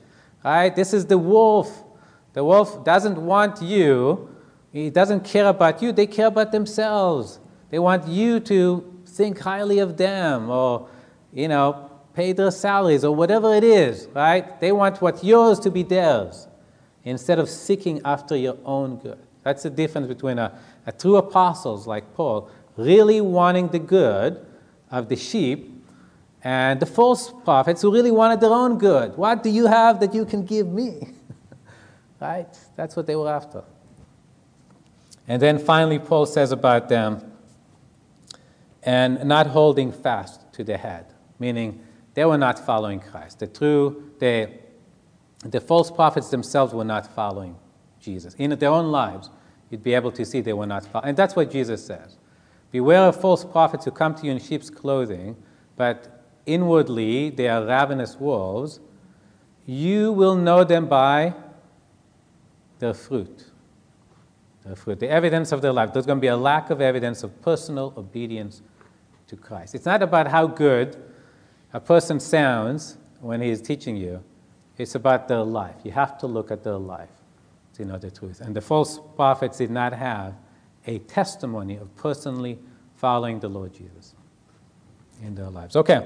Right? 0.45 0.75
This 0.75 0.93
is 0.93 1.07
the 1.07 1.19
wolf. 1.19 1.85
The 2.33 2.45
wolf 2.45 2.85
doesn't 2.85 3.19
want 3.19 3.63
you. 3.63 4.29
He 4.73 4.91
doesn't 4.91 5.25
care 5.25 5.47
about 5.47 5.83
you. 5.83 5.93
They 5.93 6.07
care 6.07 6.27
about 6.27 6.53
themselves. 6.53 7.39
They 7.71 7.79
want 7.79 8.09
you 8.09 8.41
to 8.41 9.03
think 9.07 9.39
highly 9.39 9.79
of 9.79 9.97
them 9.97 10.51
or, 10.51 10.89
you 11.33 11.49
know, 11.49 11.91
pay 12.15 12.33
their 12.33 12.51
salaries 12.51 13.05
or 13.05 13.15
whatever 13.15 13.55
it 13.55 13.65
is, 13.65 14.09
right? 14.15 14.61
They 14.61 14.73
want 14.73 15.01
what's 15.01 15.25
yours 15.25 15.59
to 15.61 15.71
be 15.71 15.83
theirs 15.83 16.49
instead 17.05 17.39
of 17.39 17.49
seeking 17.49 18.01
after 18.05 18.37
your 18.37 18.59
own 18.65 18.97
good. 18.97 19.19
That's 19.43 19.63
the 19.65 19.71
difference 19.71 20.07
between 20.07 20.39
a, 20.39 20.59
a 20.87 20.93
true 20.93 21.17
apostles 21.17 21.87
like 21.87 22.15
Paul 22.15 22.51
really 22.77 23.21
wanting 23.21 23.69
the 23.69 23.79
good 23.79 24.45
of 24.91 25.09
the 25.09 25.17
sheep 25.17 25.72
and 26.45 26.81
the 26.81 26.87
false 26.87 27.33
prophets 27.45 27.83
who 27.83 27.93
really 27.93 28.11
wanted 28.11 28.41
their 28.41 28.53
own 28.53 28.79
good. 28.79 29.17
What 29.17 29.43
do 29.43 29.51
you 29.51 29.67
have 29.67 30.01
that 30.01 30.13
you 30.13 30.25
can 30.25 30.45
give 30.45 30.67
me? 30.67 31.09
right? 32.21 32.59
That's 32.77 32.97
what 32.97 33.07
they 33.07 33.15
were 33.15 33.31
after. 33.31 33.63
And 35.29 35.41
then 35.41 35.59
finally, 35.59 35.99
Paul 35.99 36.27
says 36.27 36.51
about 36.51 36.89
them, 36.89 37.33
and 38.83 39.25
not 39.25 39.47
holding 39.47 39.93
fast 39.93 40.53
to 40.55 40.65
the 40.65 40.77
head, 40.77 41.07
meaning 41.39 41.81
they 42.15 42.25
were 42.25 42.39
not 42.39 42.59
following 42.59 42.99
Christ. 42.99 43.39
The 43.39 43.47
true, 43.47 44.11
the, 44.19 44.51
the 45.45 45.61
false 45.61 45.91
prophets 45.91 46.31
themselves 46.31 46.75
were 46.75 46.85
not 46.85 47.07
following 47.15 47.57
Jesus. 48.01 48.35
In 48.35 48.51
their 48.59 48.71
own 48.71 48.91
lives, 48.91 49.31
you'd 49.71 49.85
be 49.85 49.95
able 49.95 50.11
to 50.13 50.25
see 50.25 50.41
they 50.41 50.53
were 50.53 50.67
not 50.67 50.85
following. 50.85 51.11
And 51.11 51.17
that's 51.17 51.37
what 51.37 51.53
Jesus 51.53 51.87
says. 51.87 52.17
Beware 52.73 53.03
of 53.03 53.21
false 53.21 53.45
prophets 53.45 53.85
who 53.85 53.93
come 53.93 54.17
to 54.17 54.27
you 54.27 54.33
in 54.33 54.41
sheep's 54.41 54.69
clothing, 54.69 55.37
but 55.77 56.22
inwardly 56.47 57.31
they 57.31 57.49
are 57.49 57.65
ravenous 57.65 58.17
wolves, 58.17 58.81
you 59.67 60.13
will 60.13 60.35
know 60.35 60.65
them 60.65 60.87
by 60.87 61.35
their 62.79 62.95
fruit. 62.95 63.47
Their 64.65 64.77
fruit, 64.77 65.01
the 65.01 65.09
evidence 65.09 65.53
of 65.53 65.63
their 65.63 65.73
life. 65.73 65.93
There's 65.93 66.07
going 66.07 66.19
to 66.19 66.21
be 66.21 66.29
a 66.29 66.37
lack 66.37 66.71
of 66.71 66.81
evidence 66.81 67.23
of 67.23 67.43
personal 67.43 67.93
obedience 67.97 68.63
to 69.29 69.37
Christ. 69.37 69.75
It's 69.75 69.87
not 69.87 70.03
about 70.03 70.29
how 70.29 70.47
good 70.47 70.97
a 71.73 71.81
person 71.81 72.21
sounds 72.21 72.99
when 73.21 73.41
he 73.41 73.51
is 73.51 73.63
teaching 73.63 73.97
you, 73.97 74.23
it's 74.79 74.95
about 74.95 75.29
their 75.29 75.43
life. 75.43 75.77
You 75.85 75.93
have 75.93 76.19
to 76.19 76.27
look 76.27 76.51
at 76.51 76.65
their 76.65 76.77
life 76.77 77.09
to 77.75 77.85
know 77.85 77.99
the 77.99 78.11
truth. 78.11 78.41
And 78.41 78.55
the 78.55 78.61
false 78.61 78.99
prophets 79.17 79.59
did 79.59 79.71
not 79.71 79.93
have 79.93 80.35
a 80.87 80.99
testimony 80.99 81.77
of 81.77 81.95
personally 81.97 82.59
following 82.97 83.41
the 83.41 83.49
Lord 83.49 83.73
Jesus 83.73 84.15
in 85.23 85.35
their 85.35 85.51
lives. 85.51 85.77
Okay. 85.77 86.05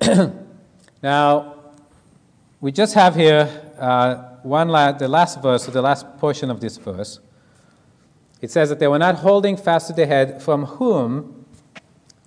now, 1.02 1.54
we 2.60 2.72
just 2.72 2.94
have 2.94 3.14
here 3.14 3.48
uh, 3.78 4.16
one 4.42 4.68
la- 4.68 4.92
the 4.92 5.08
last 5.08 5.42
verse, 5.42 5.68
or 5.68 5.70
the 5.70 5.82
last 5.82 6.18
portion 6.18 6.50
of 6.50 6.60
this 6.60 6.76
verse. 6.76 7.20
It 8.40 8.50
says 8.50 8.68
that 8.68 8.78
they 8.78 8.88
were 8.88 8.98
not 8.98 9.16
holding 9.16 9.56
fast 9.56 9.86
to 9.88 9.92
the 9.92 10.06
head, 10.06 10.42
from 10.42 10.66
whom 10.66 11.46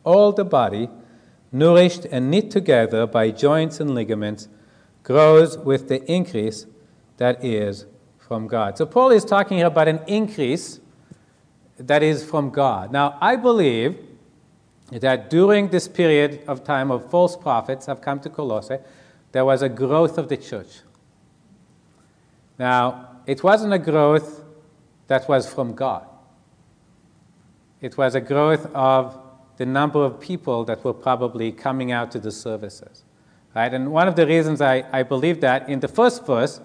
all 0.03 0.31
the 0.31 0.45
body, 0.45 0.89
nourished 1.51 2.05
and 2.05 2.31
knit 2.31 2.49
together 2.49 3.05
by 3.05 3.31
joints 3.31 3.79
and 3.79 3.93
ligaments, 3.93 4.47
grows 5.03 5.57
with 5.57 5.87
the 5.89 6.03
increase 6.11 6.65
that 7.17 7.43
is 7.43 7.85
from 8.17 8.47
God. 8.47 8.77
So, 8.77 8.85
Paul 8.85 9.11
is 9.11 9.23
talking 9.23 9.57
here 9.57 9.67
about 9.67 9.87
an 9.87 9.99
increase 10.07 10.79
that 11.77 12.01
is 12.01 12.23
from 12.23 12.49
God. 12.49 12.91
Now, 12.91 13.17
I 13.21 13.35
believe 13.35 14.06
that 14.91 15.29
during 15.29 15.67
this 15.69 15.87
period 15.87 16.41
of 16.47 16.63
time 16.63 16.91
of 16.91 17.09
false 17.09 17.35
prophets 17.35 17.85
have 17.87 18.01
come 18.01 18.19
to 18.21 18.29
Colossae, 18.29 18.77
there 19.31 19.45
was 19.45 19.61
a 19.61 19.69
growth 19.69 20.17
of 20.17 20.29
the 20.29 20.37
church. 20.37 20.79
Now, 22.57 23.09
it 23.25 23.43
wasn't 23.43 23.73
a 23.73 23.79
growth 23.79 24.43
that 25.07 25.27
was 25.27 25.51
from 25.51 25.73
God. 25.73 26.05
It 27.81 27.97
was 27.97 28.15
a 28.15 28.21
growth 28.21 28.65
of 28.73 29.19
the 29.57 29.65
number 29.65 30.03
of 30.03 30.19
people 30.19 30.63
that 30.65 30.83
were 30.83 30.93
probably 30.93 31.51
coming 31.51 31.91
out 31.91 32.11
to 32.11 32.19
the 32.19 32.31
services. 32.31 33.03
Right? 33.55 33.73
And 33.73 33.91
one 33.91 34.07
of 34.07 34.15
the 34.15 34.25
reasons 34.25 34.61
I, 34.61 34.85
I 34.91 35.03
believe 35.03 35.41
that, 35.41 35.67
in 35.69 35.79
the 35.79 35.87
first 35.87 36.25
verse, 36.25 36.61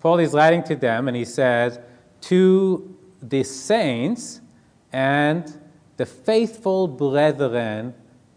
Paul 0.00 0.18
is 0.18 0.32
writing 0.32 0.62
to 0.64 0.76
them 0.76 1.08
and 1.08 1.16
he 1.16 1.24
says, 1.24 1.78
To 2.22 2.96
the 3.22 3.42
saints 3.42 4.40
and 4.92 5.58
the 5.96 6.06
faithful 6.06 6.88
brethren 6.88 7.94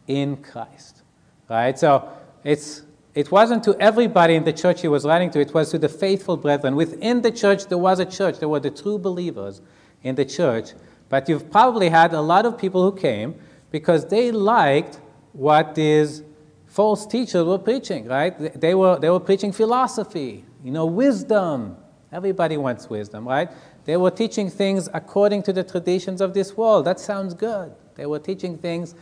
in 0.08 0.38
Christ. 0.38 1.03
Right? 1.49 1.78
So 1.78 2.10
it's, 2.43 2.84
it 3.16 3.32
wasn't 3.32 3.64
to 3.64 3.76
everybody 3.80 4.36
in 4.36 4.43
the 4.43 4.53
church 4.53 4.82
he 4.82 4.88
was 4.88 5.05
writing 5.05 5.32
to, 5.32 5.39
it 5.39 5.53
was 5.53 5.72
to 5.72 5.80
the 5.80 5.89
faithful 5.89 6.38
brethren. 6.38 6.76
Within 6.76 7.22
the 7.22 7.32
church, 7.32 7.66
there 7.66 7.78
was 7.78 7.99
a 7.99 8.05
church, 8.05 8.39
there 8.39 8.49
were 8.49 8.60
the 8.60 8.72
true 8.72 8.97
believers 8.99 9.62
in 10.03 10.16
the 10.16 10.26
church, 10.26 10.72
but 11.10 11.28
you've 11.28 11.49
probably 11.49 11.89
had 11.89 12.14
a 12.14 12.22
lot 12.22 12.45
of 12.45 12.58
people 12.58 12.84
who 12.84 12.95
came 12.97 13.36
because 13.72 14.05
they 14.05 14.32
liked 14.32 14.99
what 15.34 15.76
these 15.76 16.24
false 16.68 17.05
teachers 17.05 17.45
were 17.45 17.58
preaching, 17.58 18.05
right? 18.08 18.60
They 18.60 18.76
were, 18.76 18.99
they 18.99 19.10
were 19.10 19.20
preaching 19.20 19.51
philosophy, 19.51 20.45
you 20.64 20.72
know, 20.72 20.86
wisdom. 20.86 21.78
Everybody 22.12 22.58
wants 22.58 22.89
wisdom, 22.89 23.28
right? 23.28 23.49
They 23.88 23.96
were 23.96 24.12
teaching 24.12 24.50
things 24.50 24.90
according 24.94 25.44
to 25.44 25.54
the 25.54 25.64
traditions 25.64 26.20
of 26.20 26.34
this 26.34 26.58
world. 26.58 26.84
That 26.86 27.00
sounds 27.00 27.34
good. 27.34 27.74
They 27.96 28.06
were 28.06 28.20
teaching 28.20 28.58
things 28.58 28.94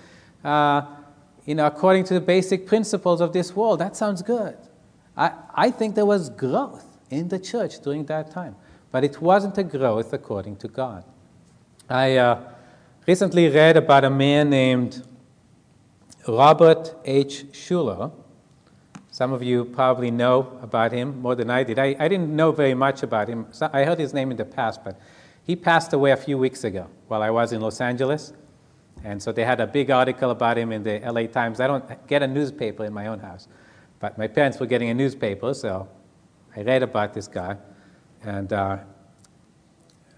uh, 0.44 0.84
you 1.46 1.56
know, 1.56 1.66
according 1.66 2.04
to 2.06 2.14
the 2.14 2.22
basic 2.22 2.68
principles 2.68 3.20
of 3.20 3.34
this 3.34 3.56
world. 3.56 3.80
That 3.80 3.96
sounds 3.96 4.22
good. 4.22 4.56
I, 5.18 5.32
I 5.56 5.72
think 5.72 5.96
there 5.96 6.06
was 6.06 6.30
growth 6.30 6.86
in 7.10 7.30
the 7.30 7.40
church 7.40 7.80
during 7.82 8.06
that 8.06 8.30
time, 8.30 8.56
but 8.92 9.04
it 9.04 9.20
wasn't 9.20 9.58
a 9.58 9.64
growth 9.64 10.14
according 10.14 10.58
to 10.58 10.68
God. 10.68 11.04
I 11.90 12.18
uh, 12.18 12.54
recently 13.08 13.50
read 13.50 13.76
about 13.76 14.06
a 14.06 14.12
man 14.12 14.52
named 14.52 15.04
Robert 16.28 16.96
H. 17.06 17.46
Schuller 17.52 18.12
some 19.16 19.32
of 19.32 19.42
you 19.42 19.64
probably 19.64 20.12
know 20.12 20.60
about 20.62 20.92
him 20.92 21.22
more 21.22 21.36
than 21.36 21.50
I 21.50 21.64
did. 21.64 21.80
I, 21.80 21.96
I 21.98 22.10
didn't 22.10 22.36
know 22.36 22.52
very 22.52 22.74
much 22.74 23.02
about 23.02 23.30
him. 23.30 23.48
So 23.52 23.70
I 23.72 23.86
heard 23.86 23.98
his 23.98 24.14
name 24.14 24.30
in 24.30 24.36
the 24.36 24.44
past, 24.44 24.84
but 24.84 25.00
he 25.46 25.56
passed 25.56 25.94
away 25.94 26.12
a 26.12 26.18
few 26.18 26.38
weeks 26.38 26.66
ago 26.66 26.90
while 27.08 27.24
I 27.24 27.30
was 27.30 27.54
in 27.54 27.62
Los 27.62 27.80
Angeles. 27.80 28.34
And 29.06 29.24
so 29.24 29.32
they 29.32 29.46
had 29.46 29.62
a 29.62 29.68
big 29.68 29.90
article 29.90 30.32
about 30.32 30.58
him 30.58 30.74
in 30.74 30.84
the 30.84 31.00
LA 31.00 31.28
Times. 31.28 31.62
I 31.62 31.68
don't 31.68 32.08
get 32.08 32.24
a 32.24 32.28
newspaper 32.28 32.84
in 32.84 32.92
my 32.92 33.08
own 33.08 33.20
house, 33.20 33.48
but 34.02 34.18
my 34.18 34.28
parents 34.28 34.60
were 34.60 34.66
getting 34.66 34.90
a 34.90 34.94
newspaper, 34.94 35.54
so 35.54 35.88
I 36.54 36.64
read 36.64 36.84
about 36.84 37.14
this 37.14 37.30
guy. 37.30 37.56
And 38.22 38.52
uh, 38.52 38.80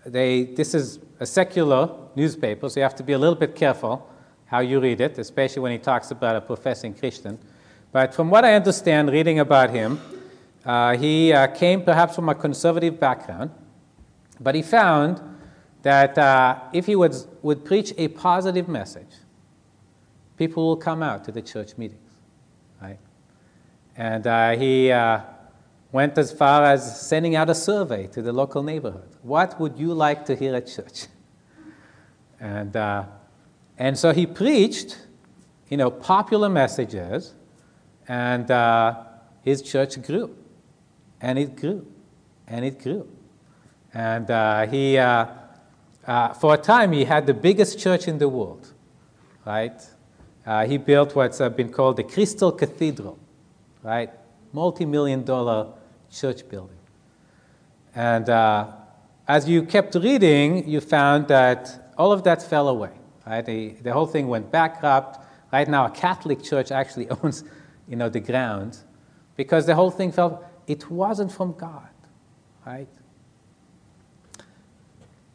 they, 0.08 0.46
this 0.46 0.74
is 0.74 0.98
a 1.20 1.26
secular 1.28 1.92
newspaper, 2.16 2.68
so 2.68 2.80
you 2.80 2.84
have 2.84 2.96
to 2.96 3.04
be 3.04 3.14
a 3.14 3.20
little 3.20 3.36
bit 3.36 3.54
careful 3.54 4.10
how 4.48 4.62
you 4.62 4.80
read 4.80 5.02
it, 5.02 5.20
especially 5.20 5.62
when 5.62 5.72
he 5.72 5.78
talks 5.78 6.10
about 6.10 6.36
a 6.36 6.42
professing 6.42 6.96
Christian. 6.96 7.38
But 7.98 8.14
from 8.14 8.30
what 8.30 8.46
I 8.46 8.54
understand, 8.54 9.10
reading 9.10 9.40
about 9.40 9.72
him, 9.72 10.00
uh, 10.64 10.96
he 10.96 11.34
uh, 11.34 11.48
came 11.48 11.82
perhaps 11.82 12.14
from 12.14 12.30
a 12.30 12.36
conservative 12.36 13.00
background, 13.00 13.50
but 14.40 14.54
he 14.54 14.62
found 14.62 15.20
that 15.82 16.16
uh, 16.16 16.60
if 16.74 16.86
he 16.86 16.96
would, 16.96 17.16
would 17.42 17.66
preach 17.66 17.96
a 17.98 18.10
positive 18.10 18.68
message, 18.68 19.10
people 20.38 20.64
will 20.68 20.78
come 20.78 21.02
out 21.02 21.24
to 21.24 21.32
the 21.32 21.42
church 21.42 21.76
meetings. 21.76 22.12
Right? 22.80 23.00
And 23.96 24.28
uh, 24.28 24.52
he, 24.56 24.92
uh, 24.92 25.22
went 25.92 26.20
as 26.20 26.32
far 26.32 26.66
as 26.66 27.02
sending 27.02 27.36
out 27.36 27.50
a 27.50 27.56
survey 27.56 28.06
to 28.10 28.22
the 28.22 28.32
local 28.32 28.62
neighborhood. 28.62 29.10
What 29.24 29.60
would 29.60 29.76
you 29.76 29.92
like 29.96 30.24
to 30.28 30.36
hear 30.36 30.54
at 30.54 30.68
church? 30.68 31.08
And, 32.40 32.76
uh, 32.76 33.06
and 33.80 33.98
so 33.98 34.14
he 34.14 34.28
preached, 34.28 35.00
you 35.68 35.78
know, 35.78 35.90
popular 35.90 36.48
messages, 36.48 37.34
and 38.08 38.50
uh, 38.50 39.04
his 39.44 39.62
church 39.62 40.02
grew, 40.02 40.36
and 41.22 41.38
it 41.38 41.56
grew, 41.56 41.86
and 42.48 42.66
it 42.66 42.82
grew. 42.82 43.08
And 43.94 44.30
uh, 44.30 44.68
he, 44.68 44.98
uh, 44.98 45.28
uh, 46.06 46.34
for 46.34 46.54
a 46.54 46.58
time, 46.58 46.92
he 46.92 47.06
had 47.06 47.26
the 47.26 47.34
biggest 47.34 47.80
church 47.80 48.08
in 48.08 48.18
the 48.18 48.30
world, 48.30 48.74
right? 49.46 49.82
Uh, 50.46 50.66
he 50.66 50.78
built 50.78 51.16
what's 51.16 51.40
been 51.40 51.72
called 51.72 51.98
the 51.98 52.04
Crystal 52.04 52.52
Cathedral, 52.52 53.18
right? 53.84 54.12
Multi 54.54 54.86
million 54.86 55.24
dollar 55.24 55.74
church 56.10 56.48
building. 56.48 56.78
And 57.94 58.30
as 59.28 59.50
you 59.50 59.64
kept 59.64 59.96
reading, 59.96 60.68
you 60.68 60.80
found 60.80 61.28
that 61.28 61.92
all 61.98 62.14
of 62.14 62.24
that 62.24 62.42
fell 62.42 62.70
away. 62.70 62.92
Right? 63.26 63.46
The, 63.46 63.70
the 63.82 63.92
whole 63.92 64.08
thing 64.08 64.28
went 64.30 64.52
bankrupt. 64.52 65.20
Right 65.52 65.68
now, 65.68 65.86
a 65.86 65.90
Catholic 65.90 66.42
church 66.42 66.72
actually 66.72 67.10
owns 67.24 67.44
you 67.88 67.96
know, 67.96 68.10
the 68.10 68.20
ground 68.20 68.78
because 69.36 69.66
the 69.66 69.76
whole 69.76 69.92
thing 69.92 70.12
felt 70.12 70.44
It 70.68 70.92
wasn't 70.92 71.32
from 71.32 71.54
God. 71.54 71.90
Right? 72.66 72.90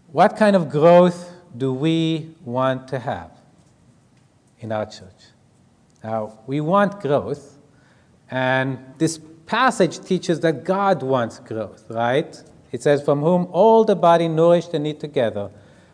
What 0.09 0.36
kind 0.36 0.55
of 0.55 0.68
growth 0.68 1.32
do 1.57 1.72
we 1.72 2.34
want 2.44 2.88
to 2.88 2.98
have 2.98 3.30
in 4.61 4.70
our 4.72 4.84
church? 4.84 5.32
Now, 6.05 6.38
we 6.46 6.61
want 6.61 7.00
growth, 7.00 7.57
and 8.30 8.78
this 8.98 9.18
passage 9.46 10.00
teaches 10.00 10.40
that 10.40 10.64
God 10.64 11.03
wants 11.03 11.38
growth, 11.38 11.86
right? 11.88 12.36
It 12.72 12.82
says, 12.82 13.03
From 13.03 13.20
whom 13.20 13.46
all 13.53 13.84
the 13.84 13.96
body 13.96 14.28
nourished 14.28 14.74
and 14.74 14.84
knit 14.84 15.00
together 15.00 15.50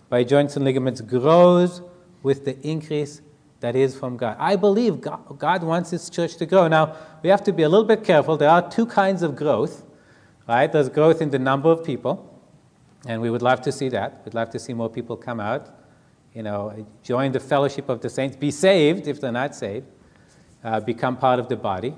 by 0.09 0.25
joints 0.25 0.57
and 0.57 0.65
ligaments 0.65 1.01
grows 1.01 1.83
with 2.23 2.45
the 2.45 2.59
increase 2.67 3.21
that 3.61 3.75
is 3.75 3.97
from 3.97 4.17
God. 4.17 4.37
I 4.39 4.57
believe 4.57 5.01
God, 5.01 5.39
God 5.39 5.63
wants 5.63 5.91
His 5.91 6.09
church 6.09 6.37
to 6.37 6.47
grow. 6.47 6.69
Now, 6.69 6.97
we 7.23 7.31
have 7.31 7.43
to 7.45 7.53
be 7.53 7.65
a 7.65 7.69
little 7.69 7.87
bit 7.87 8.05
careful. 8.05 8.37
There 8.37 8.49
are 8.49 8.69
two 8.69 8.87
kinds 8.87 9.23
of 9.23 9.35
growth, 9.35 9.85
right? 10.47 10.71
There's 10.71 10.89
growth 10.89 11.21
in 11.21 11.31
the 11.31 11.39
number 11.39 11.69
of 11.69 11.85
people, 11.85 12.41
and 13.07 13.21
we 13.21 13.31
would 13.31 13.43
love 13.43 13.61
to 13.63 13.73
see 13.73 13.89
that. 13.91 14.23
We'd 14.25 14.35
love 14.35 14.51
to 14.51 14.59
see 14.59 14.75
more 14.75 14.89
people 14.89 15.17
come 15.17 15.41
out, 15.41 15.69
you 16.35 16.43
know, 16.43 16.87
join 17.03 17.33
the 17.33 17.41
fellowship 17.41 17.89
of 17.89 18.01
the 18.01 18.09
saints, 18.09 18.37
be 18.37 18.51
saved 18.51 19.09
if 19.09 19.21
they're 19.21 19.33
not 19.33 19.57
saved, 19.57 19.87
uh, 20.63 20.81
become 20.81 21.17
part 21.17 21.41
of 21.41 21.49
the 21.49 21.57
body. 21.57 21.95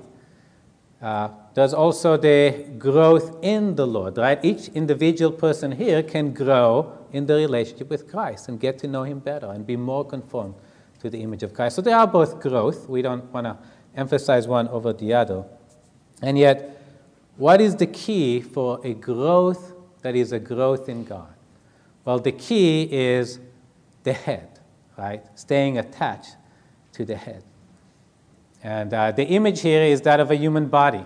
Uh, 0.99 1.29
there's 1.53 1.73
also 1.73 2.15
the 2.15 2.65
growth 2.77 3.37
in 3.43 3.75
the 3.75 3.85
Lord, 3.85 4.17
right? 4.17 4.43
Each 4.43 4.67
individual 4.69 5.31
person 5.31 5.71
here 5.71 6.03
can 6.03 6.31
grow 6.33 6.97
in 7.11 7.25
the 7.25 7.35
relationship 7.35 7.89
with 7.89 8.09
Christ 8.09 8.49
and 8.49 8.59
get 8.59 8.77
to 8.79 8.87
know 8.87 9.03
Him 9.03 9.19
better 9.19 9.47
and 9.47 9.65
be 9.65 9.75
more 9.75 10.05
conformed 10.05 10.55
to 11.01 11.09
the 11.09 11.21
image 11.21 11.43
of 11.43 11.53
Christ. 11.53 11.75
So 11.75 11.81
they 11.81 11.93
are 11.93 12.07
both 12.07 12.39
growth. 12.39 12.87
We 12.87 13.01
don't 13.01 13.25
want 13.33 13.45
to 13.45 13.57
emphasize 13.95 14.47
one 14.47 14.67
over 14.67 14.93
the 14.93 15.13
other. 15.13 15.43
And 16.21 16.37
yet, 16.37 16.81
what 17.37 17.59
is 17.59 17.75
the 17.75 17.87
key 17.87 18.39
for 18.39 18.79
a 18.85 18.93
growth 18.93 19.73
that 20.03 20.15
is 20.15 20.31
a 20.31 20.39
growth 20.39 20.87
in 20.87 21.03
God? 21.03 21.33
Well, 22.05 22.19
the 22.19 22.31
key 22.31 22.83
is 22.83 23.39
the 24.03 24.13
head, 24.13 24.59
right? 24.97 25.23
Staying 25.37 25.77
attached 25.79 26.35
to 26.93 27.05
the 27.05 27.15
head. 27.15 27.43
And 28.63 28.93
uh, 28.93 29.11
the 29.11 29.25
image 29.25 29.61
here 29.61 29.81
is 29.81 30.01
that 30.01 30.19
of 30.19 30.29
a 30.29 30.35
human 30.35 30.67
body. 30.67 31.03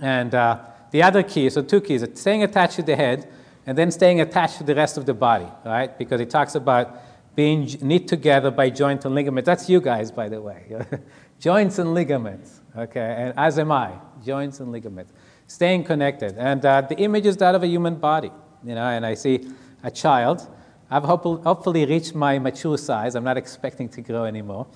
And 0.00 0.34
uh, 0.34 0.60
the 0.90 1.02
other 1.02 1.22
key, 1.22 1.50
so 1.50 1.62
two 1.62 1.82
keys, 1.82 2.04
staying 2.14 2.42
attached 2.42 2.76
to 2.76 2.82
the 2.82 2.96
head 2.96 3.28
and 3.66 3.76
then 3.76 3.90
staying 3.90 4.22
attached 4.22 4.58
to 4.58 4.64
the 4.64 4.74
rest 4.74 4.96
of 4.96 5.04
the 5.04 5.12
body, 5.14 5.48
right? 5.64 5.96
Because 5.98 6.20
it 6.20 6.30
talks 6.30 6.54
about 6.54 6.96
being 7.36 7.68
knit 7.80 8.08
together 8.08 8.50
by 8.50 8.70
joint 8.70 9.04
and 9.04 9.14
ligament. 9.14 9.46
That's 9.46 9.68
you 9.68 9.80
guys, 9.80 10.10
by 10.10 10.28
the 10.28 10.40
way. 10.40 10.76
joints 11.38 11.78
and 11.78 11.94
ligaments, 11.94 12.60
okay? 12.76 13.14
And 13.18 13.34
as 13.36 13.58
am 13.58 13.70
I, 13.70 13.92
joints 14.24 14.58
and 14.60 14.72
ligaments. 14.72 15.12
Staying 15.46 15.84
connected. 15.84 16.36
And 16.38 16.64
uh, 16.64 16.80
the 16.80 16.96
image 16.96 17.26
is 17.26 17.36
that 17.36 17.54
of 17.54 17.62
a 17.62 17.68
human 17.68 17.96
body, 17.96 18.32
you 18.64 18.74
know, 18.74 18.86
and 18.86 19.06
I 19.06 19.14
see 19.14 19.48
a 19.84 19.90
child. 19.90 20.48
I've 20.90 21.04
hopefully 21.04 21.86
reached 21.86 22.14
my 22.14 22.38
mature 22.38 22.78
size. 22.78 23.14
I'm 23.14 23.24
not 23.24 23.36
expecting 23.36 23.88
to 23.90 24.00
grow 24.00 24.24
anymore. 24.24 24.66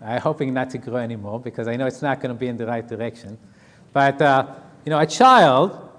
I'm 0.00 0.20
hoping 0.20 0.54
not 0.54 0.70
to 0.70 0.78
grow 0.78 0.96
anymore 0.96 1.40
because 1.40 1.68
I 1.68 1.76
know 1.76 1.86
it's 1.86 2.02
not 2.02 2.20
going 2.20 2.34
to 2.34 2.38
be 2.38 2.46
in 2.46 2.56
the 2.56 2.66
right 2.66 2.86
direction. 2.86 3.38
But, 3.92 4.22
uh, 4.22 4.54
you 4.84 4.90
know, 4.90 4.98
a 4.98 5.06
child 5.06 5.90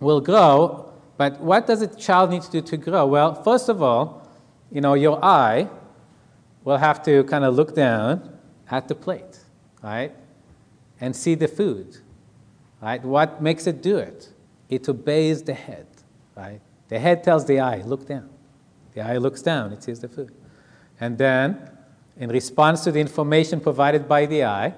will 0.00 0.20
grow 0.20 0.94
but 1.16 1.40
what 1.40 1.66
does 1.66 1.82
a 1.82 1.86
child 1.86 2.30
need 2.30 2.42
to 2.42 2.50
do 2.50 2.60
to 2.60 2.76
grow? 2.76 3.06
Well, 3.06 3.34
first 3.42 3.68
of 3.68 3.82
all, 3.82 4.23
you 4.70 4.80
know, 4.80 4.94
your 4.94 5.24
eye 5.24 5.68
will 6.64 6.78
have 6.78 7.02
to 7.04 7.24
kind 7.24 7.44
of 7.44 7.54
look 7.54 7.74
down 7.74 8.38
at 8.70 8.88
the 8.88 8.94
plate, 8.94 9.38
right? 9.82 10.12
And 11.00 11.14
see 11.14 11.34
the 11.34 11.48
food, 11.48 11.98
right? 12.80 13.02
What 13.02 13.42
makes 13.42 13.66
it 13.66 13.82
do 13.82 13.98
it? 13.98 14.30
It 14.68 14.88
obeys 14.88 15.42
the 15.42 15.54
head, 15.54 15.86
right? 16.34 16.60
The 16.88 16.98
head 16.98 17.22
tells 17.22 17.44
the 17.44 17.60
eye, 17.60 17.82
look 17.82 18.06
down. 18.06 18.30
The 18.94 19.02
eye 19.02 19.18
looks 19.18 19.42
down, 19.42 19.72
it 19.72 19.82
sees 19.82 20.00
the 20.00 20.08
food. 20.08 20.32
And 21.00 21.18
then, 21.18 21.70
in 22.16 22.30
response 22.30 22.84
to 22.84 22.92
the 22.92 23.00
information 23.00 23.60
provided 23.60 24.08
by 24.08 24.26
the 24.26 24.44
eye, 24.44 24.74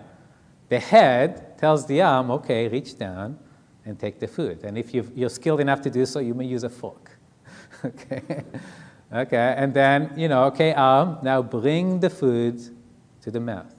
the 0.68 0.80
head 0.80 1.58
tells 1.58 1.86
the 1.86 2.02
arm, 2.02 2.30
okay, 2.30 2.68
reach 2.68 2.98
down 2.98 3.38
and 3.84 3.98
take 3.98 4.18
the 4.18 4.26
food. 4.26 4.64
And 4.64 4.76
if 4.76 4.92
you 4.92 5.26
are 5.26 5.28
skilled 5.28 5.60
enough 5.60 5.80
to 5.82 5.90
do 5.90 6.04
so, 6.06 6.18
you 6.18 6.34
may 6.34 6.46
use 6.46 6.64
a 6.64 6.70
fork. 6.70 7.10
okay? 7.84 8.44
Okay, 9.12 9.54
and 9.56 9.72
then, 9.72 10.12
you 10.16 10.28
know, 10.28 10.44
okay, 10.44 10.74
arm, 10.74 11.18
now 11.22 11.40
bring 11.40 12.00
the 12.00 12.10
food 12.10 12.60
to 13.22 13.30
the 13.30 13.40
mouth. 13.40 13.72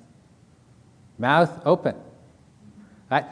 Mouth 1.18 1.62
open. 1.66 1.96
Right? 3.12 3.26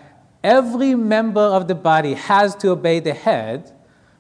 Every 0.44 0.94
member 0.94 1.42
of 1.42 1.68
the 1.68 1.76
body 1.76 2.14
has 2.14 2.56
to 2.58 2.70
obey 2.70 3.00
the 3.00 3.14
head, 3.14 3.72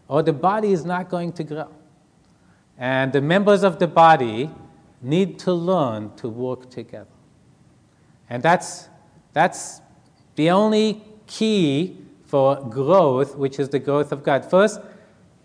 or 0.07 0.23
the 0.23 0.33
body 0.33 0.71
is 0.71 0.85
not 0.85 1.09
going 1.09 1.33
to 1.33 1.43
grow. 1.43 1.69
And 2.77 3.11
the 3.11 3.21
members 3.21 3.63
of 3.63 3.79
the 3.79 3.87
body 3.87 4.49
need 5.01 5.39
to 5.39 5.53
learn 5.53 6.13
to 6.15 6.29
work 6.29 6.69
together. 6.69 7.07
And 8.29 8.41
that's, 8.41 8.89
that's 9.33 9.81
the 10.35 10.49
only 10.49 11.03
key 11.27 11.97
for 12.25 12.55
growth, 12.69 13.35
which 13.35 13.59
is 13.59 13.69
the 13.69 13.79
growth 13.79 14.11
of 14.11 14.23
God. 14.23 14.49
First, 14.49 14.79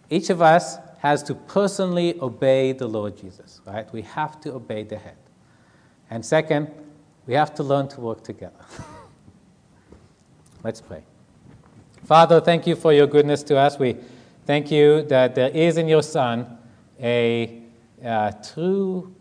each 0.08 0.30
of 0.30 0.40
us 0.40 0.76
has 1.00 1.22
to 1.22 1.34
personally 1.34 2.18
obey 2.20 2.72
the 2.72 2.86
Lord 2.86 3.16
Jesus, 3.16 3.62
right? 3.66 3.90
We 3.90 4.02
have 4.02 4.38
to 4.42 4.52
obey 4.52 4.84
the 4.84 4.98
head. 4.98 5.16
And 6.10 6.24
second, 6.24 6.70
we 7.26 7.32
have 7.34 7.54
to 7.54 7.62
learn 7.62 7.88
to 7.88 8.00
work 8.02 8.22
together. 8.22 8.60
Let's 10.62 10.82
pray. 10.82 11.02
Father, 12.04 12.38
thank 12.38 12.66
you 12.66 12.76
for 12.76 12.92
your 12.92 13.06
goodness 13.06 13.42
to 13.44 13.56
us. 13.56 13.78
We 13.78 13.96
thank 14.44 14.70
you 14.70 15.02
that 15.04 15.34
there 15.34 15.48
is 15.48 15.78
in 15.78 15.88
your 15.88 16.02
Son 16.02 16.58
a 17.00 17.62
uh, 18.04 18.32
true 18.52 19.14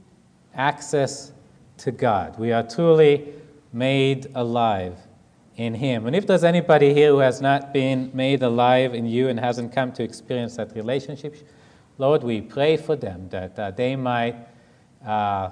access 0.54 1.32
to 1.78 1.92
God. 1.92 2.38
We 2.38 2.52
are 2.52 2.64
truly 2.64 3.34
made 3.72 4.28
alive 4.36 4.98
in 5.56 5.76
Him. 5.76 6.08
And 6.08 6.16
if 6.16 6.28
there's 6.28 6.44
anybody 6.44 6.94
here 6.94 7.12
who 7.12 7.20
has 7.20 7.40
not 7.40 7.74
been 7.74 8.12
made 8.14 8.44
alive 8.44 8.94
in 8.94 9.06
you 9.06 9.30
and 9.30 9.40
hasn't 9.40 9.72
come 9.72 9.94
to 9.94 10.04
experience 10.04 10.58
that 10.58 10.76
relationship, 10.76 11.36
Lord, 12.00 12.24
we 12.24 12.40
pray 12.40 12.78
for 12.78 12.96
them 12.96 13.28
that 13.30 13.60
uh, 13.60 13.72
they 13.72 13.98
might 13.98 14.36
uh, 15.06 15.50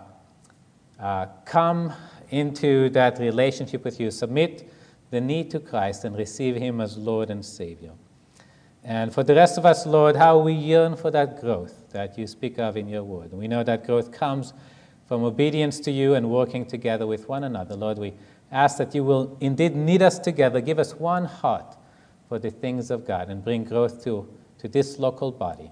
uh, 0.97 1.25
come 1.43 1.91
into 2.29 2.89
that 2.91 3.19
relationship 3.19 3.83
with 3.83 3.99
you, 3.99 4.09
submit 4.09 4.71
the 5.11 5.19
need 5.19 5.51
to 5.51 5.59
Christ, 5.59 6.05
and 6.05 6.17
receive 6.17 6.55
Him 6.55 6.79
as 6.79 6.97
Lord 6.97 7.29
and 7.29 7.45
Savior. 7.45 7.91
And 8.81 9.13
for 9.13 9.23
the 9.23 9.35
rest 9.35 9.57
of 9.57 9.65
us, 9.65 9.85
Lord, 9.85 10.15
how 10.15 10.39
we 10.39 10.53
yearn 10.53 10.95
for 10.95 11.11
that 11.11 11.41
growth 11.41 11.89
that 11.89 12.17
you 12.17 12.25
speak 12.25 12.57
of 12.59 12.77
in 12.77 12.87
your 12.87 13.03
word. 13.03 13.33
We 13.33 13.49
know 13.49 13.63
that 13.65 13.85
growth 13.85 14.13
comes 14.13 14.53
from 15.05 15.25
obedience 15.25 15.81
to 15.81 15.91
you 15.91 16.13
and 16.13 16.29
working 16.29 16.65
together 16.65 17.05
with 17.05 17.27
one 17.27 17.43
another. 17.43 17.75
Lord, 17.75 17.97
we 17.97 18.13
ask 18.53 18.77
that 18.77 18.95
you 18.95 19.03
will 19.03 19.37
indeed 19.41 19.75
knit 19.75 20.01
us 20.01 20.17
together, 20.17 20.61
give 20.61 20.79
us 20.79 20.95
one 20.95 21.25
heart 21.25 21.75
for 22.29 22.39
the 22.39 22.51
things 22.51 22.89
of 22.89 23.05
God, 23.05 23.29
and 23.29 23.43
bring 23.43 23.65
growth 23.65 24.01
to, 24.05 24.33
to 24.59 24.69
this 24.69 24.97
local 24.97 25.33
body. 25.33 25.71